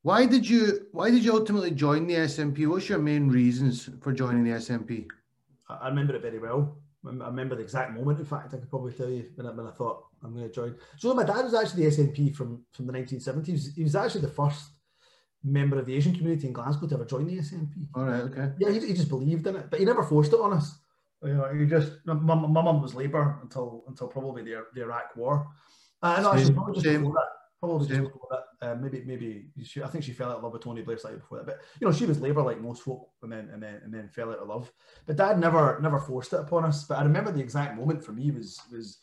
Why 0.04 0.26
did 0.26 0.50
you 0.50 0.88
Why 0.94 1.12
did 1.12 1.26
you 1.26 1.34
ultimately 1.34 1.72
join 1.72 2.08
the 2.08 2.16
SNP? 2.16 2.66
What's 2.66 2.88
your 2.88 3.00
main 3.00 3.28
reasons 3.28 3.90
for 4.00 4.14
joining 4.14 4.46
the 4.46 4.52
SNP? 4.52 5.08
I 5.70 5.90
remember 5.90 6.16
it 6.16 6.22
very 6.22 6.40
well. 6.40 6.78
I 7.08 7.28
remember 7.28 7.56
the 7.56 7.64
exact 7.64 7.94
moment. 7.94 8.20
In 8.20 8.26
fact, 8.26 8.54
I 8.54 8.58
could 8.58 8.70
probably 8.70 8.94
tell 8.94 9.10
you 9.10 9.26
when 9.36 9.48
I, 9.48 9.52
when 9.52 9.68
I 9.68 9.72
thought 9.72 10.06
I'm 10.24 10.34
going 10.34 10.48
to 10.48 10.54
join. 10.54 10.76
So 10.98 11.14
my 11.14 11.24
dad 11.24 11.44
was 11.44 11.54
actually 11.54 11.86
the 11.86 11.96
SNP 11.96 12.36
from 12.36 12.64
from 12.74 12.88
the 12.88 12.94
1970s. 12.94 13.76
He 13.76 13.84
was 13.84 13.96
actually 13.96 14.22
the 14.22 14.30
first 14.30 14.72
member 15.44 15.80
of 15.80 15.86
the 15.86 15.96
Asian 15.96 16.16
community 16.16 16.48
in 16.48 16.54
Glasgow 16.54 16.88
to 16.88 16.96
ever 16.96 17.06
join 17.06 17.28
the 17.28 17.38
SNP. 17.38 17.88
All 17.96 18.04
right, 18.04 18.22
okay. 18.24 18.52
Yeah, 18.60 18.72
he, 18.72 18.80
he 18.80 18.94
just 18.94 19.10
believed 19.10 19.48
in 19.48 19.56
it, 19.56 19.70
but 19.70 19.80
he 19.80 19.86
never 19.86 20.04
forced 20.04 20.34
it 20.34 20.40
on 20.40 20.54
us. 20.54 20.78
You 21.24 21.34
know, 21.34 21.54
he 21.54 21.66
just 21.66 21.94
my, 22.06 22.14
my 22.14 22.62
mum 22.62 22.82
was 22.82 22.94
Labour 22.94 23.40
until 23.42 23.84
until 23.88 24.08
probably 24.08 24.44
the 24.44 24.66
the 24.74 24.82
Iraq 24.82 25.16
War. 25.16 25.48
Uh, 26.02 26.22
no, 26.22 26.34
just 27.62 27.88
before 27.88 27.88
that. 27.88 27.88
Probably 27.88 27.88
just 27.88 28.14
before 28.14 28.28
that. 28.32 28.44
Uh, 28.62 28.76
maybe 28.76 29.04
maybe 29.06 29.46
she, 29.64 29.84
I 29.84 29.88
think 29.88 30.04
she 30.04 30.14
fell 30.14 30.32
out 30.32 30.38
of 30.38 30.44
love 30.44 30.54
with 30.54 30.64
Tony 30.64 30.82
Blair 30.82 30.98
slightly 30.98 31.20
before 31.20 31.40
that. 31.40 31.46
But 31.48 31.60
you 31.80 31.88
know, 31.88 31.94
she 31.94 32.06
was 32.06 32.20
Labour 32.20 32.42
like 32.42 32.62
most 32.62 32.84
folk, 32.84 33.10
and 33.22 33.32
then 33.32 33.50
and 33.52 33.62
then 33.62 33.82
and 33.84 33.94
then 33.94 34.10
fell 34.10 34.32
out 34.32 34.40
of 34.40 34.48
love. 34.48 34.72
But 35.06 35.18
Dad 35.18 35.40
never 35.40 35.80
never 35.82 36.00
forced 36.00 36.34
it 36.34 36.40
upon 36.40 36.66
us. 36.66 36.86
But 36.86 37.00
I 37.00 37.04
remember 37.04 37.32
the 37.32 37.42
exact 37.42 37.78
moment 37.78 38.04
for 38.04 38.12
me 38.14 38.32
was 38.32 38.60
was 38.72 39.00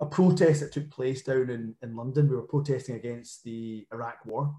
a 0.00 0.06
protest 0.06 0.60
that 0.60 0.72
took 0.72 0.90
place 0.90 1.22
down 1.22 1.48
in, 1.48 1.74
in 1.82 1.96
London. 1.96 2.28
We 2.28 2.36
were 2.36 2.42
protesting 2.42 2.96
against 2.96 3.44
the 3.44 3.86
Iraq 3.92 4.26
War, 4.26 4.54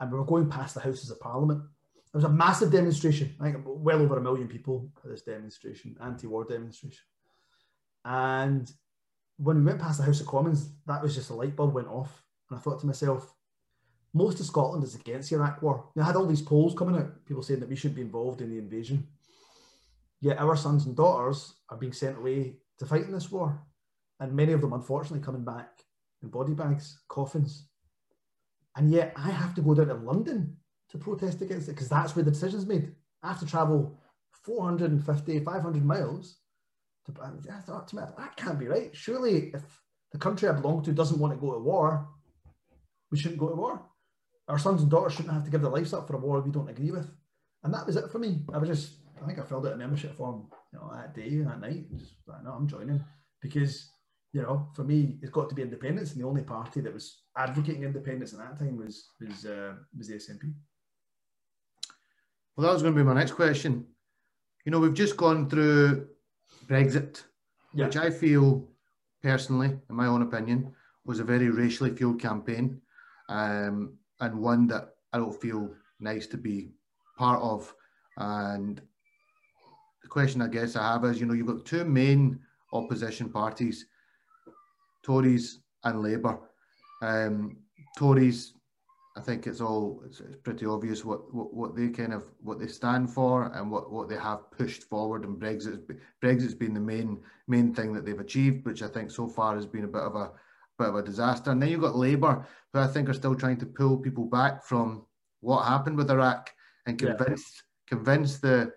and 0.00 0.12
we 0.12 0.18
were 0.18 0.24
going 0.24 0.48
past 0.48 0.74
the 0.74 0.80
Houses 0.80 1.10
of 1.10 1.20
Parliament. 1.20 1.60
There 2.12 2.18
was 2.20 2.24
a 2.24 2.28
massive 2.28 2.70
demonstration. 2.70 3.34
I 3.40 3.50
think 3.50 3.64
well 3.66 4.00
over 4.00 4.18
a 4.18 4.22
million 4.22 4.46
people 4.46 4.88
at 5.02 5.10
this 5.10 5.22
demonstration, 5.22 5.96
anti-war 6.00 6.44
demonstration. 6.44 7.02
And 8.04 8.70
when 9.36 9.58
we 9.58 9.64
went 9.64 9.80
past 9.80 9.98
the 9.98 10.04
House 10.04 10.20
of 10.20 10.28
Commons, 10.28 10.68
that 10.86 11.02
was 11.02 11.16
just 11.16 11.30
a 11.30 11.34
light 11.34 11.56
bulb 11.56 11.74
went 11.74 11.88
off. 11.88 12.23
And 12.54 12.60
I 12.60 12.62
thought 12.62 12.80
to 12.80 12.86
myself, 12.86 13.34
most 14.12 14.38
of 14.38 14.46
Scotland 14.46 14.84
is 14.84 14.94
against 14.94 15.28
the 15.28 15.36
Iraq 15.36 15.60
war. 15.60 15.90
I 15.98 16.04
had 16.04 16.14
all 16.14 16.26
these 16.26 16.40
polls 16.40 16.72
coming 16.74 16.94
out, 16.94 17.24
people 17.26 17.42
saying 17.42 17.58
that 17.60 17.68
we 17.68 17.74
should 17.74 17.96
be 17.96 18.02
involved 18.02 18.40
in 18.40 18.50
the 18.50 18.58
invasion. 18.58 19.08
Yet 20.20 20.38
our 20.38 20.54
sons 20.54 20.86
and 20.86 20.94
daughters 20.94 21.54
are 21.68 21.76
being 21.76 21.92
sent 21.92 22.16
away 22.16 22.58
to 22.78 22.86
fight 22.86 23.02
in 23.02 23.12
this 23.12 23.30
war. 23.30 23.60
And 24.20 24.32
many 24.32 24.52
of 24.52 24.60
them, 24.60 24.72
unfortunately, 24.72 25.24
coming 25.24 25.44
back 25.44 25.82
in 26.22 26.28
body 26.28 26.54
bags, 26.54 27.00
coffins. 27.08 27.66
And 28.76 28.92
yet 28.92 29.12
I 29.16 29.30
have 29.30 29.54
to 29.56 29.60
go 29.60 29.74
down 29.74 29.88
to 29.88 29.94
London 29.94 30.56
to 30.90 30.98
protest 30.98 31.42
against 31.42 31.68
it 31.68 31.72
because 31.72 31.88
that's 31.88 32.14
where 32.14 32.24
the 32.24 32.30
decision's 32.30 32.66
made. 32.66 32.94
I 33.22 33.28
have 33.28 33.40
to 33.40 33.46
travel 33.46 33.98
450, 34.44 35.40
500 35.40 35.84
miles. 35.84 36.36
To, 37.06 37.12
I 37.20 37.60
thought 37.60 37.88
to 37.88 37.96
me, 37.96 38.02
that 38.16 38.36
can't 38.36 38.60
be 38.60 38.68
right. 38.68 38.90
Surely, 38.94 39.50
if 39.52 39.62
the 40.12 40.18
country 40.18 40.48
I 40.48 40.52
belong 40.52 40.84
to 40.84 40.92
doesn't 40.92 41.18
want 41.18 41.34
to 41.34 41.40
go 41.40 41.52
to 41.52 41.58
war, 41.58 42.08
we 43.10 43.18
shouldn't 43.18 43.40
go 43.40 43.48
to 43.48 43.54
war. 43.54 43.82
Our 44.48 44.58
sons 44.58 44.82
and 44.82 44.90
daughters 44.90 45.14
shouldn't 45.14 45.34
have 45.34 45.44
to 45.44 45.50
give 45.50 45.62
their 45.62 45.70
lives 45.70 45.94
up 45.94 46.06
for 46.06 46.16
a 46.16 46.18
war 46.18 46.40
we 46.40 46.50
don't 46.50 46.68
agree 46.68 46.90
with. 46.90 47.10
And 47.62 47.72
that 47.72 47.86
was 47.86 47.96
it 47.96 48.10
for 48.10 48.18
me. 48.18 48.42
I 48.52 48.58
was 48.58 48.68
just, 48.68 48.96
I 49.22 49.26
think 49.26 49.38
I 49.38 49.42
filled 49.42 49.66
out 49.66 49.72
a 49.72 49.76
membership 49.76 50.16
form, 50.16 50.48
you 50.72 50.78
know, 50.78 50.90
that 50.92 51.14
day, 51.14 51.28
and 51.28 51.46
that 51.46 51.60
night. 51.60 51.86
Just 51.96 52.14
like, 52.26 52.44
no, 52.44 52.52
I'm 52.52 52.68
joining 52.68 53.02
because, 53.40 53.90
you 54.32 54.42
know, 54.42 54.68
for 54.74 54.84
me, 54.84 55.18
it's 55.22 55.30
got 55.30 55.48
to 55.48 55.54
be 55.54 55.62
independence, 55.62 56.12
and 56.12 56.20
the 56.20 56.26
only 56.26 56.42
party 56.42 56.80
that 56.80 56.92
was 56.92 57.22
advocating 57.36 57.84
independence 57.84 58.34
at 58.34 58.40
that 58.40 58.58
time 58.58 58.76
was 58.76 59.08
was 59.20 59.46
uh, 59.46 59.74
was 59.96 60.08
the 60.08 60.14
SNP. 60.14 60.52
Well, 62.56 62.66
that 62.66 62.72
was 62.72 62.82
going 62.82 62.94
to 62.94 63.00
be 63.00 63.06
my 63.06 63.14
next 63.14 63.32
question. 63.32 63.86
You 64.64 64.72
know, 64.72 64.78
we've 64.78 64.94
just 64.94 65.16
gone 65.16 65.48
through 65.48 66.08
Brexit, 66.66 67.22
yeah. 67.72 67.86
which 67.86 67.96
I 67.96 68.10
feel 68.10 68.68
personally, 69.22 69.78
in 69.88 69.96
my 69.96 70.06
own 70.06 70.22
opinion, 70.22 70.72
was 71.04 71.18
a 71.18 71.24
very 71.24 71.48
racially 71.48 71.94
fueled 71.94 72.20
campaign 72.20 72.80
um, 73.28 73.98
and 74.20 74.38
one 74.38 74.66
that 74.68 74.90
I 75.12 75.18
don't 75.18 75.40
feel 75.40 75.70
nice 76.00 76.26
to 76.28 76.36
be 76.36 76.70
part 77.18 77.40
of. 77.42 77.74
And 78.16 78.80
the 80.02 80.08
question 80.08 80.42
I 80.42 80.48
guess 80.48 80.76
I 80.76 80.92
have 80.92 81.04
is, 81.04 81.20
you 81.20 81.26
know, 81.26 81.34
you've 81.34 81.46
got 81.46 81.64
two 81.64 81.84
main 81.84 82.40
opposition 82.72 83.30
parties, 83.30 83.86
Tories 85.02 85.60
and 85.84 86.02
Labour. 86.02 86.38
Um, 87.02 87.58
Tories 87.96 88.54
I 89.16 89.20
think 89.20 89.46
it's 89.46 89.60
all 89.60 90.02
it's, 90.04 90.20
it's 90.20 90.36
pretty 90.36 90.66
obvious 90.66 91.04
what, 91.04 91.32
what, 91.32 91.54
what 91.54 91.76
they 91.76 91.88
kind 91.88 92.12
of 92.12 92.24
what 92.42 92.58
they 92.58 92.66
stand 92.66 93.10
for 93.10 93.52
and 93.54 93.70
what, 93.70 93.92
what 93.92 94.08
they 94.08 94.16
have 94.16 94.50
pushed 94.50 94.84
forward. 94.84 95.24
And 95.24 95.40
Brexit 95.40 95.82
Brexit's 96.20 96.54
been 96.54 96.74
the 96.74 96.80
main 96.80 97.20
main 97.46 97.72
thing 97.72 97.92
that 97.92 98.04
they've 98.04 98.18
achieved, 98.18 98.66
which 98.66 98.82
I 98.82 98.88
think 98.88 99.10
so 99.10 99.28
far 99.28 99.54
has 99.54 99.66
been 99.66 99.84
a 99.84 99.88
bit 99.88 100.02
of 100.02 100.16
a 100.16 100.32
bit 100.78 100.88
of 100.88 100.96
a 100.96 101.02
disaster. 101.02 101.50
And 101.50 101.62
then 101.62 101.70
you've 101.70 101.80
got 101.80 101.96
Labour, 101.96 102.46
who 102.72 102.80
I 102.80 102.86
think 102.86 103.08
are 103.08 103.14
still 103.14 103.34
trying 103.34 103.58
to 103.58 103.66
pull 103.66 103.98
people 103.98 104.26
back 104.26 104.64
from 104.64 105.06
what 105.40 105.64
happened 105.64 105.96
with 105.96 106.10
Iraq 106.10 106.50
and 106.86 106.98
convince 106.98 107.62
yeah. 107.90 107.96
convince 107.96 108.38
the 108.38 108.72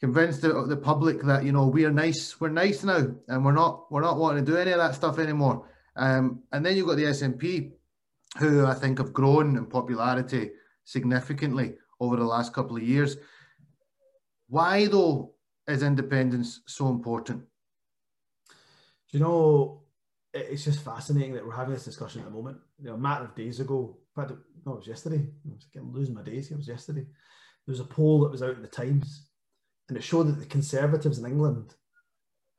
convince 0.00 0.38
the, 0.38 0.64
the 0.66 0.76
public 0.76 1.22
that 1.22 1.44
you 1.44 1.52
know 1.52 1.66
we 1.66 1.84
are 1.84 1.92
nice, 1.92 2.40
we're 2.40 2.48
nice 2.48 2.82
now, 2.82 3.06
and 3.28 3.44
we're 3.44 3.52
not 3.52 3.90
we're 3.90 4.00
not 4.00 4.18
wanting 4.18 4.44
to 4.44 4.52
do 4.52 4.58
any 4.58 4.72
of 4.72 4.78
that 4.78 4.94
stuff 4.94 5.18
anymore. 5.18 5.68
Um, 5.96 6.42
and 6.52 6.64
then 6.64 6.76
you've 6.76 6.86
got 6.86 6.96
the 6.96 7.04
SNP 7.04 7.72
who 8.38 8.64
I 8.64 8.74
think 8.74 8.98
have 8.98 9.12
grown 9.12 9.56
in 9.56 9.66
popularity 9.66 10.52
significantly 10.84 11.74
over 11.98 12.16
the 12.16 12.24
last 12.24 12.52
couple 12.52 12.76
of 12.76 12.82
years. 12.82 13.16
Why, 14.48 14.86
though, 14.86 15.34
is 15.68 15.82
independence 15.82 16.60
so 16.66 16.88
important? 16.88 17.44
Do 19.10 19.18
you 19.18 19.20
know, 19.20 19.79
it's 20.32 20.64
just 20.64 20.84
fascinating 20.84 21.34
that 21.34 21.44
we're 21.44 21.56
having 21.56 21.74
this 21.74 21.84
discussion 21.84 22.20
at 22.20 22.26
the 22.26 22.32
moment. 22.32 22.58
You 22.78 22.86
know, 22.86 22.94
a 22.94 22.98
matter 22.98 23.24
of 23.24 23.34
days 23.34 23.60
ago, 23.60 23.98
no, 24.16 24.24
it 24.24 24.38
was 24.66 24.86
yesterday. 24.86 25.18
I 25.18 25.52
was 25.52 25.66
getting, 25.72 25.92
losing 25.92 26.14
my 26.14 26.22
days 26.22 26.48
here. 26.48 26.56
It 26.56 26.58
was 26.58 26.68
yesterday. 26.68 27.02
There 27.02 27.72
was 27.72 27.80
a 27.80 27.84
poll 27.84 28.20
that 28.20 28.30
was 28.30 28.42
out 28.42 28.56
in 28.56 28.62
the 28.62 28.68
Times, 28.68 29.28
and 29.88 29.96
it 29.96 30.04
showed 30.04 30.28
that 30.28 30.38
the 30.38 30.46
Conservatives 30.46 31.18
in 31.18 31.26
England 31.26 31.74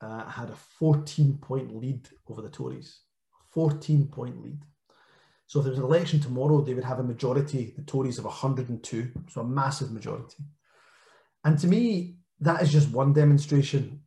uh, 0.00 0.28
had 0.28 0.50
a 0.50 0.56
14 0.56 1.38
point 1.38 1.74
lead 1.74 2.08
over 2.28 2.42
the 2.42 2.50
Tories. 2.50 3.00
14 3.50 4.08
point 4.08 4.42
lead. 4.42 4.62
So 5.46 5.60
if 5.60 5.64
there 5.64 5.72
was 5.72 5.78
an 5.78 5.84
election 5.84 6.20
tomorrow, 6.20 6.62
they 6.62 6.74
would 6.74 6.84
have 6.84 6.98
a 6.98 7.04
majority, 7.04 7.74
the 7.76 7.82
Tories 7.82 8.18
of 8.18 8.24
102, 8.24 9.12
so 9.28 9.40
a 9.40 9.44
massive 9.44 9.92
majority. 9.92 10.44
And 11.44 11.58
to 11.58 11.66
me, 11.66 12.16
that 12.40 12.62
is 12.62 12.72
just 12.72 12.90
one 12.90 13.12
demonstration 13.12 14.01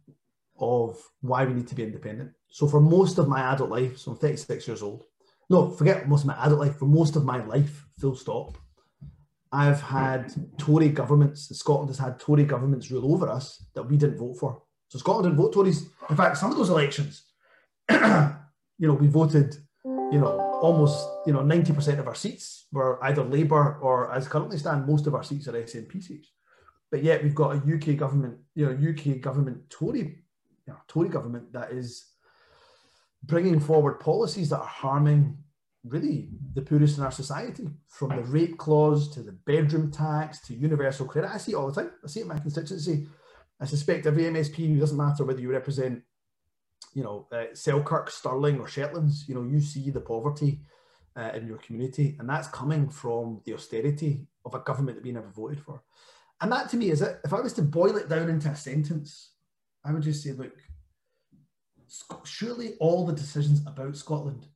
of 0.57 0.97
why 1.21 1.45
we 1.45 1.53
need 1.53 1.67
to 1.67 1.75
be 1.75 1.83
independent. 1.83 2.31
So 2.49 2.67
for 2.67 2.79
most 2.79 3.17
of 3.17 3.27
my 3.27 3.41
adult 3.53 3.69
life, 3.69 3.97
so 3.97 4.11
I'm 4.11 4.17
36 4.17 4.67
years 4.67 4.81
old. 4.81 5.03
No, 5.49 5.69
forget 5.69 6.07
most 6.07 6.21
of 6.21 6.27
my 6.27 6.45
adult 6.45 6.59
life. 6.59 6.77
For 6.77 6.85
most 6.85 7.15
of 7.15 7.25
my 7.25 7.43
life, 7.45 7.85
full 7.99 8.15
stop. 8.15 8.57
I've 9.51 9.81
had 9.81 10.33
Tory 10.57 10.89
governments. 10.89 11.49
Scotland 11.57 11.89
has 11.89 11.99
had 11.99 12.19
Tory 12.19 12.45
governments 12.45 12.91
rule 12.91 13.13
over 13.13 13.29
us 13.29 13.63
that 13.73 13.83
we 13.83 13.97
didn't 13.97 14.17
vote 14.17 14.37
for. 14.37 14.61
So 14.89 14.99
Scotland 14.99 15.25
didn't 15.25 15.37
vote 15.37 15.53
Tories. 15.53 15.89
In 16.09 16.15
fact, 16.15 16.37
some 16.37 16.51
of 16.51 16.57
those 16.57 16.69
elections, 16.69 17.23
you 17.89 18.87
know, 18.87 18.93
we 18.93 19.07
voted, 19.07 19.55
you 19.83 20.19
know, 20.19 20.39
almost 20.61 21.07
you 21.25 21.33
know 21.33 21.39
90% 21.39 21.99
of 21.99 22.07
our 22.07 22.15
seats 22.15 22.67
were 22.71 23.03
either 23.03 23.23
Labour 23.23 23.77
or, 23.81 24.11
as 24.13 24.27
currently 24.27 24.57
stand, 24.57 24.87
most 24.87 25.07
of 25.07 25.15
our 25.15 25.23
seats 25.23 25.47
are 25.47 25.53
SNP 25.53 26.03
seats. 26.03 26.31
But 26.91 27.03
yet 27.03 27.23
we've 27.23 27.35
got 27.35 27.55
a 27.55 27.57
UK 27.57 27.97
government, 27.97 28.37
you 28.55 28.65
know, 28.65 28.89
UK 28.89 29.19
government 29.21 29.69
Tory, 29.69 30.23
you 30.67 30.73
know, 30.73 30.79
Tory 30.87 31.09
government 31.09 31.53
that 31.53 31.71
is 31.71 32.05
bringing 33.23 33.59
forward 33.59 33.99
policies 33.99 34.49
that 34.49 34.59
are 34.59 34.65
harming 34.65 35.37
really 35.83 36.29
the 36.53 36.61
poorest 36.61 36.97
in 36.97 37.03
our 37.03 37.11
society, 37.11 37.67
from 37.87 38.09
the 38.09 38.23
rape 38.23 38.57
clause 38.57 39.07
to 39.13 39.21
the 39.21 39.31
bedroom 39.31 39.91
tax 39.91 40.39
to 40.41 40.53
universal 40.55 41.05
credit. 41.05 41.29
I 41.31 41.37
see 41.37 41.51
it 41.51 41.55
all 41.55 41.71
the 41.71 41.81
time. 41.81 41.91
I 42.03 42.07
see 42.07 42.21
it 42.21 42.23
in 42.23 42.29
my 42.29 42.39
constituency. 42.39 43.07
I 43.59 43.65
suspect 43.65 44.07
every 44.07 44.23
MSP, 44.23 44.79
doesn't 44.79 44.97
matter 44.97 45.23
whether 45.23 45.39
you 45.39 45.51
represent 45.51 46.01
you 46.95 47.03
know, 47.03 47.27
uh, 47.31 47.53
Selkirk, 47.53 48.09
Stirling, 48.09 48.59
or 48.59 48.67
Shetlands, 48.67 49.27
you 49.27 49.35
know, 49.35 49.43
you 49.43 49.59
see 49.59 49.89
the 49.91 49.99
poverty 49.99 50.61
uh, 51.15 51.31
in 51.35 51.45
your 51.45 51.57
community, 51.57 52.15
and 52.19 52.27
that's 52.27 52.47
coming 52.47 52.89
from 52.89 53.41
the 53.45 53.53
austerity 53.53 54.25
of 54.45 54.55
a 54.55 54.59
government 54.59 54.97
that 54.97 55.03
we 55.03 55.11
never 55.11 55.29
voted 55.29 55.59
for. 55.59 55.83
And 56.41 56.51
that 56.51 56.69
to 56.69 56.77
me 56.77 56.89
is 56.89 57.01
it. 57.01 57.19
If 57.23 57.33
I 57.33 57.41
was 57.41 57.53
to 57.53 57.61
boil 57.61 57.97
it 57.97 58.09
down 58.09 58.29
into 58.29 58.49
a 58.49 58.55
sentence, 58.55 59.31
I 59.85 59.93
would 59.93 60.03
just 60.03 60.23
say, 60.23 60.31
look, 60.31 60.53
surely 62.23 62.73
all 62.79 63.05
the 63.05 63.13
decisions 63.13 63.61
about 63.67 63.95
Scotland 63.95 64.47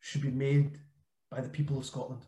should 0.00 0.22
be 0.22 0.30
made 0.30 0.78
by 1.30 1.40
the 1.40 1.48
people 1.48 1.78
of 1.78 1.84
Scotland. 1.84 2.22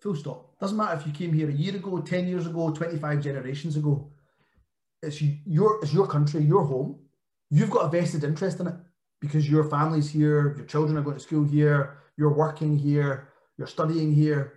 Full 0.00 0.14
stop. 0.14 0.58
Doesn't 0.60 0.76
matter 0.76 1.00
if 1.00 1.06
you 1.06 1.12
came 1.12 1.32
here 1.32 1.48
a 1.48 1.52
year 1.52 1.74
ago, 1.74 2.00
10 2.00 2.28
years 2.28 2.46
ago, 2.46 2.70
25 2.70 3.20
generations 3.22 3.76
ago. 3.76 4.10
It's 5.02 5.22
your, 5.22 5.78
it's 5.82 5.92
your 5.92 6.06
country, 6.06 6.42
your 6.42 6.64
home 6.64 7.00
you've 7.50 7.70
got 7.70 7.86
a 7.86 7.88
vested 7.88 8.24
interest 8.24 8.60
in 8.60 8.66
it 8.66 8.74
because 9.20 9.48
your 9.48 9.64
family's 9.64 10.10
here, 10.10 10.54
your 10.56 10.66
children 10.66 10.98
are 10.98 11.02
going 11.02 11.16
to 11.16 11.22
school 11.22 11.44
here, 11.44 11.98
you're 12.16 12.34
working 12.34 12.76
here, 12.76 13.28
you're 13.56 13.66
studying 13.66 14.12
here. 14.12 14.54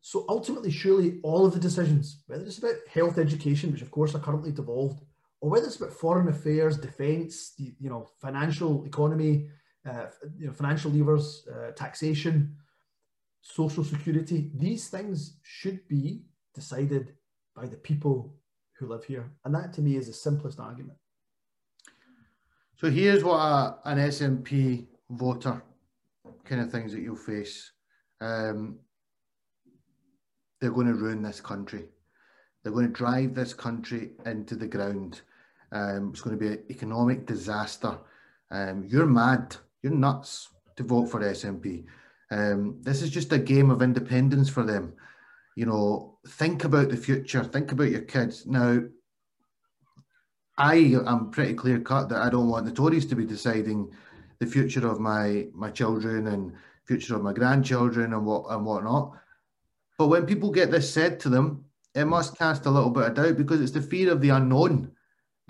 So 0.00 0.24
ultimately, 0.28 0.70
surely 0.70 1.20
all 1.22 1.46
of 1.46 1.54
the 1.54 1.60
decisions, 1.60 2.22
whether 2.26 2.44
it's 2.44 2.58
about 2.58 2.74
health 2.92 3.18
education, 3.18 3.70
which 3.70 3.82
of 3.82 3.90
course 3.90 4.14
are 4.14 4.20
currently 4.20 4.50
devolved, 4.50 5.00
or 5.42 5.50
whether 5.50 5.66
it's 5.66 5.76
about 5.76 5.92
foreign 5.92 6.28
affairs, 6.28 6.78
defence, 6.78 7.54
you 7.58 7.90
know, 7.90 8.08
financial 8.20 8.84
economy, 8.84 9.48
uh, 9.84 10.06
you 10.38 10.46
know, 10.46 10.52
financial 10.52 10.92
levers, 10.92 11.44
uh, 11.52 11.72
taxation, 11.72 12.54
social 13.40 13.82
security, 13.82 14.52
these 14.54 14.88
things 14.88 15.38
should 15.42 15.80
be 15.88 16.22
decided 16.54 17.14
by 17.56 17.66
the 17.66 17.76
people 17.76 18.36
who 18.78 18.86
live 18.86 19.04
here. 19.04 19.32
And 19.44 19.52
that 19.56 19.72
to 19.74 19.82
me 19.82 19.96
is 19.96 20.06
the 20.06 20.12
simplest 20.12 20.60
argument. 20.60 20.96
So 22.76 22.88
here's 22.88 23.24
what 23.24 23.38
a, 23.38 23.78
an 23.84 23.98
SNP 23.98 24.86
voter 25.10 25.60
kind 26.44 26.60
of 26.60 26.70
things 26.70 26.92
that 26.92 27.00
you'll 27.00 27.16
face. 27.16 27.72
Um, 28.20 28.78
they're 30.60 30.70
going 30.70 30.86
to 30.86 30.94
ruin 30.94 31.20
this 31.20 31.40
country. 31.40 31.86
They're 32.62 32.72
going 32.72 32.86
to 32.86 32.92
drive 32.92 33.34
this 33.34 33.52
country 33.52 34.12
into 34.24 34.54
the 34.54 34.68
ground. 34.68 35.22
Um, 35.72 36.10
it's 36.12 36.20
going 36.20 36.38
to 36.38 36.40
be 36.40 36.52
an 36.52 36.64
economic 36.70 37.26
disaster. 37.26 37.98
Um, 38.50 38.84
you're 38.86 39.06
mad. 39.06 39.56
You're 39.82 39.94
nuts 39.94 40.50
to 40.76 40.82
vote 40.82 41.06
for 41.06 41.20
SNP. 41.20 41.86
Um, 42.30 42.78
this 42.82 43.02
is 43.02 43.10
just 43.10 43.32
a 43.32 43.38
game 43.38 43.70
of 43.70 43.82
independence 43.82 44.48
for 44.48 44.62
them. 44.62 44.92
You 45.56 45.66
know, 45.66 46.18
think 46.26 46.64
about 46.64 46.90
the 46.90 46.96
future. 46.96 47.42
Think 47.42 47.72
about 47.72 47.90
your 47.90 48.02
kids. 48.02 48.46
Now, 48.46 48.80
I 50.58 50.74
am 51.06 51.30
pretty 51.30 51.54
clear 51.54 51.80
cut 51.80 52.08
that 52.10 52.22
I 52.22 52.30
don't 52.30 52.48
want 52.48 52.66
the 52.66 52.72
Tories 52.72 53.06
to 53.06 53.16
be 53.16 53.24
deciding 53.24 53.90
the 54.38 54.46
future 54.46 54.86
of 54.86 55.00
my 55.00 55.46
my 55.54 55.70
children 55.70 56.28
and 56.28 56.52
future 56.84 57.16
of 57.16 57.22
my 57.22 57.32
grandchildren 57.32 58.12
and 58.12 58.26
what 58.26 58.44
and 58.50 58.64
whatnot. 58.64 59.12
But 59.98 60.08
when 60.08 60.26
people 60.26 60.50
get 60.50 60.70
this 60.70 60.92
said 60.92 61.20
to 61.20 61.28
them, 61.28 61.64
it 61.94 62.04
must 62.04 62.36
cast 62.36 62.66
a 62.66 62.70
little 62.70 62.90
bit 62.90 63.04
of 63.04 63.14
doubt 63.14 63.36
because 63.36 63.60
it's 63.60 63.72
the 63.72 63.82
fear 63.82 64.10
of 64.10 64.20
the 64.20 64.30
unknown 64.30 64.91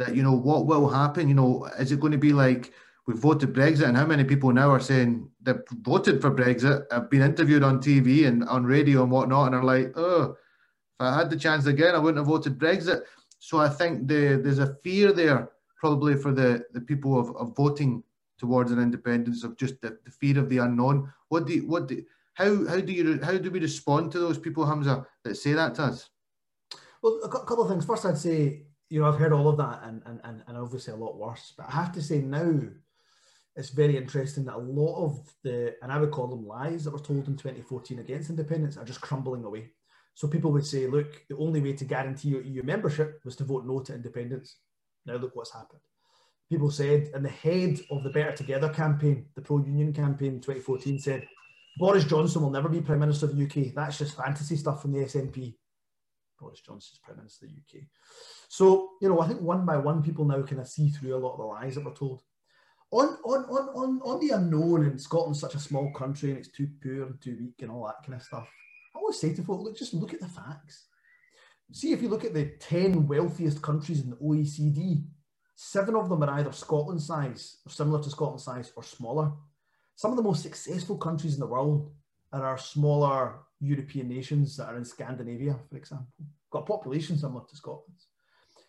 that 0.04 0.16
you 0.16 0.22
know 0.22 0.32
what 0.32 0.66
will 0.66 0.88
happen. 0.88 1.28
You 1.28 1.34
know, 1.34 1.64
is 1.78 1.92
it 1.92 2.00
going 2.00 2.12
to 2.12 2.18
be 2.18 2.32
like 2.32 2.72
we 3.06 3.14
voted 3.14 3.52
Brexit 3.52 3.88
and 3.88 3.96
how 3.96 4.06
many 4.06 4.24
people 4.24 4.52
now 4.52 4.70
are 4.70 4.80
saying 4.80 5.28
they 5.42 5.54
voted 5.80 6.20
for 6.20 6.30
Brexit, 6.30 6.84
have 6.92 7.10
been 7.10 7.22
interviewed 7.22 7.62
on 7.62 7.80
TV 7.80 8.26
and 8.26 8.44
on 8.48 8.64
radio 8.64 9.02
and 9.02 9.10
whatnot, 9.10 9.46
and 9.46 9.56
are 9.56 9.64
like, 9.64 9.92
oh, 9.96 10.30
if 10.30 11.00
I 11.00 11.16
had 11.16 11.30
the 11.30 11.36
chance 11.36 11.66
again, 11.66 11.94
I 11.94 11.98
wouldn't 11.98 12.18
have 12.18 12.26
voted 12.26 12.58
Brexit. 12.58 13.02
So 13.38 13.58
I 13.58 13.68
think 13.68 14.06
the, 14.06 14.40
there's 14.42 14.60
a 14.60 14.76
fear 14.84 15.12
there 15.12 15.50
probably 15.76 16.14
for 16.14 16.32
the, 16.32 16.64
the 16.72 16.80
people 16.80 17.18
of, 17.18 17.34
of 17.36 17.56
voting 17.56 18.04
towards 18.38 18.70
an 18.70 18.78
independence 18.78 19.42
of 19.42 19.56
just 19.56 19.80
the, 19.80 19.98
the 20.04 20.10
fear 20.12 20.38
of 20.38 20.48
the 20.48 20.58
unknown. 20.58 21.12
What 21.28 21.46
do 21.46 21.54
you, 21.54 21.66
what 21.66 21.88
do, 21.88 22.04
how 22.34 22.66
how 22.66 22.80
do 22.80 22.92
you 22.92 23.20
how 23.22 23.36
do 23.36 23.50
we 23.50 23.60
respond 23.60 24.12
to 24.12 24.18
those 24.20 24.38
people, 24.38 24.64
Humza, 24.64 25.04
that 25.24 25.36
say 25.36 25.52
that 25.54 25.74
to 25.74 25.82
us? 25.82 26.08
Well, 27.02 27.20
a 27.24 27.28
couple 27.28 27.62
of 27.62 27.68
things. 27.68 27.84
First, 27.84 28.06
I'd 28.06 28.16
say 28.16 28.62
you 28.92 29.00
know 29.00 29.08
I've 29.08 29.18
heard 29.18 29.32
all 29.32 29.48
of 29.48 29.56
that, 29.56 29.80
and 29.84 30.02
and 30.04 30.42
and, 30.46 30.58
obviously 30.58 30.92
a 30.92 30.96
lot 30.96 31.16
worse. 31.16 31.54
But 31.56 31.66
I 31.66 31.72
have 31.72 31.92
to 31.92 32.02
say 32.02 32.18
now, 32.18 32.60
it's 33.56 33.70
very 33.70 33.96
interesting 33.96 34.44
that 34.44 34.56
a 34.56 34.58
lot 34.58 35.02
of 35.02 35.34
the 35.42 35.74
and 35.82 35.90
I 35.90 35.98
would 35.98 36.10
call 36.10 36.26
them 36.26 36.46
lies 36.46 36.84
that 36.84 36.90
were 36.90 36.98
told 36.98 37.26
in 37.26 37.38
2014 37.38 38.00
against 38.00 38.28
independence 38.28 38.76
are 38.76 38.84
just 38.84 39.00
crumbling 39.00 39.44
away. 39.44 39.70
So 40.12 40.28
people 40.28 40.52
would 40.52 40.66
say, 40.66 40.86
look, 40.88 41.22
the 41.30 41.38
only 41.38 41.62
way 41.62 41.72
to 41.72 41.86
guarantee 41.86 42.28
your 42.28 42.42
EU 42.42 42.62
membership 42.62 43.22
was 43.24 43.34
to 43.36 43.44
vote 43.44 43.64
no 43.64 43.80
to 43.80 43.94
independence. 43.94 44.58
Now 45.06 45.16
look 45.16 45.34
what's 45.34 45.54
happened. 45.54 45.80
People 46.50 46.70
said, 46.70 47.12
and 47.14 47.24
the 47.24 47.30
head 47.30 47.80
of 47.90 48.02
the 48.02 48.10
Better 48.10 48.32
Together 48.32 48.68
campaign, 48.68 49.24
the 49.34 49.40
pro-union 49.40 49.94
campaign 49.94 50.34
in 50.34 50.40
2014 50.42 50.98
said, 50.98 51.26
Boris 51.78 52.04
Johnson 52.04 52.42
will 52.42 52.50
never 52.50 52.68
be 52.68 52.82
Prime 52.82 53.00
Minister 53.00 53.24
of 53.24 53.34
the 53.34 53.42
UK. 53.42 53.72
That's 53.74 53.96
just 53.96 54.18
fantasy 54.18 54.56
stuff 54.56 54.82
from 54.82 54.92
the 54.92 54.98
SNP. 54.98 55.54
Boris 56.42 56.60
Johnson's 56.60 56.98
Prime 57.02 57.16
Minister 57.18 57.46
of 57.46 57.52
the 57.52 57.78
UK. 57.78 57.84
So, 58.48 58.90
you 59.00 59.08
know, 59.08 59.20
I 59.20 59.28
think 59.28 59.40
one 59.40 59.64
by 59.64 59.76
one, 59.76 60.02
people 60.02 60.24
now 60.24 60.42
kind 60.42 60.60
of 60.60 60.68
see 60.68 60.88
through 60.90 61.14
a 61.14 61.18
lot 61.18 61.32
of 61.32 61.38
the 61.38 61.44
lies 61.44 61.76
that 61.76 61.84
were 61.84 61.92
told. 61.94 62.22
On, 62.90 63.16
on, 63.24 63.44
on, 63.44 63.68
on, 63.74 64.00
on 64.04 64.20
the 64.20 64.34
unknown, 64.34 64.84
and 64.84 65.00
Scotland's 65.00 65.40
such 65.40 65.54
a 65.54 65.60
small 65.60 65.90
country 65.92 66.30
and 66.30 66.38
it's 66.38 66.50
too 66.50 66.68
poor 66.82 67.06
and 67.06 67.20
too 67.22 67.36
weak 67.40 67.54
and 67.60 67.70
all 67.70 67.86
that 67.86 68.04
kind 68.04 68.20
of 68.20 68.22
stuff, 68.22 68.48
I 68.94 68.98
always 68.98 69.18
say 69.18 69.32
to 69.32 69.42
folk, 69.42 69.62
look, 69.62 69.78
just 69.78 69.94
look 69.94 70.12
at 70.12 70.20
the 70.20 70.28
facts. 70.28 70.88
See, 71.72 71.92
if 71.92 72.02
you 72.02 72.08
look 72.08 72.24
at 72.24 72.34
the 72.34 72.52
10 72.60 73.06
wealthiest 73.06 73.62
countries 73.62 74.00
in 74.00 74.10
the 74.10 74.16
OECD, 74.16 75.04
seven 75.54 75.94
of 75.94 76.10
them 76.10 76.22
are 76.22 76.30
either 76.38 76.52
Scotland 76.52 77.00
size 77.00 77.60
or 77.64 77.70
similar 77.70 78.02
to 78.02 78.10
Scotland 78.10 78.42
size 78.42 78.72
or 78.76 78.82
smaller. 78.82 79.32
Some 79.94 80.10
of 80.10 80.18
the 80.18 80.22
most 80.22 80.42
successful 80.42 80.98
countries 80.98 81.34
in 81.34 81.40
the 81.40 81.46
world 81.46 81.90
are 82.32 82.44
our 82.44 82.58
smaller 82.58 83.38
European 83.62 84.08
nations 84.08 84.56
that 84.56 84.68
are 84.68 84.76
in 84.76 84.84
Scandinavia, 84.84 85.56
for 85.70 85.76
example, 85.76 86.26
got 86.50 86.64
a 86.64 86.66
population 86.66 87.16
similar 87.16 87.44
to 87.48 87.56
Scotland's. 87.56 88.08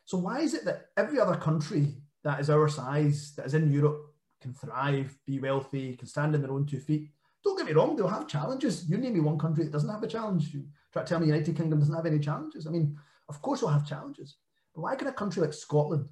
So 0.06 0.18
why 0.18 0.42
is 0.42 0.54
it 0.54 0.66
that 0.66 0.88
every 0.96 1.20
other 1.20 1.36
country 1.36 1.96
that 2.24 2.40
is 2.40 2.50
our 2.50 2.68
size, 2.70 3.34
that 3.36 3.48
is 3.48 3.56
in 3.56 3.72
Europe, 3.72 4.14
can 4.42 4.54
thrive, 4.54 5.18
be 5.26 5.40
wealthy, 5.40 5.96
can 5.96 6.08
stand 6.08 6.36
on 6.36 6.42
their 6.42 6.52
own 6.52 6.66
two 6.66 6.80
feet? 6.80 7.10
Don't 7.44 7.58
get 7.58 7.66
me 7.66 7.74
wrong, 7.74 7.96
they'll 7.96 8.08
have 8.08 8.28
challenges. 8.28 8.90
You 8.90 8.98
name 8.98 9.14
me 9.14 9.20
one 9.20 9.40
country 9.40 9.64
that 9.64 9.72
doesn't 9.72 9.90
have 9.90 10.04
a 10.04 10.08
challenge. 10.08 10.54
You 10.54 10.66
try 10.92 11.04
to 11.04 11.10
tell 11.10 11.20
me 11.20 11.28
United 11.28 11.58
Kingdom 11.58 11.80
doesn't 11.80 11.96
have 11.96 12.06
any 12.06 12.20
challenges. 12.20 12.68
I 12.68 12.70
mean, 12.70 12.98
of 13.30 13.42
course 13.42 13.62
we'll 13.62 13.72
have 13.72 13.88
challenges. 13.88 14.38
But 14.76 14.82
why 14.82 14.96
can 14.96 15.08
a 15.08 15.14
country 15.14 15.42
like 15.42 15.54
Scotland 15.54 16.08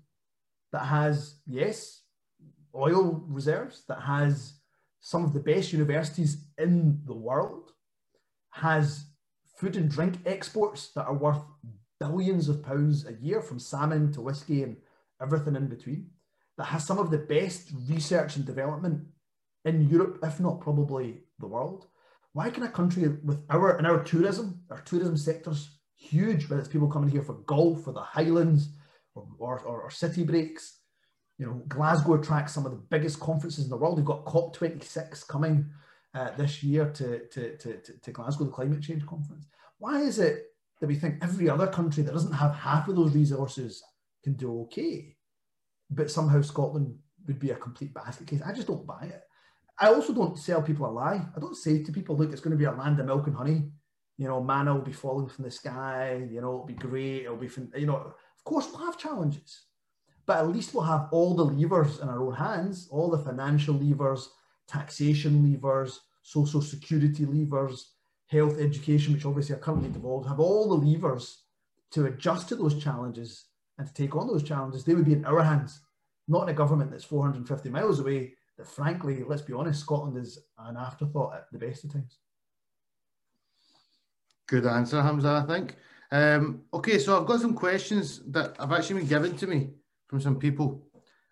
that 0.72 0.86
has, 0.86 1.36
yes, 1.46 2.02
oil 2.74 3.24
reserves, 3.28 3.84
that 3.88 4.02
has 4.02 4.54
some 5.02 5.24
of 5.24 5.34
the 5.34 5.40
best 5.40 5.74
universities 5.74 6.46
in 6.58 7.02
the 7.06 7.14
world, 7.14 7.72
has 8.52 9.06
food 9.58 9.76
and 9.76 9.90
drink 9.90 10.20
exports 10.26 10.92
that 10.94 11.06
are 11.06 11.16
worth 11.16 11.42
billions 12.00 12.50
of 12.50 12.64
pounds 12.64 13.06
a 13.06 13.14
year 13.14 13.42
from 13.42 13.60
salmon 13.60 14.12
to 14.12 14.22
whiskey 14.22 14.64
and 14.64 14.78
everything 15.22 15.56
in 15.56 15.68
between, 15.68 16.10
that 16.58 16.66
has 16.66 16.86
some 16.86 16.98
of 16.98 17.12
the 17.12 17.18
best 17.18 17.70
research 17.90 18.36
and 18.36 18.46
development 18.46 19.04
in 19.66 19.88
Europe, 19.88 20.20
if 20.24 20.40
not 20.40 20.62
probably 20.62 21.22
the 21.40 21.48
world. 21.48 21.88
Why 22.34 22.50
can 22.50 22.64
a 22.64 22.70
country 22.70 23.08
with 23.24 23.44
our 23.50 23.78
and 23.78 23.86
our 23.86 24.04
tourism, 24.04 24.62
our 24.70 24.82
tourism 24.82 25.18
sectors 25.18 25.78
huge, 25.96 26.50
whether 26.50 26.60
it's 26.60 26.70
people 26.70 26.88
coming 26.88 27.10
here 27.10 27.22
for 27.22 27.34
golf 27.46 27.88
or 27.88 27.94
the 27.94 28.02
Highlands 28.02 28.70
or, 29.14 29.28
or, 29.38 29.60
or, 29.60 29.82
or 29.82 29.92
city 29.92 30.24
breaks, 30.24 30.80
you 31.38 31.46
know, 31.46 31.62
Glasgow 31.68 32.16
attracts 32.16 32.54
some 32.54 32.66
of 32.66 32.72
the 32.72 32.78
biggest 32.78 33.20
conferences 33.20 33.64
in 33.64 33.70
the 33.70 33.78
world. 33.78 33.98
We've 33.98 34.06
got 34.06 34.26
COP26 34.26 35.28
coming 35.28 35.70
uh, 36.14 36.32
this 36.38 36.64
year 36.64 36.90
to, 36.92 37.28
to, 37.28 37.58
to, 37.58 37.78
to, 38.02 38.12
Glasgow, 38.12 38.46
the 38.46 38.52
climate 38.52 38.82
change 38.82 39.06
conference. 39.06 39.46
Why 39.78 40.02
is 40.02 40.20
it 40.20 40.46
that 40.80 40.88
we 40.88 40.96
think 40.96 41.20
every 41.22 41.50
other 41.50 41.68
country 41.68 42.04
that 42.04 42.14
doesn't 42.14 42.34
have 42.34 42.56
half 42.56 42.88
of 42.88 42.96
those 42.96 43.16
resources 43.16 43.82
can 44.24 44.34
do 44.34 44.62
okay, 44.62 45.16
but 45.90 46.12
somehow 46.12 46.42
Scotland 46.42 46.96
would 47.28 47.40
be 47.40 47.52
a 47.52 47.56
complete 47.56 47.94
basket 47.94 48.28
case? 48.28 48.42
I 48.46 48.54
just 48.54 48.68
don't 48.68 48.86
buy 48.86 49.04
it. 49.04 49.24
I 49.80 49.88
also 49.88 50.14
don't 50.14 50.38
sell 50.38 50.62
people 50.62 50.86
a 50.86 50.92
lie. 50.92 51.26
I 51.36 51.40
don't 51.40 51.56
say 51.56 51.82
to 51.82 51.92
people, 51.92 52.16
look, 52.16 52.32
it's 52.32 52.42
going 52.42 52.52
to 52.52 52.58
be 52.58 52.66
a 52.66 52.72
land 52.72 53.00
of 53.00 53.06
milk 53.06 53.28
and 53.28 53.36
honey. 53.36 53.72
You 54.18 54.28
know, 54.28 54.44
manna 54.44 54.76
will 54.76 54.82
be 54.82 54.92
falling 54.92 55.30
from 55.30 55.46
the 55.46 55.52
sky. 55.52 56.28
You 56.30 56.42
know, 56.42 56.50
it'll 56.50 56.66
be 56.66 56.74
great. 56.74 57.24
It'll 57.24 57.38
be, 57.38 57.50
you 57.76 57.88
know, 57.88 57.96
of 57.96 58.44
course 58.44 58.68
we'll 58.72 58.86
have 58.86 58.98
challenges 58.98 59.64
but 60.26 60.38
at 60.38 60.48
least 60.48 60.74
we'll 60.74 60.84
have 60.84 61.08
all 61.12 61.36
the 61.36 61.44
levers 61.44 62.00
in 62.00 62.08
our 62.08 62.22
own 62.22 62.34
hands, 62.34 62.88
all 62.90 63.10
the 63.10 63.18
financial 63.18 63.76
levers, 63.76 64.30
taxation 64.72 65.52
levers, 65.52 66.02
social 66.22 66.62
security 66.62 67.26
levers, 67.26 67.94
health 68.28 68.60
education, 68.60 69.14
which 69.14 69.26
obviously 69.26 69.56
are 69.56 69.60
currently 69.60 69.90
devolved, 69.90 70.28
have 70.28 70.40
all 70.40 70.70
the 70.70 70.86
levers 70.88 71.44
to 71.92 72.06
adjust 72.06 72.48
to 72.50 72.56
those 72.56 72.82
challenges 72.82 73.46
and 73.78 73.88
to 73.88 73.94
take 73.94 74.16
on 74.16 74.28
those 74.28 74.44
challenges. 74.44 74.84
They 74.84 74.94
would 74.94 75.06
be 75.06 75.14
in 75.14 75.26
our 75.26 75.44
hands, 75.44 75.82
not 76.28 76.44
in 76.44 76.50
a 76.50 76.54
government 76.54 76.92
that's 76.92 77.04
450 77.04 77.70
miles 77.70 78.00
away. 78.00 78.34
That 78.58 78.68
frankly, 78.68 79.24
let's 79.28 79.42
be 79.42 79.54
honest, 79.54 79.82
Scotland 79.82 80.18
is 80.18 80.40
an 80.60 80.78
afterthought 80.78 81.36
at 81.36 81.52
the 81.52 81.58
best 81.58 81.84
of 81.84 81.94
times. 81.94 82.20
Good 84.48 84.66
answer, 84.66 84.98
Humza, 84.98 85.44
I 85.44 85.48
think. 85.48 85.76
Um, 86.12 86.64
okay, 86.74 87.00
so 87.00 87.18
I've 87.18 87.26
got 87.26 87.40
some 87.40 87.54
questions 87.54 88.22
that 88.28 88.56
have 88.60 88.72
actually 88.72 89.00
been 89.00 89.08
given 89.08 89.38
to 89.38 89.48
me 89.48 89.70
from 90.08 90.20
some 90.20 90.38
people 90.38 90.86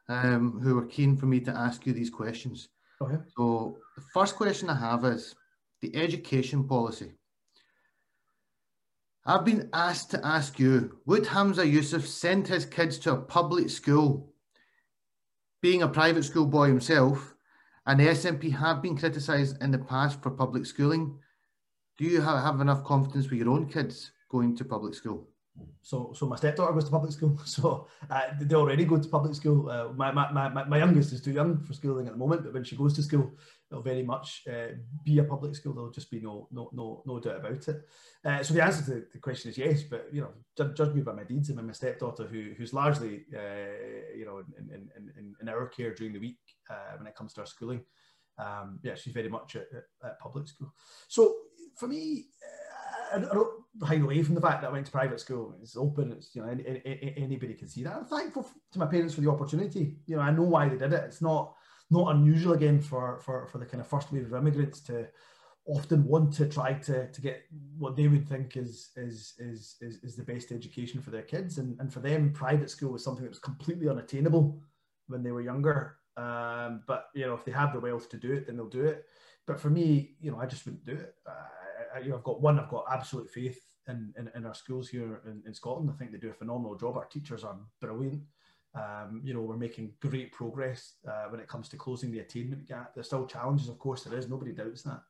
um, 0.07 0.59
who 0.61 0.77
are 0.77 0.85
keen 0.85 1.17
for 1.17 1.25
me 1.25 1.39
to 1.41 1.51
ask 1.51 1.85
you 1.85 1.93
these 1.93 2.09
questions. 2.09 2.69
Okay. 3.01 3.17
So 3.37 3.77
the 3.95 4.03
first 4.13 4.35
question 4.35 4.69
I 4.69 4.75
have 4.75 5.05
is 5.05 5.35
the 5.81 5.95
education 5.95 6.65
policy. 6.65 7.13
I've 9.25 9.45
been 9.45 9.69
asked 9.73 10.11
to 10.11 10.25
ask 10.25 10.59
you, 10.59 10.97
would 11.05 11.23
Humza 11.23 11.69
Yousaf 11.71 12.05
send 12.05 12.47
his 12.47 12.65
kids 12.65 12.97
to 12.99 13.13
a 13.13 13.21
public 13.21 13.69
school, 13.69 14.33
being 15.61 15.83
a 15.83 15.87
private 15.87 16.23
school 16.23 16.45
boy 16.45 16.67
himself, 16.67 17.35
and 17.85 17.99
the 17.99 18.07
SNP 18.07 18.51
have 18.55 18.81
been 18.81 18.97
criticised 18.97 19.61
in 19.61 19.71
the 19.71 19.77
past 19.77 20.21
for 20.21 20.31
public 20.31 20.65
schooling. 20.65 21.17
Do 21.97 22.05
you 22.05 22.21
have, 22.21 22.43
have 22.43 22.61
enough 22.61 22.83
confidence 22.83 23.29
with 23.29 23.39
your 23.39 23.49
own 23.49 23.67
kids 23.67 24.11
going 24.29 24.55
to 24.57 24.65
public 24.65 24.93
school? 24.93 25.27
So, 25.81 26.13
so 26.15 26.27
my 26.27 26.35
stepdaughter 26.35 26.73
goes 26.73 26.85
to 26.85 26.91
public 26.91 27.11
school. 27.11 27.39
So 27.45 27.87
uh, 28.09 28.21
they 28.39 28.55
already 28.55 28.85
go 28.85 28.99
to 28.99 29.09
public 29.09 29.33
school. 29.35 29.69
Uh, 29.69 29.89
my, 29.93 30.11
my, 30.11 30.49
my, 30.49 30.63
my 30.65 30.77
youngest 30.77 31.13
is 31.13 31.21
too 31.21 31.31
young 31.31 31.63
for 31.63 31.73
schooling 31.73 32.07
at 32.07 32.13
the 32.13 32.19
moment, 32.19 32.43
but 32.43 32.53
when 32.53 32.63
she 32.63 32.75
goes 32.75 32.93
to 32.95 33.03
school, 33.03 33.31
it'll 33.69 33.83
very 33.83 34.03
much 34.03 34.43
uh, 34.49 34.75
be 35.03 35.19
a 35.19 35.23
public 35.23 35.55
school. 35.55 35.73
There'll 35.73 35.91
just 35.91 36.11
be 36.11 36.19
no 36.19 36.47
no 36.51 36.69
no 36.73 37.03
no 37.05 37.19
doubt 37.19 37.37
about 37.37 37.67
it. 37.67 37.85
Uh, 38.23 38.43
so 38.43 38.53
the 38.53 38.63
answer 38.63 38.83
to 38.85 39.05
the 39.11 39.19
question 39.19 39.51
is 39.51 39.57
yes, 39.57 39.83
but 39.83 40.09
you 40.11 40.21
know, 40.21 40.31
judge, 40.57 40.75
judge 40.75 40.93
me 40.93 41.01
by 41.01 41.13
my 41.13 41.23
deeds. 41.23 41.49
I 41.49 41.53
mean, 41.53 41.67
my 41.67 41.73
stepdaughter, 41.73 42.25
who 42.25 42.51
who's 42.57 42.73
largely 42.73 43.25
uh, 43.35 44.15
you 44.15 44.25
know 44.25 44.43
in, 44.57 44.69
in, 44.73 44.89
in, 45.17 45.35
in 45.41 45.49
our 45.49 45.67
care 45.67 45.93
during 45.93 46.13
the 46.13 46.19
week 46.19 46.39
uh, 46.69 46.97
when 46.97 47.07
it 47.07 47.15
comes 47.15 47.33
to 47.33 47.41
our 47.41 47.47
schooling, 47.47 47.81
um, 48.37 48.79
yeah, 48.83 48.95
she's 48.95 49.13
very 49.13 49.29
much 49.29 49.55
at, 49.55 49.67
at, 49.75 49.83
at 50.03 50.19
public 50.19 50.47
school. 50.47 50.73
So 51.07 51.35
for 51.75 51.87
me 51.87 52.25
I, 53.13 53.19
don't 53.19 53.63
hide 53.83 54.01
away 54.01 54.21
from 54.23 54.35
the 54.35 54.41
fact 54.41 54.61
that 54.61 54.69
I 54.69 54.73
went 54.73 54.85
to 54.85 54.91
private 54.91 55.19
school. 55.19 55.55
It's 55.61 55.77
open. 55.77 56.11
It's 56.11 56.35
you 56.35 56.41
know 56.41 56.49
any, 56.49 56.81
any, 56.85 57.13
anybody 57.17 57.53
can 57.53 57.67
see 57.67 57.83
that. 57.83 57.95
I'm 57.95 58.05
thankful 58.05 58.47
to 58.71 58.79
my 58.79 58.85
parents 58.85 59.13
for 59.13 59.21
the 59.21 59.29
opportunity. 59.29 59.97
You 60.05 60.15
know 60.15 60.21
I 60.21 60.31
know 60.31 60.43
why 60.43 60.69
they 60.69 60.77
did 60.77 60.93
it. 60.93 61.03
It's 61.05 61.21
not 61.21 61.55
not 61.89 62.15
unusual 62.15 62.53
again 62.53 62.81
for 62.81 63.19
for 63.19 63.47
for 63.47 63.57
the 63.57 63.65
kind 63.65 63.81
of 63.81 63.87
first 63.87 64.11
wave 64.11 64.25
of 64.25 64.33
immigrants 64.33 64.81
to 64.81 65.07
often 65.67 66.03
want 66.05 66.33
to 66.33 66.47
try 66.47 66.73
to 66.73 67.11
to 67.11 67.21
get 67.21 67.43
what 67.77 67.95
they 67.95 68.07
would 68.07 68.27
think 68.27 68.57
is 68.57 68.89
is 68.95 69.33
is 69.39 69.75
is, 69.81 70.03
is 70.03 70.15
the 70.15 70.23
best 70.23 70.51
education 70.51 71.01
for 71.01 71.11
their 71.11 71.23
kids. 71.23 71.57
And 71.57 71.79
and 71.79 71.91
for 71.91 71.99
them, 71.99 72.33
private 72.33 72.69
school 72.69 72.91
was 72.91 73.03
something 73.03 73.23
that 73.23 73.31
was 73.31 73.39
completely 73.39 73.89
unattainable 73.89 74.61
when 75.07 75.23
they 75.23 75.31
were 75.31 75.41
younger. 75.41 75.97
Um, 76.17 76.83
but 76.85 77.05
you 77.13 77.25
know 77.25 77.33
if 77.33 77.45
they 77.45 77.51
have 77.51 77.73
the 77.73 77.79
wealth 77.79 78.09
to 78.09 78.17
do 78.17 78.33
it, 78.33 78.47
then 78.47 78.57
they'll 78.57 78.67
do 78.67 78.85
it. 78.85 79.05
But 79.49 79.59
for 79.59 79.71
me, 79.71 80.15
you 80.21 80.29
know, 80.29 80.39
I 80.39 80.45
just 80.45 80.63
wouldn't 80.65 80.85
do 80.85 80.91
it. 80.91 81.15
Uh, 81.25 81.31
I, 81.95 81.99
I've 81.99 82.23
got 82.23 82.41
one. 82.41 82.59
I've 82.59 82.69
got 82.69 82.85
absolute 82.91 83.29
faith 83.29 83.61
in, 83.87 84.13
in, 84.17 84.29
in 84.35 84.45
our 84.45 84.53
schools 84.53 84.89
here 84.89 85.21
in, 85.25 85.41
in, 85.45 85.53
Scotland. 85.53 85.89
I 85.93 85.97
think 85.97 86.11
they 86.11 86.17
do 86.17 86.29
a 86.29 86.33
phenomenal 86.33 86.75
job. 86.75 86.97
Our 86.97 87.05
teachers 87.05 87.43
are 87.43 87.57
brilliant. 87.79 88.21
Um, 88.75 89.21
you 89.23 89.33
know, 89.33 89.41
we're 89.41 89.57
making 89.57 89.93
great 89.99 90.31
progress 90.31 90.93
uh, 91.07 91.25
when 91.29 91.39
it 91.39 91.47
comes 91.47 91.69
to 91.69 91.77
closing 91.77 92.11
the 92.11 92.19
attainment 92.19 92.67
gap. 92.67 92.93
There's 92.93 93.07
still 93.07 93.25
challenges, 93.25 93.67
of 93.67 93.79
course, 93.79 94.03
there 94.03 94.17
is. 94.17 94.29
Nobody 94.29 94.51
doubts 94.51 94.83
that, 94.83 95.01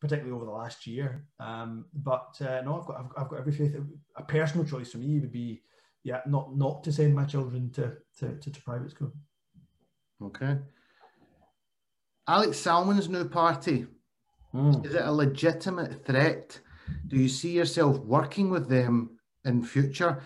particularly 0.00 0.34
over 0.34 0.44
the 0.44 0.50
last 0.50 0.86
year. 0.86 1.24
Um, 1.38 1.86
but 1.94 2.36
uh, 2.40 2.62
no, 2.62 2.80
I've 2.80 2.86
got 2.86 2.98
I've, 2.98 3.22
I've, 3.22 3.28
got 3.28 3.38
every 3.38 3.52
faith. 3.52 3.76
A 4.16 4.22
personal 4.22 4.66
choice 4.66 4.90
for 4.90 4.98
me 4.98 5.20
would 5.20 5.32
be, 5.32 5.62
yeah, 6.02 6.20
not 6.26 6.56
not 6.56 6.82
to 6.84 6.92
send 6.92 7.14
my 7.14 7.24
children 7.24 7.70
to 7.72 7.96
to, 8.18 8.34
to, 8.34 8.50
to 8.50 8.62
private 8.62 8.90
school. 8.90 9.12
Okay. 10.20 10.58
Alex 12.28 12.58
Salmond's 12.58 13.08
new 13.08 13.28
party 13.28 13.86
Mm. 14.56 14.86
Is 14.86 14.94
it 14.94 15.04
a 15.04 15.12
legitimate 15.12 16.04
threat? 16.06 16.58
Do 17.08 17.16
you 17.16 17.28
see 17.28 17.50
yourself 17.50 17.98
working 17.98 18.48
with 18.48 18.68
them 18.68 19.18
in 19.44 19.62
future? 19.62 20.22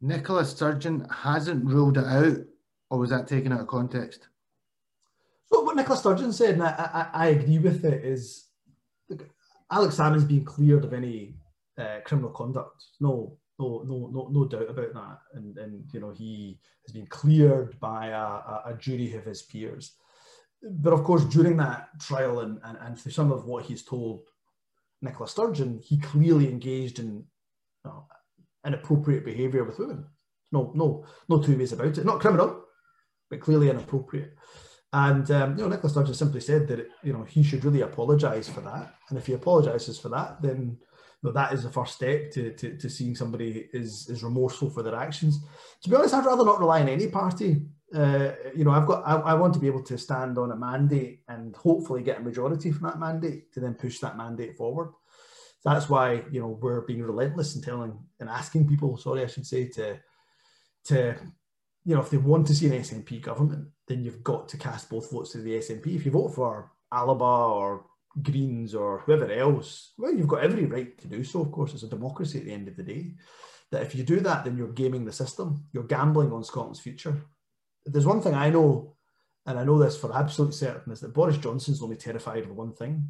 Nicola 0.00 0.44
Sturgeon 0.44 1.06
hasn't 1.10 1.64
ruled 1.64 1.98
it 1.98 2.04
out, 2.04 2.38
or 2.90 2.98
was 2.98 3.10
that 3.10 3.26
taken 3.26 3.52
out 3.52 3.60
of 3.60 3.66
context? 3.66 4.28
So 5.46 5.62
what 5.62 5.74
Nicola 5.74 5.98
Sturgeon 5.98 6.32
said, 6.32 6.54
and 6.54 6.62
I, 6.62 7.08
I, 7.12 7.24
I 7.24 7.26
agree 7.28 7.58
with 7.58 7.84
it, 7.84 8.04
is 8.04 8.46
look, 9.08 9.28
Alex 9.70 9.96
Salmond's 9.96 10.24
been 10.24 10.44
cleared 10.44 10.84
of 10.84 10.92
any 10.92 11.34
uh, 11.76 11.98
criminal 12.04 12.30
conduct. 12.30 12.84
No, 13.00 13.36
no, 13.58 13.82
no, 13.84 14.10
no, 14.12 14.28
no 14.30 14.44
doubt 14.46 14.70
about 14.70 14.94
that. 14.94 15.18
And 15.34 15.58
and 15.58 15.84
you 15.92 16.00
know 16.00 16.10
he 16.10 16.60
has 16.86 16.92
been 16.92 17.06
cleared 17.06 17.78
by 17.80 18.08
a, 18.08 18.20
a, 18.20 18.62
a 18.66 18.76
jury 18.78 19.14
of 19.14 19.24
his 19.24 19.42
peers. 19.42 19.96
But 20.62 20.92
of 20.92 21.04
course, 21.04 21.24
during 21.24 21.56
that 21.58 21.88
trial 22.00 22.40
and, 22.40 22.58
and, 22.64 22.78
and 22.80 22.98
through 22.98 23.12
some 23.12 23.30
of 23.30 23.44
what 23.44 23.64
he's 23.64 23.84
told 23.84 24.22
Nicola 25.02 25.28
Sturgeon, 25.28 25.80
he 25.82 25.98
clearly 25.98 26.50
engaged 26.50 26.98
in 26.98 27.06
you 27.16 27.24
know, 27.84 28.06
inappropriate 28.66 29.24
behaviour 29.24 29.64
with 29.64 29.78
women. 29.78 30.06
No, 30.52 30.72
no, 30.74 31.04
no 31.28 31.42
two 31.42 31.56
ways 31.56 31.72
about 31.72 31.98
it. 31.98 32.04
Not 32.04 32.20
criminal, 32.20 32.64
but 33.30 33.40
clearly 33.40 33.68
inappropriate. 33.68 34.34
And 34.92 35.30
um, 35.30 35.56
you 35.56 35.62
know, 35.62 35.68
Nicola 35.68 35.90
Sturgeon 35.90 36.14
simply 36.14 36.40
said 36.40 36.68
that 36.68 36.88
you 37.02 37.12
know 37.12 37.24
he 37.24 37.42
should 37.42 37.64
really 37.64 37.82
apologise 37.82 38.48
for 38.48 38.60
that. 38.62 38.94
And 39.08 39.18
if 39.18 39.26
he 39.26 39.34
apologises 39.34 39.98
for 39.98 40.08
that, 40.10 40.40
then 40.40 40.78
you 41.22 41.28
know, 41.28 41.32
that 41.32 41.52
is 41.52 41.64
the 41.64 41.70
first 41.70 41.96
step 41.96 42.30
to, 42.32 42.52
to, 42.54 42.76
to 42.76 42.88
seeing 42.88 43.14
somebody 43.14 43.68
is 43.72 44.08
is 44.08 44.22
remorseful 44.22 44.70
for 44.70 44.82
their 44.82 44.94
actions. 44.94 45.40
To 45.82 45.90
be 45.90 45.96
honest, 45.96 46.14
I'd 46.14 46.24
rather 46.24 46.44
not 46.44 46.60
rely 46.60 46.80
on 46.80 46.88
any 46.88 47.08
party. 47.08 47.62
Uh, 47.94 48.32
you 48.54 48.64
know, 48.64 48.72
I've 48.72 48.86
got 48.86 49.06
I, 49.06 49.14
I, 49.14 49.34
want 49.34 49.54
to 49.54 49.60
be 49.60 49.68
able 49.68 49.82
to 49.84 49.96
stand 49.96 50.38
on 50.38 50.50
a 50.50 50.56
mandate 50.56 51.20
and 51.28 51.54
hopefully 51.54 52.02
get 52.02 52.18
a 52.18 52.22
majority 52.22 52.72
from 52.72 52.88
that 52.88 52.98
mandate 52.98 53.52
to 53.52 53.60
then 53.60 53.74
push 53.74 54.00
that 54.00 54.16
mandate 54.16 54.56
forward. 54.56 54.92
That's 55.64 55.88
why 55.88 56.24
you 56.32 56.40
know 56.40 56.58
we're 56.60 56.80
being 56.80 57.02
relentless 57.02 57.54
in 57.54 57.62
telling 57.62 57.96
and 58.18 58.28
asking 58.28 58.66
people, 58.66 58.96
sorry, 58.96 59.22
I 59.22 59.28
should 59.28 59.46
say, 59.46 59.68
to 59.68 59.98
to 60.86 61.14
you 61.84 61.94
know 61.94 62.00
if 62.00 62.10
they 62.10 62.16
want 62.16 62.48
to 62.48 62.54
see 62.54 62.66
an 62.66 62.72
SNP 62.72 63.22
government, 63.22 63.68
then 63.86 64.02
you've 64.02 64.24
got 64.24 64.48
to 64.48 64.58
cast 64.58 64.90
both 64.90 65.10
votes 65.12 65.32
to 65.32 65.38
the 65.38 65.54
SNP. 65.54 65.86
If 65.94 66.04
you 66.04 66.10
vote 66.10 66.34
for 66.34 66.72
Alba 66.92 67.24
or 67.24 67.86
Greens 68.20 68.74
or 68.74 69.00
whoever 69.00 69.30
else, 69.30 69.92
well, 69.96 70.12
you've 70.12 70.28
got 70.28 70.42
every 70.42 70.64
right 70.64 70.98
to 70.98 71.06
do 71.06 71.22
so. 71.22 71.40
Of 71.40 71.52
course, 71.52 71.72
it's 71.72 71.84
a 71.84 71.88
democracy 71.88 72.38
at 72.38 72.46
the 72.46 72.52
end 72.52 72.66
of 72.66 72.76
the 72.76 72.82
day. 72.82 73.14
That 73.70 73.82
if 73.82 73.94
you 73.94 74.02
do 74.02 74.20
that, 74.20 74.44
then 74.44 74.56
you're 74.56 74.72
gaming 74.72 75.04
the 75.04 75.12
system. 75.12 75.64
You're 75.72 75.84
gambling 75.84 76.32
on 76.32 76.42
Scotland's 76.42 76.80
future. 76.80 77.22
There's 77.86 78.06
one 78.06 78.20
thing 78.20 78.34
I 78.34 78.50
know, 78.50 78.96
and 79.46 79.58
I 79.58 79.64
know 79.64 79.78
this 79.78 79.96
for 79.96 80.14
absolute 80.14 80.54
certain, 80.54 80.92
is 80.92 81.00
that 81.00 81.14
Boris 81.14 81.38
Johnson's 81.38 81.82
only 81.82 81.96
terrified 81.96 82.44
of 82.44 82.50
one 82.50 82.72
thing. 82.72 83.08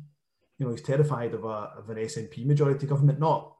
You 0.59 0.67
know, 0.67 0.73
he's 0.73 0.83
terrified 0.83 1.35
of, 1.35 1.45
a, 1.45 1.73
of 1.79 1.91
an 1.91 1.97
SNP 1.97 2.47
majority 2.47 2.87
government, 2.87 3.19
not 3.19 3.57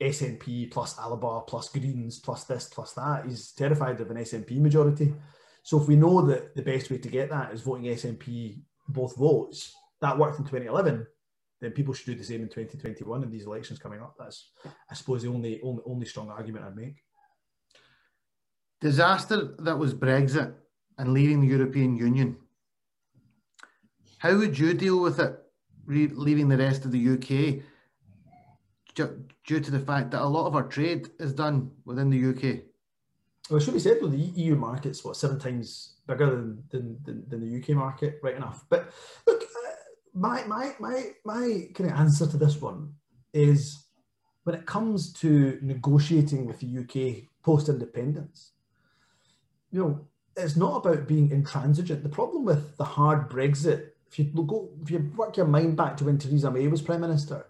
SNP 0.00 0.70
plus 0.70 0.98
Alba 0.98 1.42
plus 1.46 1.68
Greens 1.68 2.18
plus 2.18 2.44
this 2.44 2.68
plus 2.68 2.92
that. 2.92 3.24
He's 3.26 3.52
terrified 3.52 4.00
of 4.00 4.10
an 4.10 4.18
SNP 4.18 4.58
majority. 4.58 5.14
So 5.62 5.80
if 5.80 5.88
we 5.88 5.96
know 5.96 6.22
that 6.26 6.54
the 6.54 6.62
best 6.62 6.90
way 6.90 6.98
to 6.98 7.08
get 7.08 7.30
that 7.30 7.52
is 7.52 7.62
voting 7.62 7.84
SNP 7.84 8.60
both 8.88 9.16
votes, 9.16 9.74
that 10.00 10.18
worked 10.18 10.38
in 10.38 10.44
2011, 10.44 11.06
then 11.60 11.70
people 11.72 11.94
should 11.94 12.06
do 12.06 12.14
the 12.14 12.24
same 12.24 12.42
in 12.42 12.48
2021 12.48 13.22
in 13.22 13.30
these 13.30 13.46
elections 13.46 13.78
coming 13.78 14.00
up. 14.00 14.14
That's, 14.18 14.50
I 14.90 14.94
suppose, 14.94 15.22
the 15.22 15.28
only 15.28 15.60
only, 15.62 15.82
only 15.86 16.06
strong 16.06 16.30
argument 16.30 16.66
I'd 16.66 16.76
make. 16.76 16.96
Disaster 18.80 19.54
that 19.58 19.78
was 19.78 19.94
Brexit 19.94 20.54
and 20.98 21.12
leaving 21.12 21.40
the 21.40 21.46
European 21.46 21.96
Union. 21.96 22.36
How 24.18 24.36
would 24.36 24.58
you 24.58 24.74
deal 24.74 25.00
with 25.00 25.18
it, 25.20 25.38
leaving 25.86 26.48
the 26.48 26.56
rest 26.56 26.84
of 26.84 26.92
the 26.92 27.08
UK, 27.14 27.62
due 28.94 29.60
to 29.60 29.70
the 29.70 29.78
fact 29.78 30.10
that 30.10 30.22
a 30.22 30.26
lot 30.26 30.46
of 30.46 30.54
our 30.54 30.64
trade 30.64 31.10
is 31.18 31.32
done 31.32 31.70
within 31.84 32.10
the 32.10 32.30
UK? 32.30 32.62
Well, 33.48 33.58
it 33.58 33.62
should 33.62 33.74
be 33.74 33.80
said 33.80 33.98
though, 34.00 34.08
the 34.08 34.16
EU 34.16 34.56
market's 34.56 35.04
what 35.04 35.16
seven 35.16 35.38
times 35.38 35.94
bigger 36.06 36.26
than, 36.26 36.62
than, 36.70 36.98
than, 37.04 37.24
than 37.28 37.40
the 37.40 37.60
UK 37.60 37.76
market, 37.76 38.18
right 38.22 38.36
enough. 38.36 38.64
But 38.68 38.90
look, 39.26 39.42
uh, 39.42 39.70
my 40.14 40.44
my 40.44 40.74
my 40.80 41.10
my 41.24 41.68
kind 41.74 41.90
of 41.90 41.98
answer 41.98 42.26
to 42.26 42.36
this 42.36 42.60
one 42.60 42.94
is 43.32 43.84
when 44.44 44.56
it 44.56 44.66
comes 44.66 45.12
to 45.14 45.58
negotiating 45.62 46.46
with 46.46 46.60
the 46.60 46.78
UK 46.78 47.28
post 47.42 47.68
independence, 47.68 48.52
you 49.76 49.82
know, 49.82 50.00
it's 50.36 50.56
not 50.56 50.84
about 50.84 51.06
being 51.06 51.30
intransigent. 51.30 52.02
The 52.02 52.08
problem 52.08 52.44
with 52.44 52.76
the 52.78 52.84
hard 52.84 53.28
Brexit, 53.28 53.90
if 54.10 54.18
you 54.18 54.24
go, 54.24 54.70
if 54.82 54.90
you 54.90 55.12
work 55.16 55.36
your 55.36 55.46
mind 55.46 55.76
back 55.76 55.96
to 55.98 56.04
when 56.04 56.18
Theresa 56.18 56.50
May 56.50 56.66
was 56.68 56.82
prime 56.82 57.02
minister, 57.02 57.46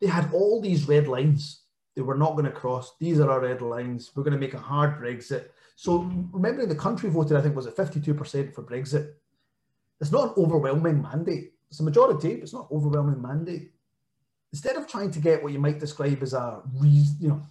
they 0.00 0.06
had 0.06 0.32
all 0.32 0.60
these 0.60 0.88
red 0.88 1.08
lines 1.08 1.62
they 1.98 2.02
were 2.02 2.14
not 2.14 2.34
going 2.34 2.44
to 2.44 2.52
cross. 2.52 2.94
These 3.00 3.18
are 3.18 3.28
our 3.28 3.40
red 3.40 3.60
lines. 3.60 4.12
We're 4.14 4.22
going 4.22 4.32
to 4.32 4.38
make 4.38 4.54
a 4.54 4.58
hard 4.58 5.00
Brexit. 5.02 5.46
So 5.74 6.08
remembering 6.30 6.68
the 6.68 6.76
country 6.76 7.10
voted, 7.10 7.36
I 7.36 7.40
think 7.40 7.56
was 7.56 7.66
at 7.66 7.74
52% 7.74 8.54
for 8.54 8.62
Brexit. 8.62 9.14
It's 10.00 10.12
not 10.12 10.28
an 10.28 10.44
overwhelming 10.44 11.02
mandate. 11.02 11.54
It's 11.68 11.80
a 11.80 11.82
majority, 11.82 12.34
but 12.34 12.44
it's 12.44 12.52
not 12.52 12.68
overwhelming 12.70 13.20
mandate. 13.20 13.72
Instead 14.52 14.76
of 14.76 14.86
trying 14.86 15.10
to 15.10 15.18
get 15.18 15.42
what 15.42 15.52
you 15.52 15.58
might 15.58 15.80
describe 15.80 16.22
as 16.22 16.34
a, 16.34 16.62
you 16.80 17.28
know, 17.30 17.42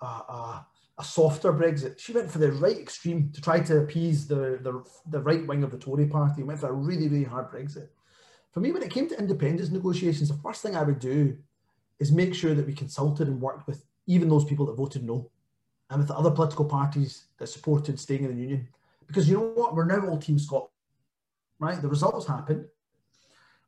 a, 0.00 0.04
a, 0.04 0.66
a 0.98 1.04
softer 1.04 1.52
Brexit, 1.52 1.98
she 1.98 2.12
went 2.12 2.30
for 2.30 2.38
the 2.38 2.52
right 2.52 2.78
extreme 2.78 3.30
to 3.32 3.40
try 3.40 3.60
to 3.60 3.78
appease 3.78 4.26
the, 4.26 4.58
the, 4.62 4.82
the 5.10 5.20
right 5.20 5.46
wing 5.46 5.62
of 5.62 5.70
the 5.70 5.78
Tory 5.78 6.06
party. 6.06 6.42
Went 6.42 6.60
for 6.60 6.68
a 6.68 6.72
really, 6.72 7.08
really 7.08 7.24
hard 7.24 7.50
Brexit. 7.50 7.88
For 8.52 8.60
me, 8.60 8.72
when 8.72 8.82
it 8.82 8.90
came 8.90 9.08
to 9.10 9.18
independence 9.18 9.70
negotiations, 9.70 10.28
the 10.30 10.42
first 10.42 10.62
thing 10.62 10.74
I 10.74 10.82
would 10.82 10.98
do 10.98 11.36
is 11.98 12.12
make 12.12 12.34
sure 12.34 12.54
that 12.54 12.66
we 12.66 12.72
consulted 12.72 13.28
and 13.28 13.40
worked 13.40 13.66
with 13.66 13.84
even 14.06 14.28
those 14.28 14.44
people 14.44 14.64
that 14.66 14.76
voted 14.76 15.04
no 15.04 15.30
and 15.90 15.98
with 15.98 16.08
the 16.08 16.16
other 16.16 16.30
political 16.30 16.64
parties 16.64 17.26
that 17.38 17.48
supported 17.48 18.00
staying 18.00 18.24
in 18.24 18.34
the 18.34 18.40
union. 18.40 18.68
Because 19.06 19.28
you 19.28 19.36
know 19.36 19.52
what? 19.54 19.74
We're 19.74 19.84
now 19.84 20.08
all 20.08 20.18
Team 20.18 20.38
Scotland, 20.38 20.72
right? 21.60 21.80
The 21.80 21.88
results 21.88 22.26
happened. 22.26 22.64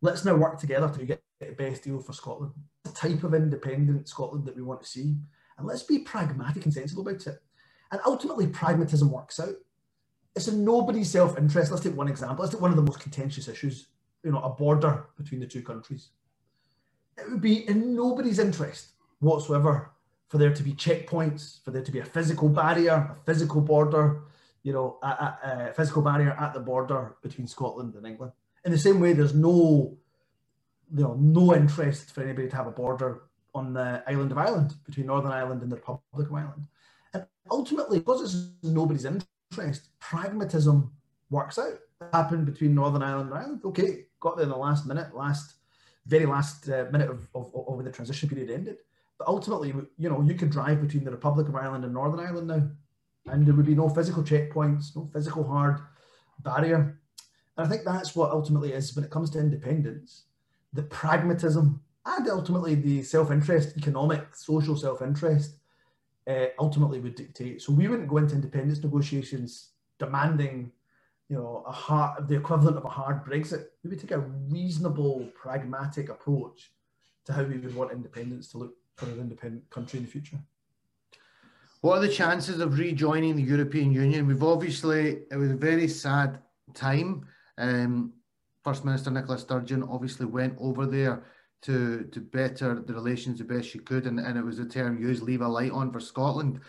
Let's 0.00 0.24
now 0.24 0.36
work 0.36 0.58
together 0.58 0.88
to 0.88 1.04
get 1.04 1.22
the 1.38 1.52
best 1.52 1.84
deal 1.84 2.00
for 2.00 2.12
Scotland, 2.12 2.52
the 2.84 2.90
type 2.90 3.22
of 3.22 3.34
independent 3.34 4.08
Scotland 4.08 4.46
that 4.46 4.56
we 4.56 4.62
want 4.62 4.80
to 4.80 4.86
see. 4.86 5.16
And 5.58 5.66
let's 5.66 5.82
be 5.82 5.98
pragmatic 5.98 6.64
and 6.64 6.72
sensible 6.72 7.02
about 7.02 7.26
it. 7.26 7.42
And 7.90 8.00
ultimately, 8.06 8.46
pragmatism 8.46 9.10
works 9.10 9.40
out. 9.40 9.54
It's 10.36 10.48
in 10.48 10.64
nobody's 10.64 11.10
self 11.10 11.36
interest. 11.36 11.70
Let's 11.70 11.82
take 11.82 11.96
one 11.96 12.08
example. 12.08 12.42
Let's 12.42 12.54
take 12.54 12.62
one 12.62 12.70
of 12.70 12.76
the 12.76 12.82
most 12.82 13.00
contentious 13.00 13.48
issues, 13.48 13.88
you 14.22 14.30
know, 14.30 14.40
a 14.40 14.50
border 14.50 15.06
between 15.16 15.40
the 15.40 15.46
two 15.46 15.62
countries. 15.62 16.10
It 17.16 17.28
would 17.30 17.40
be 17.40 17.68
in 17.68 17.96
nobody's 17.96 18.38
interest 18.38 18.90
whatsoever 19.18 19.90
for 20.28 20.38
there 20.38 20.52
to 20.52 20.62
be 20.62 20.72
checkpoints, 20.72 21.64
for 21.64 21.70
there 21.70 21.82
to 21.82 21.90
be 21.90 21.98
a 21.98 22.04
physical 22.04 22.48
barrier, 22.48 23.16
a 23.18 23.24
physical 23.24 23.60
border, 23.60 24.22
you 24.62 24.72
know, 24.72 24.98
a, 25.02 25.06
a, 25.06 25.38
a, 25.70 25.72
physical 25.72 26.02
barrier 26.02 26.36
at 26.38 26.52
the 26.52 26.60
border 26.60 27.16
between 27.22 27.46
Scotland 27.46 27.94
and 27.94 28.06
England. 28.06 28.32
In 28.64 28.70
the 28.70 28.78
same 28.78 29.00
way, 29.00 29.14
there's 29.14 29.34
no, 29.34 29.96
you 30.94 31.02
know, 31.02 31.14
no 31.14 31.54
interest 31.54 32.12
for 32.12 32.22
anybody 32.22 32.48
to 32.48 32.56
have 32.56 32.66
a 32.66 32.72
border 32.72 33.22
on 33.58 33.72
the 33.74 34.02
island 34.06 34.32
of 34.32 34.38
Ireland 34.38 34.74
between 34.86 35.06
Northern 35.06 35.32
Ireland 35.32 35.62
and 35.62 35.70
the 35.70 35.76
Republic 35.76 36.28
of 36.28 36.34
Ireland. 36.34 36.66
And 37.12 37.26
ultimately, 37.50 37.98
because 37.98 38.22
it's 38.22 38.36
nobody's 38.62 39.04
interest, 39.04 39.90
pragmatism 40.00 40.90
works 41.30 41.58
out. 41.58 41.78
It 42.00 42.08
happened 42.12 42.46
between 42.46 42.74
Northern 42.74 43.02
Ireland 43.02 43.30
and 43.30 43.38
Ireland. 43.38 43.60
Okay, 43.64 44.06
got 44.20 44.36
there 44.36 44.44
in 44.44 44.50
the 44.50 44.56
last 44.56 44.86
minute, 44.86 45.14
last 45.14 45.54
very 46.06 46.26
last 46.26 46.68
uh, 46.68 46.86
minute 46.90 47.10
of, 47.10 47.28
of, 47.34 47.54
of 47.54 47.74
when 47.76 47.84
the 47.84 47.92
transition 47.92 48.28
period 48.28 48.50
ended. 48.50 48.78
But 49.18 49.28
ultimately, 49.28 49.74
you 49.98 50.08
know, 50.08 50.22
you 50.22 50.34
could 50.34 50.50
drive 50.50 50.80
between 50.80 51.04
the 51.04 51.10
Republic 51.10 51.48
of 51.48 51.56
Ireland 51.56 51.84
and 51.84 51.92
Northern 51.92 52.20
Ireland 52.20 52.48
now, 52.48 52.62
and 53.32 53.46
there 53.46 53.54
would 53.54 53.66
be 53.66 53.74
no 53.74 53.88
physical 53.88 54.22
checkpoints, 54.22 54.96
no 54.96 55.10
physical 55.12 55.46
hard 55.46 55.80
barrier. 56.40 56.98
And 57.56 57.66
I 57.66 57.68
think 57.68 57.82
that's 57.84 58.16
what 58.16 58.30
ultimately 58.30 58.72
is 58.72 58.94
when 58.94 59.04
it 59.04 59.10
comes 59.10 59.30
to 59.30 59.40
independence, 59.40 60.24
the 60.72 60.84
pragmatism 60.84 61.82
and 62.16 62.28
ultimately 62.28 62.74
the 62.74 63.02
self-interest, 63.02 63.76
economic, 63.76 64.34
social 64.34 64.76
self-interest, 64.76 65.56
uh, 66.28 66.46
ultimately 66.58 67.00
would 67.00 67.14
dictate. 67.14 67.62
So 67.62 67.72
we 67.72 67.88
wouldn't 67.88 68.08
go 68.08 68.18
into 68.18 68.34
independence 68.34 68.82
negotiations 68.82 69.70
demanding 69.98 70.72
you 71.28 71.36
know, 71.36 71.62
a 71.66 71.72
hard, 71.72 72.26
the 72.28 72.36
equivalent 72.36 72.76
of 72.76 72.84
a 72.84 72.88
hard 72.88 73.24
Brexit. 73.24 73.66
We 73.84 73.90
would 73.90 74.00
take 74.00 74.12
a 74.12 74.18
reasonable, 74.18 75.28
pragmatic 75.34 76.08
approach 76.08 76.72
to 77.26 77.32
how 77.32 77.42
we 77.42 77.58
would 77.58 77.74
want 77.74 77.92
independence 77.92 78.48
to 78.52 78.58
look 78.58 78.74
for 78.96 79.06
an 79.06 79.20
independent 79.20 79.68
country 79.70 79.98
in 79.98 80.06
the 80.06 80.10
future. 80.10 80.38
What 81.82 81.98
are 81.98 82.00
the 82.00 82.08
chances 82.08 82.60
of 82.60 82.78
rejoining 82.78 83.36
the 83.36 83.42
European 83.42 83.92
Union? 83.92 84.26
We've 84.26 84.42
obviously, 84.42 85.18
it 85.30 85.36
was 85.36 85.50
a 85.50 85.56
very 85.56 85.86
sad 85.86 86.40
time. 86.74 87.26
Um, 87.58 88.14
First 88.64 88.84
Minister 88.84 89.10
Nicola 89.10 89.38
Sturgeon 89.38 89.84
obviously 89.84 90.26
went 90.26 90.56
over 90.58 90.86
there 90.86 91.22
to 91.62 92.04
to 92.12 92.20
better 92.20 92.80
the 92.80 92.94
relations 92.94 93.38
the 93.38 93.44
best 93.44 93.68
she 93.68 93.78
could, 93.78 94.06
and, 94.06 94.18
and 94.18 94.38
it 94.38 94.44
was 94.44 94.58
a 94.58 94.66
term 94.66 95.00
used, 95.00 95.22
leave 95.22 95.40
a 95.40 95.48
light 95.48 95.72
on 95.72 95.92
for 95.92 96.00
Scotland. 96.00 96.60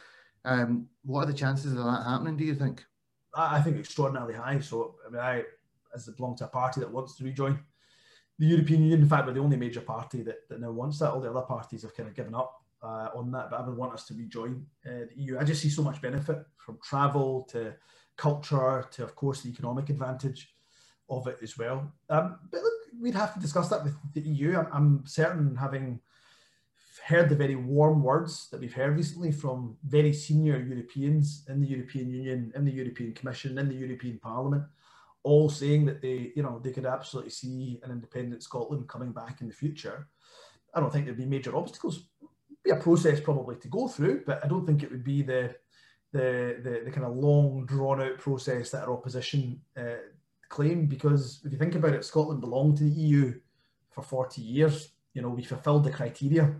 Um, 0.45 0.87
what 1.03 1.23
are 1.23 1.31
the 1.31 1.37
chances 1.37 1.73
of 1.73 1.79
that 1.79 2.03
happening, 2.05 2.37
do 2.37 2.45
you 2.45 2.55
think? 2.55 2.85
I 3.35 3.61
think 3.61 3.77
extraordinarily 3.77 4.33
high. 4.33 4.59
So, 4.59 4.95
I 5.05 5.11
mean, 5.11 5.21
I, 5.21 5.43
as 5.93 6.07
belong 6.07 6.35
to 6.37 6.45
a 6.45 6.47
party 6.47 6.79
that 6.79 6.91
wants 6.91 7.15
to 7.17 7.23
rejoin 7.23 7.59
the 8.39 8.47
European 8.47 8.81
Union, 8.81 9.01
in 9.01 9.09
fact, 9.09 9.27
we're 9.27 9.33
the 9.33 9.41
only 9.41 9.57
major 9.57 9.81
party 9.81 10.23
that, 10.23 10.47
that 10.49 10.61
now 10.61 10.71
wants 10.71 10.99
that. 10.99 11.11
All 11.11 11.19
the 11.19 11.29
other 11.29 11.41
parties 11.41 11.81
have 11.83 11.95
kind 11.95 12.07
of 12.07 12.15
given 12.15 12.33
up 12.33 12.63
uh, 12.81 13.09
on 13.13 13.31
that, 13.31 13.51
but 13.51 13.59
I 13.59 13.67
would 13.67 13.77
want 13.77 13.93
us 13.93 14.05
to 14.05 14.13
rejoin 14.13 14.65
uh, 14.85 15.05
the 15.09 15.21
EU. 15.21 15.37
I 15.37 15.43
just 15.43 15.61
see 15.61 15.69
so 15.69 15.83
much 15.83 16.01
benefit 16.01 16.39
from 16.57 16.79
travel 16.81 17.45
to 17.51 17.75
culture 18.15 18.87
to, 18.91 19.03
of 19.03 19.15
course, 19.15 19.41
the 19.41 19.49
economic 19.49 19.89
advantage 19.89 20.55
of 21.09 21.27
it 21.27 21.37
as 21.41 21.57
well. 21.57 21.91
Um, 22.09 22.39
but 22.49 22.61
we'd 22.99 23.15
have 23.15 23.33
to 23.33 23.39
discuss 23.39 23.69
that 23.69 23.83
with 23.83 23.95
the 24.13 24.21
EU. 24.21 24.57
I'm, 24.57 24.67
I'm 24.71 25.03
certain, 25.05 25.55
having 25.55 25.99
heard 27.05 27.29
the 27.29 27.35
very 27.35 27.55
warm 27.55 28.03
words 28.03 28.49
that 28.51 28.59
we've 28.59 28.73
heard 28.73 28.95
recently 28.95 29.31
from 29.31 29.77
very 29.83 30.13
senior 30.13 30.59
Europeans 30.59 31.43
in 31.49 31.59
the 31.59 31.67
European 31.67 32.09
Union, 32.09 32.51
in 32.55 32.65
the 32.65 32.71
European 32.71 33.13
Commission, 33.13 33.57
in 33.57 33.69
the 33.69 33.75
European 33.75 34.19
Parliament, 34.19 34.63
all 35.23 35.49
saying 35.49 35.85
that 35.85 36.01
they, 36.01 36.31
you 36.35 36.43
know, 36.43 36.59
they 36.63 36.71
could 36.71 36.85
absolutely 36.85 37.31
see 37.31 37.79
an 37.83 37.91
independent 37.91 38.43
Scotland 38.43 38.87
coming 38.87 39.11
back 39.11 39.41
in 39.41 39.47
the 39.47 39.53
future. 39.53 40.07
I 40.73 40.79
don't 40.79 40.91
think 40.91 41.05
there'd 41.05 41.17
be 41.17 41.25
major 41.25 41.55
obstacles. 41.55 42.03
It'd 42.21 42.63
be 42.63 42.71
a 42.71 42.75
process 42.75 43.19
probably 43.19 43.55
to 43.57 43.67
go 43.67 43.87
through, 43.87 44.23
but 44.25 44.43
I 44.43 44.47
don't 44.47 44.65
think 44.65 44.83
it 44.83 44.91
would 44.91 45.03
be 45.03 45.23
the 45.23 45.55
the 46.11 46.59
the, 46.63 46.81
the 46.85 46.91
kind 46.91 47.05
of 47.05 47.15
long 47.15 47.65
drawn 47.65 48.01
out 48.01 48.17
process 48.17 48.71
that 48.71 48.83
our 48.83 48.93
opposition 48.93 49.61
uh, 49.77 50.01
claim. 50.49 50.87
Because 50.87 51.41
if 51.45 51.51
you 51.51 51.57
think 51.57 51.75
about 51.75 51.93
it, 51.93 52.05
Scotland 52.05 52.41
belonged 52.41 52.77
to 52.77 52.83
the 52.83 52.89
EU 52.89 53.39
for 53.91 54.01
40 54.01 54.41
years. 54.41 54.89
You 55.13 55.21
know, 55.21 55.29
we 55.29 55.43
fulfilled 55.43 55.83
the 55.83 55.91
criteria. 55.91 56.55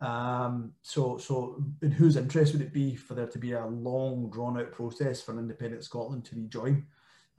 Um, 0.00 0.72
so, 0.82 1.18
so 1.18 1.62
in 1.82 1.90
whose 1.90 2.16
interest 2.16 2.52
would 2.52 2.62
it 2.62 2.72
be 2.72 2.94
for 2.94 3.14
there 3.14 3.26
to 3.26 3.38
be 3.38 3.52
a 3.52 3.66
long, 3.66 4.30
drawn-out 4.30 4.72
process 4.72 5.20
for 5.20 5.32
an 5.32 5.38
independent 5.38 5.84
Scotland 5.84 6.24
to 6.26 6.36
rejoin? 6.36 6.86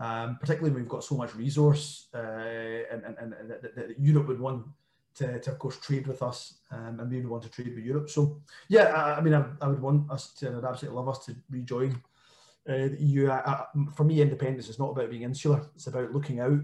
Um, 0.01 0.37
particularly 0.39 0.71
when 0.73 0.83
we've 0.83 0.89
got 0.89 1.03
so 1.03 1.15
much 1.15 1.35
resource 1.35 2.07
uh, 2.13 2.17
and, 2.89 3.03
and, 3.03 3.17
and, 3.17 3.33
and 3.33 3.49
that, 3.49 3.75
that 3.75 3.99
Europe 3.99 4.27
would 4.27 4.39
want 4.39 4.65
to, 5.15 5.39
to, 5.39 5.51
of 5.51 5.59
course, 5.59 5.77
trade 5.77 6.07
with 6.07 6.23
us 6.23 6.55
um, 6.71 7.01
and 7.01 7.11
we 7.11 7.17
would 7.17 7.27
want 7.27 7.43
to 7.43 7.49
trade 7.49 7.75
with 7.75 7.83
Europe. 7.83 8.09
So, 8.09 8.39
yeah, 8.69 8.85
I, 8.85 9.17
I 9.17 9.21
mean, 9.21 9.33
I, 9.33 9.43
I, 9.61 9.67
would 9.67 9.81
want 9.81 10.09
us 10.09 10.33
to, 10.35 10.47
I'd 10.47 10.63
absolutely 10.63 10.95
love 10.95 11.09
us 11.09 11.25
to 11.25 11.35
rejoin 11.49 12.01
uh, 12.67 12.89
the 12.89 12.97
EU. 12.99 13.29
I, 13.29 13.65
for 13.95 14.03
me, 14.03 14.21
independence 14.21 14.69
is 14.69 14.79
not 14.79 14.91
about 14.91 15.09
being 15.09 15.23
insular, 15.23 15.61
it's 15.75 15.87
about 15.87 16.11
looking 16.11 16.39
out, 16.39 16.61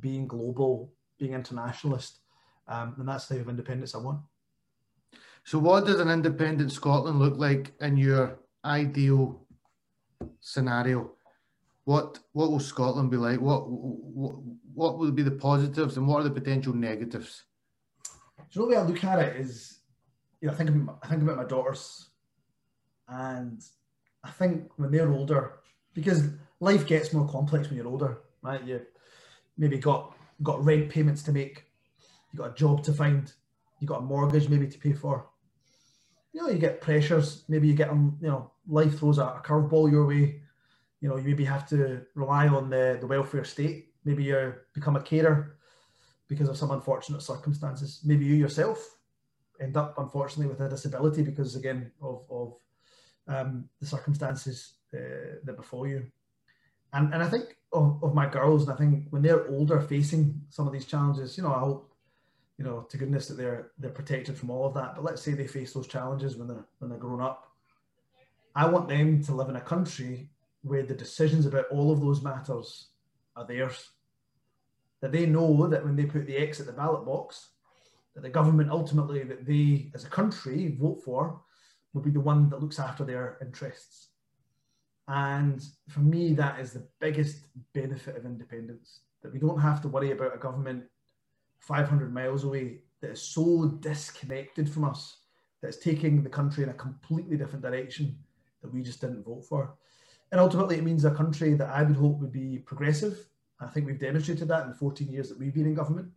being 0.00 0.26
global, 0.26 0.92
being 1.18 1.32
internationalist. 1.32 2.18
Um, 2.68 2.94
and 2.98 3.08
that's 3.08 3.26
the 3.26 3.34
type 3.34 3.44
of 3.44 3.50
independence 3.50 3.94
I 3.94 3.98
want. 3.98 4.20
So, 5.44 5.58
what 5.58 5.86
does 5.86 6.00
an 6.00 6.08
independent 6.08 6.70
Scotland 6.70 7.18
look 7.18 7.36
like 7.36 7.72
in 7.80 7.96
your 7.96 8.38
ideal 8.64 9.44
scenario? 10.40 11.10
What 11.84 12.20
what 12.32 12.50
will 12.50 12.60
Scotland 12.60 13.10
be 13.10 13.16
like? 13.16 13.40
What 13.40 13.68
what, 13.68 14.34
what 14.74 14.98
will 14.98 15.10
be 15.10 15.22
the 15.22 15.32
positives 15.32 15.96
and 15.96 16.06
what 16.06 16.20
are 16.20 16.24
the 16.24 16.30
potential 16.30 16.72
negatives? 16.72 17.42
So 18.50 18.60
the 18.60 18.66
way 18.66 18.76
I 18.76 18.82
look 18.82 19.02
at 19.02 19.18
it 19.18 19.36
is, 19.36 19.80
you 20.40 20.46
know, 20.46 20.54
I 20.54 20.56
think 20.56 20.70
I 21.02 21.08
think 21.08 21.22
about 21.22 21.38
my 21.38 21.44
daughters, 21.44 22.10
and 23.08 23.60
I 24.24 24.30
think 24.30 24.70
when 24.76 24.90
they're 24.90 25.12
older, 25.12 25.60
because 25.94 26.28
life 26.60 26.86
gets 26.86 27.12
more 27.12 27.28
complex 27.28 27.68
when 27.68 27.76
you're 27.76 27.88
older, 27.88 28.18
right? 28.42 28.62
You 28.64 28.80
maybe 29.58 29.78
got 29.78 30.14
got 30.42 30.64
rent 30.64 30.88
payments 30.88 31.22
to 31.24 31.32
make, 31.32 31.64
you 32.32 32.38
got 32.38 32.52
a 32.52 32.54
job 32.54 32.82
to 32.84 32.92
find, 32.92 33.32
you 33.80 33.86
got 33.86 33.98
a 33.98 34.02
mortgage 34.02 34.48
maybe 34.48 34.66
to 34.66 34.78
pay 34.78 34.92
for 34.92 35.26
you 36.32 36.40
know, 36.40 36.48
you 36.48 36.58
get 36.58 36.80
pressures. 36.80 37.44
Maybe 37.48 37.68
you 37.68 37.74
get, 37.74 37.90
um, 37.90 38.18
you 38.20 38.28
know, 38.28 38.50
life 38.66 38.98
throws 38.98 39.18
a, 39.18 39.24
a 39.24 39.42
curveball 39.44 39.90
your 39.90 40.06
way. 40.06 40.40
You 41.00 41.08
know, 41.08 41.16
you 41.16 41.24
maybe 41.24 41.44
have 41.44 41.68
to 41.68 42.02
rely 42.14 42.48
on 42.48 42.70
the, 42.70 42.96
the 43.00 43.06
welfare 43.06 43.44
state. 43.44 43.88
Maybe 44.04 44.24
you 44.24 44.54
become 44.72 44.96
a 44.96 45.02
carer 45.02 45.56
because 46.28 46.48
of 46.48 46.56
some 46.56 46.70
unfortunate 46.70 47.22
circumstances. 47.22 48.00
Maybe 48.04 48.24
you 48.24 48.34
yourself 48.34 48.96
end 49.60 49.76
up, 49.76 49.98
unfortunately, 49.98 50.46
with 50.46 50.60
a 50.60 50.68
disability 50.68 51.22
because, 51.22 51.54
again, 51.56 51.90
of, 52.00 52.24
of 52.30 52.54
um, 53.28 53.68
the 53.80 53.86
circumstances 53.86 54.74
uh, 54.94 55.38
that 55.44 55.56
befall 55.56 55.86
you. 55.86 56.06
And, 56.92 57.12
and 57.14 57.22
I 57.22 57.28
think 57.28 57.56
of, 57.72 58.02
of 58.02 58.14
my 58.14 58.26
girls, 58.28 58.64
and 58.64 58.72
I 58.72 58.76
think 58.76 59.06
when 59.10 59.22
they're 59.22 59.48
older 59.48 59.80
facing 59.80 60.40
some 60.50 60.66
of 60.66 60.72
these 60.72 60.84
challenges, 60.84 61.36
you 61.36 61.42
know, 61.42 61.54
I 61.54 61.60
hope 61.60 61.92
you 62.62 62.64
know, 62.64 62.82
to 62.90 62.96
goodness 62.96 63.26
that 63.26 63.36
they're 63.36 63.72
they're 63.78 63.90
protected 63.90 64.36
from 64.36 64.50
all 64.50 64.66
of 64.66 64.74
that. 64.74 64.94
But 64.94 65.04
let's 65.04 65.20
say 65.20 65.32
they 65.32 65.46
face 65.46 65.72
those 65.72 65.88
challenges 65.88 66.36
when 66.36 66.48
they're 66.48 66.64
when 66.78 66.90
they're 66.90 66.98
grown 66.98 67.20
up. 67.20 67.50
I 68.54 68.66
want 68.68 68.88
them 68.88 69.22
to 69.24 69.34
live 69.34 69.48
in 69.48 69.56
a 69.56 69.60
country 69.60 70.28
where 70.62 70.84
the 70.84 70.94
decisions 70.94 71.46
about 71.46 71.66
all 71.72 71.90
of 71.90 72.00
those 72.00 72.22
matters 72.22 72.88
are 73.34 73.46
theirs. 73.46 73.90
That 75.00 75.10
they 75.10 75.26
know 75.26 75.66
that 75.66 75.84
when 75.84 75.96
they 75.96 76.04
put 76.04 76.26
the 76.26 76.36
X 76.36 76.60
at 76.60 76.66
the 76.66 76.72
ballot 76.72 77.04
box, 77.04 77.48
that 78.14 78.20
the 78.20 78.28
government 78.28 78.70
ultimately 78.70 79.24
that 79.24 79.44
they 79.44 79.90
as 79.94 80.04
a 80.04 80.08
country 80.08 80.76
vote 80.78 81.02
for 81.04 81.40
will 81.92 82.02
be 82.02 82.10
the 82.10 82.20
one 82.20 82.48
that 82.50 82.60
looks 82.60 82.78
after 82.78 83.04
their 83.04 83.38
interests. 83.40 84.08
And 85.08 85.62
for 85.88 86.00
me, 86.00 86.32
that 86.34 86.60
is 86.60 86.72
the 86.72 86.86
biggest 87.00 87.46
benefit 87.74 88.16
of 88.16 88.24
independence. 88.24 89.00
That 89.22 89.32
we 89.32 89.38
don't 89.38 89.60
have 89.60 89.80
to 89.82 89.88
worry 89.88 90.12
about 90.12 90.34
a 90.34 90.38
government 90.38 90.84
500 91.58 92.12
miles 92.12 92.44
away 92.44 92.78
that 93.00 93.10
is 93.10 93.22
so 93.22 93.66
disconnected 93.80 94.68
from 94.70 94.84
us 94.84 95.18
that 95.60 95.68
is 95.68 95.78
taking 95.78 96.22
the 96.22 96.28
country 96.28 96.64
in 96.64 96.70
a 96.70 96.74
completely 96.74 97.36
different 97.36 97.62
direction 97.64 98.16
that 98.62 98.72
we 98.72 98.82
just 98.82 99.00
didn't 99.00 99.24
vote 99.24 99.44
for. 99.44 99.74
And 100.30 100.40
ultimately, 100.40 100.76
it 100.78 100.84
means 100.84 101.04
a 101.04 101.10
country 101.10 101.54
that 101.54 101.68
I 101.68 101.82
would 101.82 101.96
hope 101.96 102.18
would 102.20 102.32
be 102.32 102.58
progressive. 102.58 103.28
I 103.60 103.66
think 103.66 103.86
we've 103.86 103.98
demonstrated 103.98 104.48
that 104.48 104.64
in 104.64 104.70
the 104.70 104.74
14 104.74 105.08
years 105.12 105.28
that 105.28 105.38
we've 105.38 105.54
been 105.54 105.66
in 105.66 105.74
government. 105.74 106.08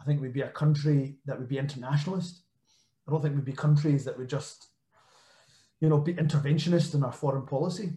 I 0.00 0.04
think 0.04 0.20
we'd 0.20 0.32
be 0.32 0.42
a 0.42 0.50
country 0.50 1.16
that 1.24 1.38
would 1.38 1.48
be 1.48 1.58
internationalist. 1.58 2.42
I 3.06 3.10
don't 3.10 3.22
think 3.22 3.34
we'd 3.34 3.44
be 3.44 3.52
countries 3.52 4.04
that 4.04 4.16
would 4.16 4.28
just, 4.28 4.68
you 5.80 5.88
know, 5.88 5.98
be 5.98 6.14
interventionist 6.14 6.94
in 6.94 7.04
our 7.04 7.12
foreign 7.12 7.46
policy. 7.46 7.92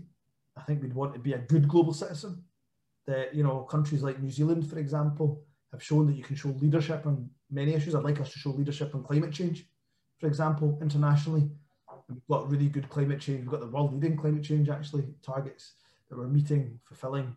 I 0.58 0.62
think 0.62 0.82
we'd 0.82 0.94
want 0.94 1.14
to 1.14 1.20
be 1.20 1.34
a 1.34 1.40
good 1.40 1.68
global 1.68 1.94
citizen. 1.94 2.44
That, 3.08 3.34
you 3.34 3.44
know, 3.44 3.62
countries 3.62 4.04
like 4.04 4.22
New 4.22 4.30
Zealand, 4.30 4.70
for 4.70 4.78
example, 4.78 5.44
have 5.72 5.82
shown 5.82 6.06
that 6.08 6.16
you 6.16 6.24
can 6.24 6.36
show 6.36 6.50
leadership 6.50 7.06
on 7.06 7.30
many 7.50 7.74
issues. 7.74 7.96
I'd 7.96 8.04
like 8.04 8.20
us 8.22 8.32
to 8.34 8.40
show 8.40 8.52
leadership 8.52 8.94
on 8.94 9.04
climate 9.04 9.32
change, 9.32 9.66
for 10.20 10.28
example, 10.28 10.78
internationally. 10.82 11.50
We've 12.08 12.28
got 12.30 12.50
really 12.50 12.68
good 12.68 12.90
climate 12.90 13.20
change. 13.20 13.42
We've 13.42 13.52
got 13.52 13.62
the 13.62 13.68
world 13.68 13.94
leading 13.94 14.18
climate 14.18 14.44
change 14.44 14.70
actually 14.70 15.06
targets 15.24 15.74
that 16.10 16.18
we're 16.18 16.28
meeting, 16.28 16.80
fulfilling, 16.84 17.36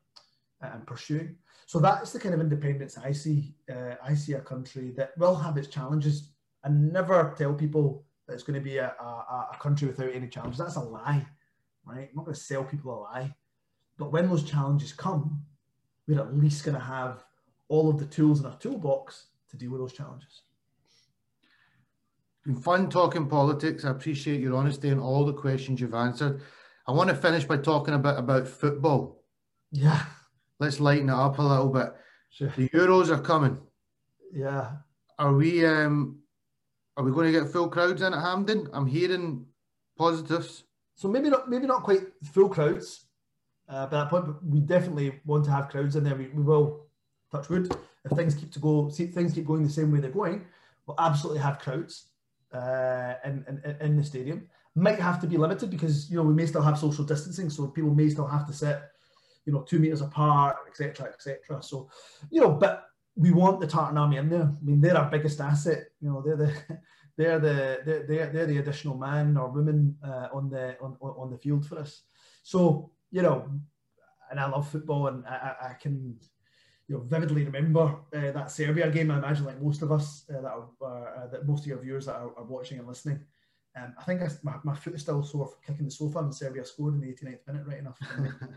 and 0.61 0.87
pursuing. 0.87 1.37
So 1.67 1.79
that's 1.79 2.13
the 2.13 2.21
kind 2.21 2.35
of 2.35 2.41
independence 2.41 2.99
I 2.99 3.13
see. 3.13 3.55
Uh, 3.71 3.95
I 4.03 4.15
see 4.15 4.35
a 4.35 4.41
country 4.41 4.93
that 4.97 5.17
will 5.17 5.35
have 5.35 5.57
its 5.57 5.69
challenges 5.69 6.31
and 6.65 6.93
never 6.93 7.35
tell 7.39 7.55
people 7.55 8.05
that 8.27 8.35
it's 8.35 8.43
going 8.43 8.59
to 8.59 8.65
be 8.65 8.79
a, 8.79 8.95
a, 9.01 9.49
a 9.53 9.59
country 9.61 9.89
without 9.89 10.13
any 10.13 10.29
challenges. 10.29 10.59
That's 10.59 10.77
a 10.77 10.81
lie, 10.81 11.27
right? 11.85 12.09
I'm 12.11 12.17
not 12.17 12.25
going 12.25 12.35
to 12.35 12.41
sell 12.41 12.65
people 12.65 12.95
a 12.95 13.01
lie. 13.01 13.35
But 13.99 14.13
when 14.13 14.29
those 14.29 14.45
challenges 14.45 14.93
come, 14.93 15.43
we're 16.07 16.21
at 16.21 16.37
least 16.37 16.65
going 16.65 16.77
to 16.77 16.85
have 16.85 17.25
all 17.69 17.89
of 17.89 17.99
the 17.99 18.07
tools 18.07 18.41
in 18.41 18.47
our 18.47 18.57
toolbox 18.57 19.27
to 19.51 19.57
deal 19.57 19.71
with 19.71 19.81
those 19.81 19.93
challenges. 19.93 20.43
Been 22.45 22.57
fun 22.57 22.91
talking 22.91 23.27
politics. 23.27 23.85
I 23.85 23.91
appreciate 23.91 24.41
your 24.41 24.57
honesty 24.57 24.91
and 24.91 25.01
all 25.01 25.25
the 25.25 25.33
questions 25.33 25.81
you've 25.81 25.95
answered. 25.95 26.43
I 26.87 26.93
want 26.93 27.09
to 27.09 27.17
finish 27.17 27.45
by 27.45 27.57
talking 27.57 27.95
a 27.95 27.99
bit 27.99 28.19
about 28.19 28.47
football. 28.47 29.23
Yeah. 29.71 30.05
Let's 30.61 30.79
lighten 30.79 31.09
it 31.09 31.15
up 31.15 31.39
a 31.39 31.43
little 31.43 31.71
bit. 31.71 31.95
Sure. 32.31 32.53
The 32.57 32.69
Euros 32.69 33.09
are 33.09 33.21
coming. 33.21 33.59
Yeah. 34.33 34.73
Are 35.19 35.33
we 35.33 35.65
um 35.65 36.19
are 36.97 37.05
we 37.05 37.13
going 37.13 37.33
to 37.33 37.39
get 37.39 37.51
full 37.51 37.69
crowds 37.69 38.03
in 38.03 38.13
at 38.13 38.21
Hampden? 38.21 38.69
I'm 38.73 38.87
hearing 38.87 39.47
positives. 39.97 40.65
So 40.95 41.09
maybe 41.09 41.29
not 41.29 41.51
maybe 41.51 41.67
not 41.67 41.83
quite 41.83 42.03
full 42.33 42.49
crowds 42.49 43.07
uh, 43.69 43.87
by 43.87 43.99
that 43.99 44.11
point, 44.11 44.27
but 44.27 44.45
we 44.45 44.61
definitely 44.61 45.21
want 45.25 45.45
to 45.47 45.51
have 45.51 45.69
crowds 45.69 45.97
in 45.97 46.05
there. 46.05 46.15
We, 46.15 46.29
we 46.29 46.43
will 46.43 46.87
touch 47.33 47.49
wood, 47.49 47.75
if 48.05 48.17
things 48.17 48.35
keep 48.35 48.53
to 48.53 48.59
go, 48.59 48.89
see, 48.91 49.07
things 49.07 49.33
keep 49.33 49.47
going 49.47 49.65
the 49.65 49.71
same 49.71 49.91
way 49.91 50.01
they're 50.01 50.11
going, 50.11 50.47
we'll 50.87 51.01
absolutely 51.01 51.43
have 51.43 51.59
crowds 51.59 52.11
uh, 52.53 53.15
in, 53.25 53.45
in, 53.49 53.77
in 53.81 53.97
the 53.97 54.05
stadium. 54.05 54.49
Might 54.77 55.01
have 55.01 55.21
to 55.21 55.27
be 55.27 55.37
limited 55.37 55.71
because 55.71 56.11
you 56.11 56.17
know 56.17 56.23
we 56.23 56.35
may 56.35 56.47
still 56.47 56.63
have 56.63 56.79
social 56.79 57.05
distancing, 57.05 57.51
so 57.51 57.67
people 57.69 57.95
may 57.95 58.09
still 58.09 58.27
have 58.27 58.47
to 58.47 58.53
sit, 58.53 58.81
you 59.47 59.53
know, 59.53 59.63
two 59.63 59.79
meters 59.79 60.01
apart, 60.01 60.57
etc., 60.69 61.07
etc. 61.07 61.63
So, 61.63 61.89
you 62.31 62.41
know, 62.41 62.51
but 62.51 62.87
we 63.17 63.31
want 63.31 63.61
the 63.61 63.67
Tartan 63.67 63.99
Army 63.99 64.17
in 64.17 64.29
there. 64.29 64.43
I 64.43 64.65
mean, 64.65 64.81
they're 64.81 64.97
our 64.97 65.11
biggest 65.11 65.41
asset. 65.41 65.85
You 66.01 66.09
know, 66.09 66.23
they're 66.23 66.37
the 66.37 66.79
they're 67.17 67.39
the 67.39 67.81
they're 67.85 68.07
they're, 68.07 68.27
they're 68.27 68.47
the 68.47 68.59
additional 68.59 68.97
man 68.97 69.37
or 69.37 69.51
woman 69.51 69.97
uh, 70.05 70.29
on 70.33 70.51
the 70.51 70.77
on 70.81 70.97
on 71.01 71.31
the 71.31 71.39
field 71.39 71.67
for 71.67 71.79
us. 71.79 72.03
So 72.43 72.91
you 73.11 73.23
know, 73.23 73.49
and 74.31 74.41
I 74.41 74.49
love 74.49 74.69
football, 74.69 75.07
and 75.09 75.25
I, 75.27 75.55
I 75.71 75.73
can 75.75 76.19
you 76.89 76.97
know, 76.97 77.03
vividly 77.03 77.45
remember 77.45 77.97
uh, 78.15 78.33
that 78.33 78.51
Serbia 78.51 78.91
game. 78.91 79.11
I 79.11 79.19
imagine, 79.19 79.47
like 79.47 79.63
most 79.63 79.83
of 79.83 79.93
us, 79.93 80.25
uh, 80.29 80.41
that 80.41 80.53
are, 80.53 80.69
uh, 80.85 81.27
that 81.29 81.47
most 81.47 81.61
of 81.61 81.67
your 81.67 81.79
viewers 81.79 82.07
that 82.07 82.17
are, 82.17 82.37
are 82.37 82.45
watching 82.45 82.79
and 82.79 82.89
listening. 82.89 83.21
Um, 83.77 83.95
I 83.99 84.05
think 84.05 84.23
I, 84.23 84.29
my, 84.43 84.55
my 84.63 84.75
foot 84.75 84.95
is 84.95 85.03
still 85.03 85.23
sore 85.23 85.47
from 85.47 85.59
kicking 85.67 85.87
the 85.87 85.91
sofa, 85.91 86.19
and 86.19 86.35
Serbia 86.35 86.65
scored 86.65 86.95
in 86.95 87.01
the 87.01 87.09
89th 87.09 87.47
minute, 87.47 87.67
right 87.67 87.79
enough. 87.79 87.99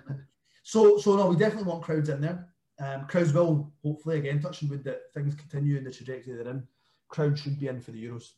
so, 0.64 0.98
so 0.98 1.16
no, 1.16 1.28
we 1.28 1.36
definitely 1.38 1.70
want 1.70 1.84
crowds 1.84 2.10
in 2.10 2.22
there. 2.22 2.48
Um, 2.80 3.08
crowds 3.08 3.34
will 3.34 3.74
hopefully 3.84 4.18
again 4.20 4.42
touching 4.42 4.70
wood 4.70 4.84
that 4.84 5.12
things 5.14 5.34
continue 5.36 5.78
in 5.78 5.84
the 5.84 5.92
trajectory 5.92 6.36
they're 6.36 6.48
in. 6.48 6.68
Crowds 7.08 7.42
should 7.42 7.60
be 7.60 7.68
in 7.68 7.82
for 7.82 7.92
the 7.92 8.04
Euros. 8.04 8.34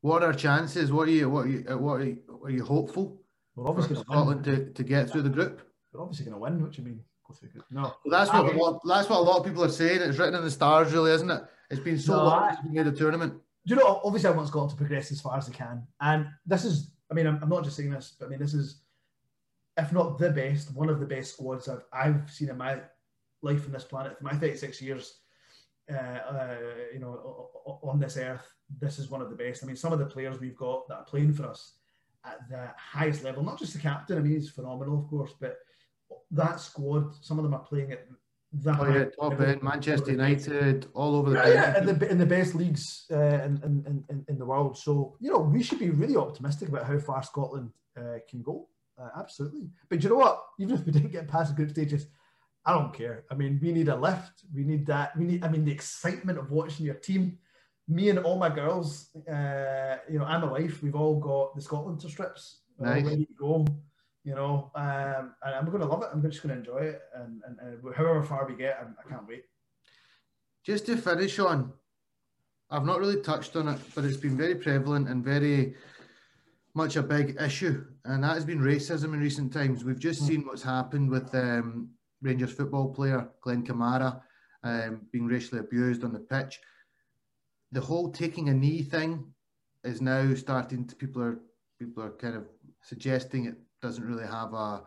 What 0.00 0.22
are 0.22 0.32
chances? 0.32 0.90
What 0.90 1.08
are 1.08 1.12
you? 1.12 1.28
What 1.28 1.46
are 1.46 1.48
you? 1.48 1.60
What 1.78 2.00
are 2.00 2.04
you, 2.04 2.18
are 2.42 2.50
you 2.50 2.64
hopeful? 2.64 3.20
We're 3.54 3.68
obviously 3.68 3.96
for 3.96 4.02
Scotland 4.02 4.44
to, 4.44 4.70
to 4.72 4.82
get 4.82 5.10
through 5.10 5.22
the 5.22 5.28
group. 5.28 5.60
We're 5.92 6.00
obviously 6.00 6.24
going 6.24 6.34
to 6.34 6.40
win. 6.40 6.62
What 6.62 6.72
do 6.72 6.82
you 6.82 6.88
mean? 6.88 7.00
Go 7.26 7.34
through 7.34 7.48
the 7.48 7.52
group? 7.52 7.64
No. 7.70 7.82
Well, 7.82 7.94
that's 8.06 8.32
what, 8.32 8.54
what 8.54 8.80
that's 8.86 9.08
what 9.08 9.18
a 9.18 9.22
lot 9.22 9.38
of 9.38 9.44
people 9.44 9.62
are 9.62 9.68
saying. 9.68 10.00
It's 10.00 10.18
written 10.18 10.34
in 10.34 10.42
the 10.42 10.50
stars, 10.50 10.92
really, 10.92 11.12
isn't 11.12 11.30
it? 11.30 11.42
It's 11.70 11.80
been 11.80 11.98
so 11.98 12.16
no, 12.16 12.24
long 12.24 12.56
since 12.56 12.72
we 12.72 12.78
a 12.78 12.92
tournament. 12.92 13.34
Do 13.66 13.74
you 13.74 13.80
know? 13.80 14.00
Obviously, 14.02 14.30
I 14.30 14.32
want 14.32 14.48
Scotland 14.48 14.70
to 14.70 14.76
progress 14.76 15.12
as 15.12 15.20
far 15.20 15.36
as 15.36 15.46
they 15.46 15.52
can, 15.52 15.86
and 16.00 16.26
this 16.46 16.64
is. 16.64 16.90
I 17.10 17.14
mean, 17.14 17.26
I'm, 17.26 17.42
I'm 17.42 17.48
not 17.48 17.64
just 17.64 17.76
saying 17.76 17.90
this, 17.90 18.14
but 18.18 18.26
I 18.26 18.28
mean, 18.28 18.38
this 18.38 18.54
is, 18.54 18.82
if 19.80 19.92
not 19.92 20.18
the 20.18 20.30
best, 20.30 20.74
one 20.74 20.88
of 20.88 21.00
the 21.00 21.06
best 21.06 21.34
squads 21.34 21.68
I've, 21.68 21.84
I've 21.92 22.30
seen 22.30 22.50
in 22.50 22.56
my 22.56 22.80
life 23.42 23.64
on 23.66 23.72
this 23.72 23.84
planet 23.84 24.18
for 24.18 24.24
my 24.24 24.34
36 24.34 24.80
years. 24.82 25.14
Uh, 25.90 25.96
uh, 25.96 26.56
you 26.92 27.00
know, 27.00 27.48
on 27.82 27.98
this 27.98 28.16
earth, 28.16 28.46
this 28.78 28.98
is 28.98 29.10
one 29.10 29.20
of 29.20 29.28
the 29.30 29.36
best. 29.36 29.64
I 29.64 29.66
mean, 29.66 29.76
some 29.76 29.92
of 29.92 29.98
the 29.98 30.06
players 30.06 30.38
we've 30.38 30.56
got 30.56 30.86
that 30.88 30.94
are 30.94 31.04
playing 31.04 31.32
for 31.32 31.46
us 31.46 31.74
at 32.24 32.48
the 32.48 32.70
highest 32.76 33.24
level, 33.24 33.42
not 33.42 33.58
just 33.58 33.72
the 33.72 33.80
captain. 33.80 34.18
I 34.18 34.20
mean, 34.20 34.34
he's 34.34 34.50
phenomenal, 34.50 35.00
of 35.00 35.08
course, 35.08 35.32
but 35.40 35.56
that 36.30 36.60
squad, 36.60 37.14
some 37.24 37.38
of 37.38 37.44
them 37.44 37.54
are 37.54 37.60
playing 37.60 37.92
at 37.92 38.06
that 38.52 38.80
oh, 38.80 38.92
yeah, 38.92 39.04
top 39.04 39.40
end, 39.40 39.62
Manchester 39.62 40.10
United, 40.10 40.86
all 40.94 41.14
over 41.16 41.30
the 41.30 41.36
yeah, 41.36 41.48
yeah, 41.48 41.78
in 41.78 41.86
the 41.86 42.10
in 42.10 42.18
the 42.18 42.26
best 42.26 42.54
leagues 42.56 43.06
uh, 43.12 43.16
in, 43.44 43.60
in, 43.62 44.04
in, 44.08 44.24
in 44.28 44.38
the 44.38 44.44
world. 44.44 44.76
So 44.76 45.16
you 45.20 45.30
know, 45.32 45.38
we 45.38 45.62
should 45.62 45.78
be 45.78 45.90
really 45.90 46.16
optimistic 46.16 46.68
about 46.68 46.84
how 46.84 46.98
far 46.98 47.22
Scotland 47.22 47.70
uh, 47.96 48.18
can 48.28 48.42
go. 48.42 48.68
Uh, 49.00 49.08
absolutely, 49.18 49.70
but 49.88 50.02
you 50.02 50.10
know 50.10 50.16
what? 50.16 50.42
Even 50.58 50.74
if 50.74 50.84
we 50.84 50.92
didn't 50.92 51.12
get 51.12 51.28
past 51.28 51.50
the 51.50 51.56
group 51.56 51.70
stages, 51.70 52.06
I 52.66 52.72
don't 52.74 52.92
care. 52.92 53.24
I 53.30 53.34
mean, 53.34 53.58
we 53.62 53.72
need 53.72 53.88
a 53.88 53.96
lift. 53.96 54.44
We 54.54 54.64
need 54.64 54.86
that. 54.86 55.16
We 55.16 55.24
need. 55.24 55.44
I 55.44 55.48
mean, 55.48 55.64
the 55.64 55.72
excitement 55.72 56.38
of 56.38 56.50
watching 56.50 56.86
your 56.86 56.96
team. 56.96 57.38
Me 57.88 58.08
and 58.08 58.20
all 58.20 58.38
my 58.38 58.48
girls, 58.48 59.08
uh, 59.28 59.96
you 60.08 60.18
know, 60.18 60.24
and 60.24 60.44
my 60.44 60.50
wife, 60.52 60.80
we've 60.80 60.94
all 60.94 61.18
got 61.18 61.56
the 61.56 61.62
Scotland 61.62 62.00
strips 62.00 62.60
nice. 62.78 63.02
ready 63.04 63.24
to 63.24 63.32
go 63.36 63.66
you 64.24 64.34
know, 64.34 64.70
um, 64.74 65.34
and 65.42 65.54
I'm 65.54 65.66
going 65.66 65.80
to 65.80 65.86
love 65.86 66.02
it. 66.02 66.10
I'm 66.12 66.22
just 66.22 66.42
going 66.42 66.54
to 66.54 66.58
enjoy 66.58 66.84
it, 66.86 67.00
and, 67.14 67.40
and, 67.46 67.58
and 67.60 67.94
however 67.94 68.22
far 68.22 68.46
we 68.46 68.54
get, 68.54 68.78
I'm, 68.80 68.94
I 68.98 69.02
can 69.02 69.16
not 69.16 69.28
wait. 69.28 69.44
Just 70.64 70.86
to 70.86 70.96
finish 70.96 71.38
on, 71.38 71.72
I've 72.70 72.84
not 72.84 73.00
really 73.00 73.22
touched 73.22 73.56
on 73.56 73.68
it, 73.68 73.80
but 73.94 74.04
it's 74.04 74.18
been 74.18 74.36
very 74.36 74.54
prevalent 74.54 75.08
and 75.08 75.24
very 75.24 75.74
much 76.74 76.96
a 76.96 77.02
big 77.02 77.36
issue, 77.40 77.84
and 78.04 78.22
that 78.22 78.34
has 78.34 78.44
been 78.44 78.60
racism 78.60 79.12
in 79.14 79.20
recent 79.20 79.52
times. 79.52 79.84
We've 79.84 79.98
just 79.98 80.22
mm. 80.22 80.28
seen 80.28 80.46
what's 80.46 80.62
happened 80.62 81.10
with 81.10 81.34
um, 81.34 81.90
Rangers 82.22 82.52
football 82.52 82.92
player 82.92 83.28
Glenn 83.40 83.64
Kamara 83.64 84.20
um, 84.62 85.02
being 85.12 85.26
racially 85.26 85.60
abused 85.60 86.04
on 86.04 86.12
the 86.12 86.20
pitch. 86.20 86.60
The 87.72 87.80
whole 87.80 88.10
taking 88.10 88.48
a 88.48 88.54
knee 88.54 88.82
thing 88.82 89.24
is 89.84 90.00
now 90.00 90.34
starting 90.34 90.86
to 90.86 90.96
people 90.96 91.22
are 91.22 91.40
people 91.78 92.02
are 92.02 92.10
kind 92.10 92.36
of 92.36 92.44
suggesting 92.82 93.46
it 93.46 93.56
doesn't 93.80 94.06
really 94.06 94.26
have 94.26 94.52
a, 94.52 94.82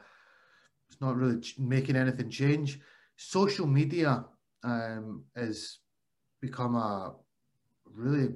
it's 0.90 1.02
not 1.02 1.16
really 1.16 1.42
making 1.58 1.96
anything 1.96 2.30
change. 2.30 2.80
Social 3.18 3.66
media 3.66 4.26
um, 4.64 5.24
has 5.36 5.80
become 6.42 6.76
a 6.76 7.16
really 7.86 8.30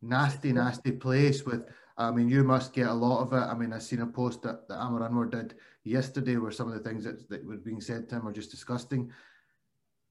nasty, 0.00 0.52
nasty 0.52 0.92
place 0.92 1.44
with, 1.44 1.62
I 2.02 2.10
mean, 2.10 2.28
you 2.28 2.44
must 2.44 2.72
get 2.72 2.88
a 2.88 2.92
lot 2.92 3.22
of 3.22 3.32
it. 3.32 3.36
I 3.36 3.54
mean, 3.54 3.72
I've 3.72 3.82
seen 3.82 4.00
a 4.00 4.06
post 4.06 4.42
that, 4.42 4.68
that 4.68 4.78
Aamer 4.78 5.08
Anwar 5.08 5.30
did 5.30 5.54
yesterday 5.84 6.36
where 6.36 6.50
some 6.50 6.68
of 6.68 6.74
the 6.74 6.88
things 6.88 7.04
that, 7.04 7.28
that 7.28 7.44
were 7.44 7.56
being 7.56 7.80
said 7.80 8.08
to 8.08 8.16
him 8.16 8.28
are 8.28 8.32
just 8.32 8.50
disgusting. 8.50 9.10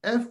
If 0.03 0.27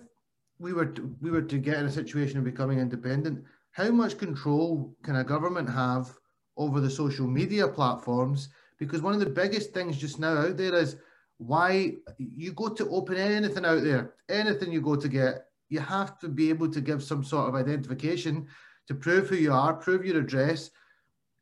we 0.59 0.73
were 0.73 0.87
to, 0.87 1.17
we 1.21 1.31
were 1.31 1.43
to 1.43 1.59
get 1.59 1.79
in 1.79 1.87
a 1.87 1.93
situation 1.93 2.39
of 2.39 2.45
becoming 2.45 2.79
independent, 2.79 3.45
how 3.73 3.91
much 3.91 4.19
control 4.19 4.95
can 5.03 5.17
a 5.17 5.25
government 5.25 5.71
have 5.71 6.11
over 6.57 6.81
the 6.81 6.91
social 6.91 7.27
media 7.27 7.67
platforms 7.67 8.49
because 8.79 9.03
one 9.03 9.15
of 9.15 9.21
the 9.21 9.27
biggest 9.27 9.73
things 9.73 9.97
just 9.97 10.19
now 10.19 10.37
out 10.37 10.57
there 10.57 10.75
is 10.75 10.97
why 11.39 11.95
you 12.19 12.53
go 12.53 12.69
to 12.69 12.89
open 12.91 13.17
anything 13.17 13.65
out 13.65 13.83
there, 13.83 14.15
anything 14.29 14.73
you 14.73 14.81
go 14.81 14.97
to 14.97 15.09
get, 15.09 15.47
you 15.69 15.81
have 15.81 16.19
to 16.19 16.29
be 16.29 16.51
able 16.51 16.71
to 16.71 16.81
give 16.81 17.03
some 17.03 17.25
sort 17.25 17.49
of 17.49 17.55
identification 17.55 18.47
to 18.89 18.95
prove 18.95 19.29
who 19.29 19.37
you 19.37 19.53
are, 19.53 19.73
prove 19.75 20.05
your 20.05 20.19
address. 20.19 20.71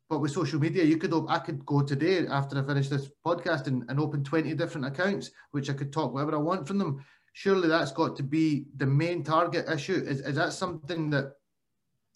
But 0.09 0.21
with 0.21 0.31
social 0.31 0.59
media, 0.59 0.85
you 0.85 0.97
could 0.97 1.13
I 1.29 1.39
could 1.39 1.67
go 1.67 1.83
today 1.83 2.27
after 2.27 2.59
I 2.59 2.67
finish 2.67 2.89
this 2.89 3.11
podcast 3.25 3.67
and, 3.67 3.85
and 3.89 4.01
open 4.01 4.25
20 4.25 4.55
different 4.55 4.87
accounts, 4.87 5.31
which 5.51 5.69
I 5.69 5.75
could 5.75 5.93
talk 5.93 6.15
whatever 6.15 6.35
I 6.35 6.39
want 6.39 6.67
from 6.67 6.79
them. 6.79 7.05
Surely 7.35 7.69
that's 7.69 7.93
got 7.93 8.17
to 8.17 8.23
be 8.23 8.67
the 8.77 8.87
main 8.87 9.23
target 9.23 9.69
issue. 9.69 9.95
Is, 9.95 10.21
is 10.21 10.37
that 10.37 10.55
something 10.55 11.11
that 11.11 11.35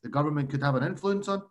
the 0.03 0.09
government 0.09 0.51
could 0.51 0.63
have 0.63 0.75
an 0.75 0.83
influence 0.83 1.29
on? 1.29 1.43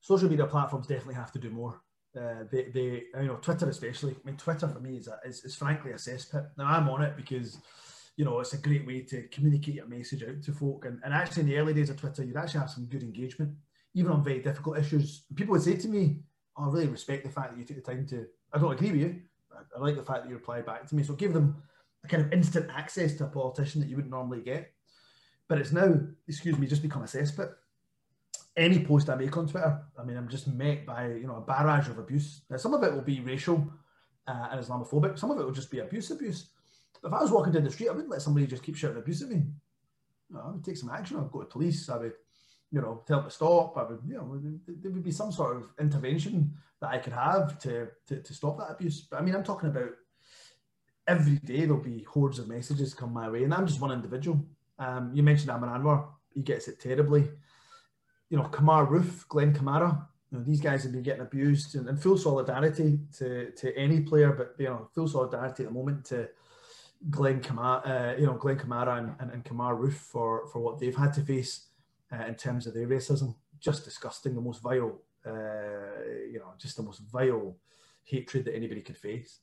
Social 0.00 0.28
media 0.28 0.46
platforms 0.46 0.86
definitely 0.86 1.14
have 1.14 1.30
to 1.32 1.38
do 1.38 1.50
more. 1.50 1.80
Uh, 2.18 2.44
they, 2.50 2.64
they, 2.74 3.04
you 3.20 3.26
know, 3.26 3.36
Twitter 3.36 3.68
especially. 3.68 4.12
I 4.12 4.26
mean, 4.26 4.36
Twitter 4.36 4.68
for 4.68 4.80
me 4.80 4.96
is, 4.96 5.08
a, 5.08 5.18
is, 5.24 5.44
is 5.44 5.54
frankly 5.54 5.92
a 5.92 5.94
cesspit. 5.94 6.48
Now 6.58 6.66
I'm 6.66 6.88
on 6.88 7.02
it 7.02 7.16
because, 7.16 7.58
you 8.16 8.24
know, 8.24 8.40
it's 8.40 8.52
a 8.52 8.58
great 8.58 8.86
way 8.86 9.02
to 9.02 9.28
communicate 9.28 9.76
your 9.76 9.86
message 9.86 10.22
out 10.22 10.42
to 10.42 10.52
folk. 10.52 10.84
And, 10.84 11.00
and 11.04 11.14
actually, 11.14 11.42
in 11.42 11.48
the 11.48 11.56
early 11.58 11.74
days 11.74 11.90
of 11.90 11.98
Twitter, 11.98 12.24
you'd 12.24 12.36
actually 12.36 12.60
have 12.60 12.70
some 12.70 12.86
good 12.86 13.02
engagement, 13.02 13.52
even 13.94 14.12
on 14.12 14.24
very 14.24 14.40
difficult 14.40 14.78
issues. 14.78 15.24
People 15.34 15.52
would 15.52 15.62
say 15.62 15.76
to 15.76 15.88
me, 15.88 16.20
oh, 16.56 16.64
"I 16.64 16.72
really 16.72 16.88
respect 16.88 17.24
the 17.24 17.30
fact 17.30 17.52
that 17.52 17.58
you 17.58 17.64
took 17.64 17.84
the 17.84 17.92
time 17.92 18.06
to." 18.08 18.26
I 18.52 18.58
don't 18.58 18.72
agree 18.72 18.92
with 18.92 19.00
you. 19.00 19.20
I, 19.76 19.80
like 19.80 19.96
the 19.96 20.02
fact 20.02 20.22
that 20.22 20.28
you 20.28 20.36
reply 20.36 20.60
back 20.60 20.86
to 20.86 20.94
me. 20.94 21.02
So 21.02 21.14
give 21.14 21.32
them 21.32 21.62
a 22.04 22.08
kind 22.08 22.24
of 22.24 22.32
instant 22.32 22.70
access 22.74 23.14
to 23.14 23.24
a 23.24 23.28
politician 23.28 23.80
that 23.80 23.88
you 23.88 23.96
wouldn't 23.96 24.12
normally 24.12 24.40
get. 24.40 24.72
But 25.48 25.58
it's 25.58 25.72
now, 25.72 26.00
excuse 26.26 26.58
me, 26.58 26.66
just 26.66 26.82
become 26.82 27.02
a 27.02 27.06
cesspit 27.06 27.52
any 28.56 28.84
post 28.84 29.08
I 29.08 29.14
make 29.14 29.36
on 29.36 29.48
Twitter, 29.48 29.82
I 29.98 30.04
mean, 30.04 30.16
I'm 30.16 30.28
just 30.28 30.48
met 30.48 30.84
by 30.84 31.08
you 31.08 31.26
know 31.26 31.36
a 31.36 31.40
barrage 31.40 31.88
of 31.88 31.98
abuse. 31.98 32.42
Now, 32.50 32.56
some 32.56 32.74
of 32.74 32.82
it 32.82 32.92
will 32.92 33.02
be 33.02 33.20
racial 33.20 33.66
uh, 34.26 34.48
and 34.50 34.60
Islamophobic. 34.60 35.18
Some 35.18 35.30
of 35.30 35.38
it 35.38 35.44
will 35.44 35.52
just 35.52 35.70
be 35.70 35.78
abuse, 35.78 36.10
abuse. 36.10 36.48
If 37.02 37.12
I 37.12 37.20
was 37.20 37.30
walking 37.30 37.52
down 37.52 37.64
the 37.64 37.70
street, 37.70 37.88
I 37.88 37.92
wouldn't 37.92 38.10
let 38.10 38.22
somebody 38.22 38.46
just 38.46 38.62
keep 38.62 38.76
shouting 38.76 38.98
abuse 38.98 39.22
at 39.22 39.28
me. 39.28 39.42
I 40.36 40.50
would 40.50 40.64
take 40.64 40.76
some 40.76 40.90
action. 40.90 41.18
I'd 41.18 41.32
go 41.32 41.40
to 41.40 41.46
police. 41.46 41.88
I 41.88 41.96
would, 41.96 42.12
you 42.72 42.80
know, 42.80 43.02
tell 43.06 43.18
them 43.18 43.28
to 43.28 43.34
stop. 43.34 43.76
I 43.76 43.84
would, 43.84 44.00
you 44.06 44.14
know, 44.14 44.40
there 44.66 44.90
would 44.90 45.04
be 45.04 45.12
some 45.12 45.30
sort 45.30 45.56
of 45.56 45.68
intervention 45.78 46.54
that 46.80 46.90
I 46.90 46.98
could 46.98 47.12
have 47.12 47.58
to, 47.60 47.88
to, 48.08 48.22
to 48.22 48.34
stop 48.34 48.58
that 48.58 48.72
abuse. 48.72 49.02
But 49.02 49.20
I 49.20 49.22
mean, 49.22 49.36
I'm 49.36 49.44
talking 49.44 49.68
about 49.68 49.90
every 51.06 51.36
day 51.36 51.60
there'll 51.60 51.76
be 51.76 52.02
hordes 52.04 52.38
of 52.38 52.48
messages 52.48 52.94
come 52.94 53.12
my 53.12 53.28
way, 53.30 53.44
and 53.44 53.54
I'm 53.54 53.66
just 53.66 53.80
one 53.80 53.92
individual. 53.92 54.44
Um, 54.78 55.12
you 55.14 55.22
mentioned 55.22 55.50
Aamer 55.50 55.68
Anwar. 55.68 56.06
He 56.34 56.42
gets 56.42 56.66
it 56.66 56.80
terribly 56.80 57.28
you 58.32 58.38
know, 58.38 58.44
Kemar 58.44 58.88
Roofe, 58.88 59.28
Glenn 59.28 59.52
Kamara, 59.52 60.06
you 60.30 60.38
know, 60.38 60.42
these 60.42 60.62
guys 60.62 60.82
have 60.84 60.92
been 60.92 61.02
getting 61.02 61.20
abused 61.20 61.74
and, 61.74 61.86
and, 61.86 62.02
full 62.02 62.16
solidarity 62.16 62.98
to, 63.18 63.50
to 63.50 63.76
any 63.76 64.00
player, 64.00 64.32
but 64.32 64.54
you 64.58 64.70
know, 64.70 64.88
full 64.94 65.06
solidarity 65.06 65.64
at 65.64 65.68
the 65.68 65.74
moment 65.74 66.06
to 66.06 66.30
Glenn 67.10 67.42
Kamara, 67.42 67.86
uh, 67.86 68.16
you 68.18 68.24
know, 68.24 68.32
Glenn 68.32 68.56
Kamara 68.56 68.96
and, 68.96 69.14
and, 69.20 69.30
and 69.32 69.44
Kemar 69.44 69.78
Roofe 69.78 69.92
for, 69.92 70.46
for 70.46 70.60
what 70.60 70.78
they've 70.78 70.96
had 70.96 71.12
to 71.12 71.20
face 71.20 71.66
uh, 72.12 72.24
in 72.26 72.34
terms 72.34 72.66
of 72.66 72.74
their 72.74 72.86
racism. 72.86 73.34
Just 73.60 73.84
disgusting, 73.84 74.34
the 74.34 74.40
most 74.40 74.62
vile, 74.62 75.00
uh, 75.26 75.30
you 76.30 76.38
know, 76.38 76.52
just 76.58 76.76
the 76.76 76.82
most 76.82 77.00
vile 77.10 77.56
hatred 78.04 78.44
that 78.44 78.54
anybody 78.54 78.80
could 78.80 78.96
face. 78.96 79.38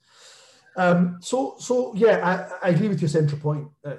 Um, 0.76 1.18
so, 1.20 1.56
so 1.60 1.94
yeah, 1.96 2.50
I, 2.62 2.68
I, 2.68 2.70
agree 2.72 2.90
with 2.90 3.02
your 3.02 3.10
central 3.10 3.42
point. 3.42 3.68
Uh, 3.84 3.96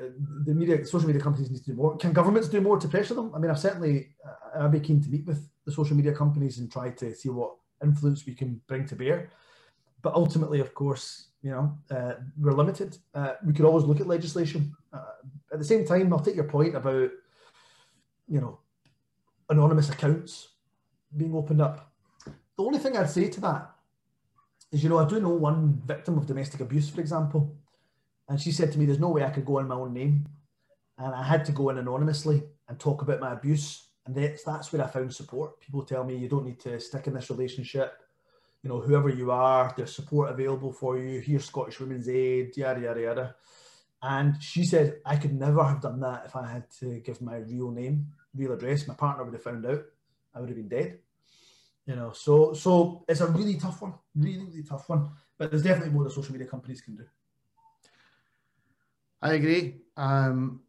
the 0.46 0.54
media, 0.54 0.84
social 0.86 1.08
media 1.08 1.20
companies 1.20 1.50
need 1.50 1.64
to 1.64 1.72
do 1.72 1.74
more. 1.74 1.96
Can 1.96 2.12
governments 2.12 2.48
do 2.48 2.60
more 2.60 2.78
to 2.78 2.88
pressure 2.88 3.14
them? 3.14 3.32
I 3.34 3.38
mean, 3.38 3.50
I've 3.50 3.58
certainly, 3.58 4.10
uh, 4.24 4.64
I'd 4.64 4.72
be 4.72 4.80
keen 4.80 5.02
to 5.02 5.08
meet 5.08 5.26
with 5.26 5.48
the 5.64 5.72
social 5.72 5.96
media 5.96 6.12
companies 6.12 6.58
and 6.58 6.70
try 6.70 6.90
to 6.90 7.14
see 7.14 7.28
what 7.28 7.56
influence 7.82 8.24
we 8.24 8.34
can 8.34 8.60
bring 8.66 8.86
to 8.86 8.96
bear. 8.96 9.30
But 10.02 10.14
ultimately, 10.14 10.60
of 10.60 10.72
course, 10.72 11.26
you 11.42 11.50
know, 11.50 11.76
uh, 11.90 12.14
we're 12.38 12.52
limited. 12.52 12.96
Uh, 13.14 13.34
we 13.44 13.52
could 13.52 13.64
always 13.64 13.84
look 13.84 14.00
at 14.00 14.06
legislation. 14.06 14.74
Uh, 14.92 15.02
at 15.52 15.58
the 15.58 15.64
same 15.64 15.84
time, 15.84 16.12
I'll 16.12 16.20
take 16.20 16.36
your 16.36 16.44
point 16.44 16.76
about, 16.76 17.10
you 18.30 18.40
know, 18.40 18.60
anonymous 19.50 19.90
accounts 19.90 20.48
being 21.14 21.34
opened 21.34 21.60
up. 21.60 21.92
The 22.56 22.62
only 22.62 22.78
thing 22.78 22.96
I'd 22.96 23.10
say 23.10 23.28
to 23.28 23.40
that 23.40 23.70
is, 24.70 24.82
you 24.82 24.88
know, 24.88 24.98
I 24.98 25.08
do 25.08 25.20
know 25.20 25.30
one 25.30 25.82
victim 25.84 26.16
of 26.16 26.26
domestic 26.26 26.60
abuse, 26.60 26.88
for 26.88 27.00
example, 27.00 27.56
and 28.28 28.40
she 28.40 28.52
said 28.52 28.70
to 28.72 28.78
me, 28.78 28.86
"There's 28.86 29.00
no 29.00 29.10
way 29.10 29.24
I 29.24 29.30
could 29.30 29.44
go 29.44 29.58
in 29.58 29.66
my 29.66 29.74
own 29.74 29.92
name," 29.92 30.28
and 30.96 31.12
I 31.12 31.24
had 31.24 31.44
to 31.46 31.52
go 31.52 31.70
in 31.70 31.78
anonymously 31.78 32.44
and 32.68 32.78
talk 32.78 33.02
about 33.02 33.20
my 33.20 33.32
abuse, 33.32 33.88
and 34.06 34.14
that's 34.14 34.44
that's 34.44 34.72
where 34.72 34.84
I 34.84 34.86
found 34.86 35.12
support. 35.12 35.60
People 35.60 35.84
tell 35.84 36.04
me 36.04 36.16
you 36.16 36.28
don't 36.28 36.46
need 36.46 36.60
to 36.60 36.78
stick 36.78 37.08
in 37.08 37.14
this 37.14 37.30
relationship. 37.30 37.94
You 38.62 38.68
know, 38.68 38.80
whoever 38.80 39.08
you 39.08 39.32
are, 39.32 39.74
there's 39.76 39.96
support 39.96 40.30
available 40.30 40.72
for 40.72 40.98
you. 40.98 41.20
Here's 41.20 41.46
Scottish 41.46 41.80
Women's 41.80 42.08
Aid, 42.08 42.56
yada 42.56 42.80
yada 42.80 43.00
yada. 43.00 43.34
And 44.02 44.40
she 44.42 44.64
said 44.64 45.00
I 45.04 45.16
could 45.16 45.34
never 45.34 45.64
have 45.64 45.80
done 45.80 45.98
that 46.00 46.26
if 46.26 46.36
I 46.36 46.46
had 46.46 46.70
to 46.80 47.00
give 47.00 47.20
my 47.20 47.38
real 47.38 47.70
name, 47.70 48.06
real 48.34 48.52
address. 48.52 48.86
My 48.86 48.94
partner 48.94 49.24
would 49.24 49.34
have 49.34 49.42
found 49.42 49.66
out. 49.66 49.82
I 50.34 50.40
would 50.40 50.48
have 50.48 50.56
been 50.56 50.68
dead. 50.68 50.98
You 51.86 51.96
know, 51.96 52.12
so 52.12 52.52
so 52.52 53.04
it's 53.08 53.20
a 53.20 53.26
really 53.26 53.56
tough 53.56 53.82
one, 53.82 53.94
really 54.14 54.44
really 54.44 54.62
tough 54.62 54.88
one. 54.88 55.10
But 55.38 55.50
there's 55.50 55.62
definitely 55.62 55.92
more 55.92 56.04
the 56.04 56.10
social 56.10 56.32
media 56.32 56.46
companies 56.46 56.80
can 56.80 56.96
do. 56.96 57.04
I 59.22 59.34
agree. 59.34 59.82
Um, 59.96 60.60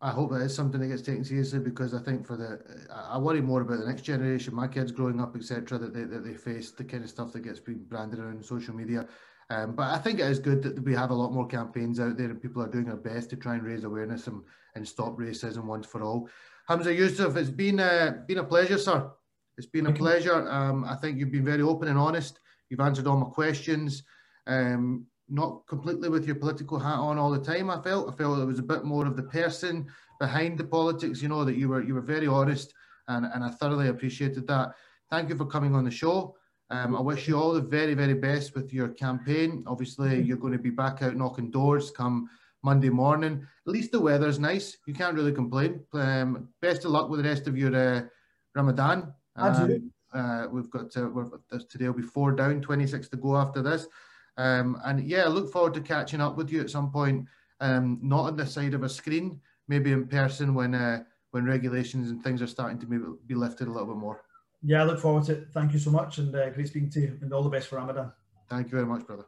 I 0.00 0.10
hope 0.10 0.32
it 0.32 0.42
is 0.42 0.54
something 0.54 0.80
that 0.80 0.88
gets 0.88 1.02
taken 1.02 1.24
seriously 1.24 1.58
because 1.58 1.94
I 1.94 2.00
think 2.00 2.26
for 2.26 2.36
the, 2.36 2.60
I 2.92 3.16
worry 3.16 3.40
more 3.40 3.62
about 3.62 3.80
the 3.80 3.86
next 3.86 4.02
generation, 4.02 4.54
my 4.54 4.68
kids 4.68 4.92
growing 4.92 5.20
up, 5.20 5.34
etc., 5.34 5.78
that 5.78 5.94
they, 5.94 6.04
that 6.04 6.22
they 6.24 6.34
face 6.34 6.70
the 6.70 6.84
kind 6.84 7.02
of 7.02 7.08
stuff 7.08 7.32
that 7.32 7.40
gets 7.40 7.60
being 7.60 7.84
branded 7.88 8.18
around 8.18 8.44
social 8.44 8.74
media. 8.74 9.06
Um, 9.48 9.74
but 9.74 9.94
I 9.94 9.98
think 9.98 10.18
it 10.18 10.26
is 10.26 10.38
good 10.38 10.62
that 10.64 10.84
we 10.84 10.92
have 10.94 11.10
a 11.10 11.14
lot 11.14 11.32
more 11.32 11.46
campaigns 11.46 11.98
out 11.98 12.18
there 12.18 12.30
and 12.30 12.42
people 12.42 12.62
are 12.62 12.68
doing 12.68 12.86
their 12.86 12.96
best 12.96 13.30
to 13.30 13.36
try 13.36 13.54
and 13.54 13.62
raise 13.62 13.84
awareness 13.84 14.26
and, 14.26 14.42
and 14.74 14.86
stop 14.86 15.16
racism 15.16 15.64
once 15.64 15.86
for 15.86 16.02
all. 16.02 16.28
Humza 16.68 16.96
Yousaf, 16.96 17.36
it's 17.36 17.50
been 17.50 17.78
a, 17.78 18.24
been 18.26 18.38
a 18.38 18.44
pleasure, 18.44 18.78
sir. 18.78 19.08
It's 19.56 19.68
been 19.68 19.86
a 19.86 19.92
pleasure. 19.92 20.48
Um, 20.50 20.84
I 20.84 20.96
think 20.96 21.18
you've 21.18 21.30
been 21.30 21.44
very 21.44 21.62
open 21.62 21.88
and 21.88 21.98
honest. 21.98 22.40
You've 22.68 22.80
answered 22.80 23.06
all 23.06 23.16
my 23.16 23.28
questions. 23.28 24.02
Um, 24.46 25.06
not 25.28 25.66
completely 25.66 26.08
with 26.08 26.26
your 26.26 26.36
political 26.36 26.78
hat 26.78 26.98
on 26.98 27.18
all 27.18 27.30
the 27.30 27.42
time. 27.44 27.70
I 27.70 27.80
felt 27.80 28.12
I 28.12 28.16
felt 28.16 28.38
it 28.38 28.44
was 28.44 28.58
a 28.58 28.64
bit 28.64 28.84
more 28.84 29.06
of 29.06 29.16
the 29.16 29.24
person 29.24 29.86
behind 30.20 30.58
the 30.58 30.64
politics. 30.64 31.22
You 31.22 31.28
know 31.28 31.44
that 31.44 31.56
you 31.56 31.68
were 31.68 31.82
you 31.82 31.94
were 31.94 32.00
very 32.00 32.26
honest, 32.26 32.72
and 33.08 33.26
and 33.26 33.42
I 33.42 33.50
thoroughly 33.50 33.88
appreciated 33.88 34.46
that. 34.46 34.74
Thank 35.10 35.28
you 35.28 35.36
for 35.36 35.46
coming 35.46 35.74
on 35.74 35.84
the 35.84 35.90
show. 35.90 36.36
Um, 36.70 36.96
I 36.96 37.00
wish 37.00 37.28
you 37.28 37.36
all 37.36 37.52
the 37.52 37.60
very 37.60 37.94
very 37.94 38.14
best 38.14 38.54
with 38.54 38.72
your 38.72 38.88
campaign. 38.88 39.64
Obviously, 39.66 40.22
you're 40.22 40.36
going 40.36 40.52
to 40.52 40.58
be 40.58 40.70
back 40.70 41.02
out 41.02 41.16
knocking 41.16 41.50
doors 41.50 41.90
come 41.90 42.28
Monday 42.66 42.90
morning. 42.90 43.46
At 43.64 43.72
least 43.72 43.92
the 43.92 44.00
weather's 44.00 44.40
nice. 44.40 44.76
You 44.88 44.92
can't 44.92 45.14
really 45.14 45.32
complain. 45.32 45.80
Um, 45.92 46.48
best 46.60 46.84
of 46.84 46.90
luck 46.90 47.08
with 47.08 47.22
the 47.22 47.28
rest 47.28 47.46
of 47.46 47.56
your 47.56 47.74
uh, 47.74 48.02
Ramadan. 48.56 49.14
Um, 49.36 49.92
uh, 50.12 50.46
we've 50.50 50.68
got 50.68 50.96
uh, 50.96 51.58
today 51.70 51.86
will 51.86 52.02
be 52.02 52.02
four 52.02 52.32
down, 52.32 52.60
26 52.60 53.08
to 53.10 53.16
go 53.16 53.36
after 53.36 53.62
this. 53.62 53.86
Um, 54.36 54.80
and 54.84 55.08
yeah, 55.08 55.22
I 55.24 55.28
look 55.28 55.52
forward 55.52 55.74
to 55.74 55.80
catching 55.80 56.20
up 56.20 56.36
with 56.36 56.50
you 56.50 56.60
at 56.60 56.70
some 56.70 56.90
point, 56.90 57.26
um, 57.60 58.00
not 58.02 58.24
on 58.24 58.36
the 58.36 58.46
side 58.46 58.74
of 58.74 58.82
a 58.82 58.88
screen, 58.88 59.40
maybe 59.68 59.92
in 59.92 60.08
person 60.08 60.52
when 60.52 60.74
uh, 60.74 61.04
when 61.30 61.44
regulations 61.44 62.10
and 62.10 62.20
things 62.24 62.42
are 62.42 62.48
starting 62.48 62.80
to 62.80 62.86
be, 62.86 62.98
be 63.28 63.36
lifted 63.36 63.68
a 63.68 63.70
little 63.70 63.86
bit 63.86 63.96
more. 63.96 64.22
Yeah, 64.62 64.82
I 64.82 64.84
look 64.86 64.98
forward 64.98 65.24
to 65.26 65.32
it. 65.34 65.48
Thank 65.54 65.72
you 65.72 65.78
so 65.78 65.90
much, 65.90 66.18
and 66.18 66.34
uh, 66.34 66.50
great 66.50 66.66
speaking 66.66 66.90
to 66.90 67.00
you, 67.00 67.18
and 67.22 67.32
all 67.32 67.44
the 67.44 67.54
best 67.56 67.68
for 67.68 67.76
Ramadan. 67.76 68.10
Thank 68.50 68.66
you 68.66 68.74
very 68.78 68.86
much, 68.86 69.06
brother. 69.06 69.26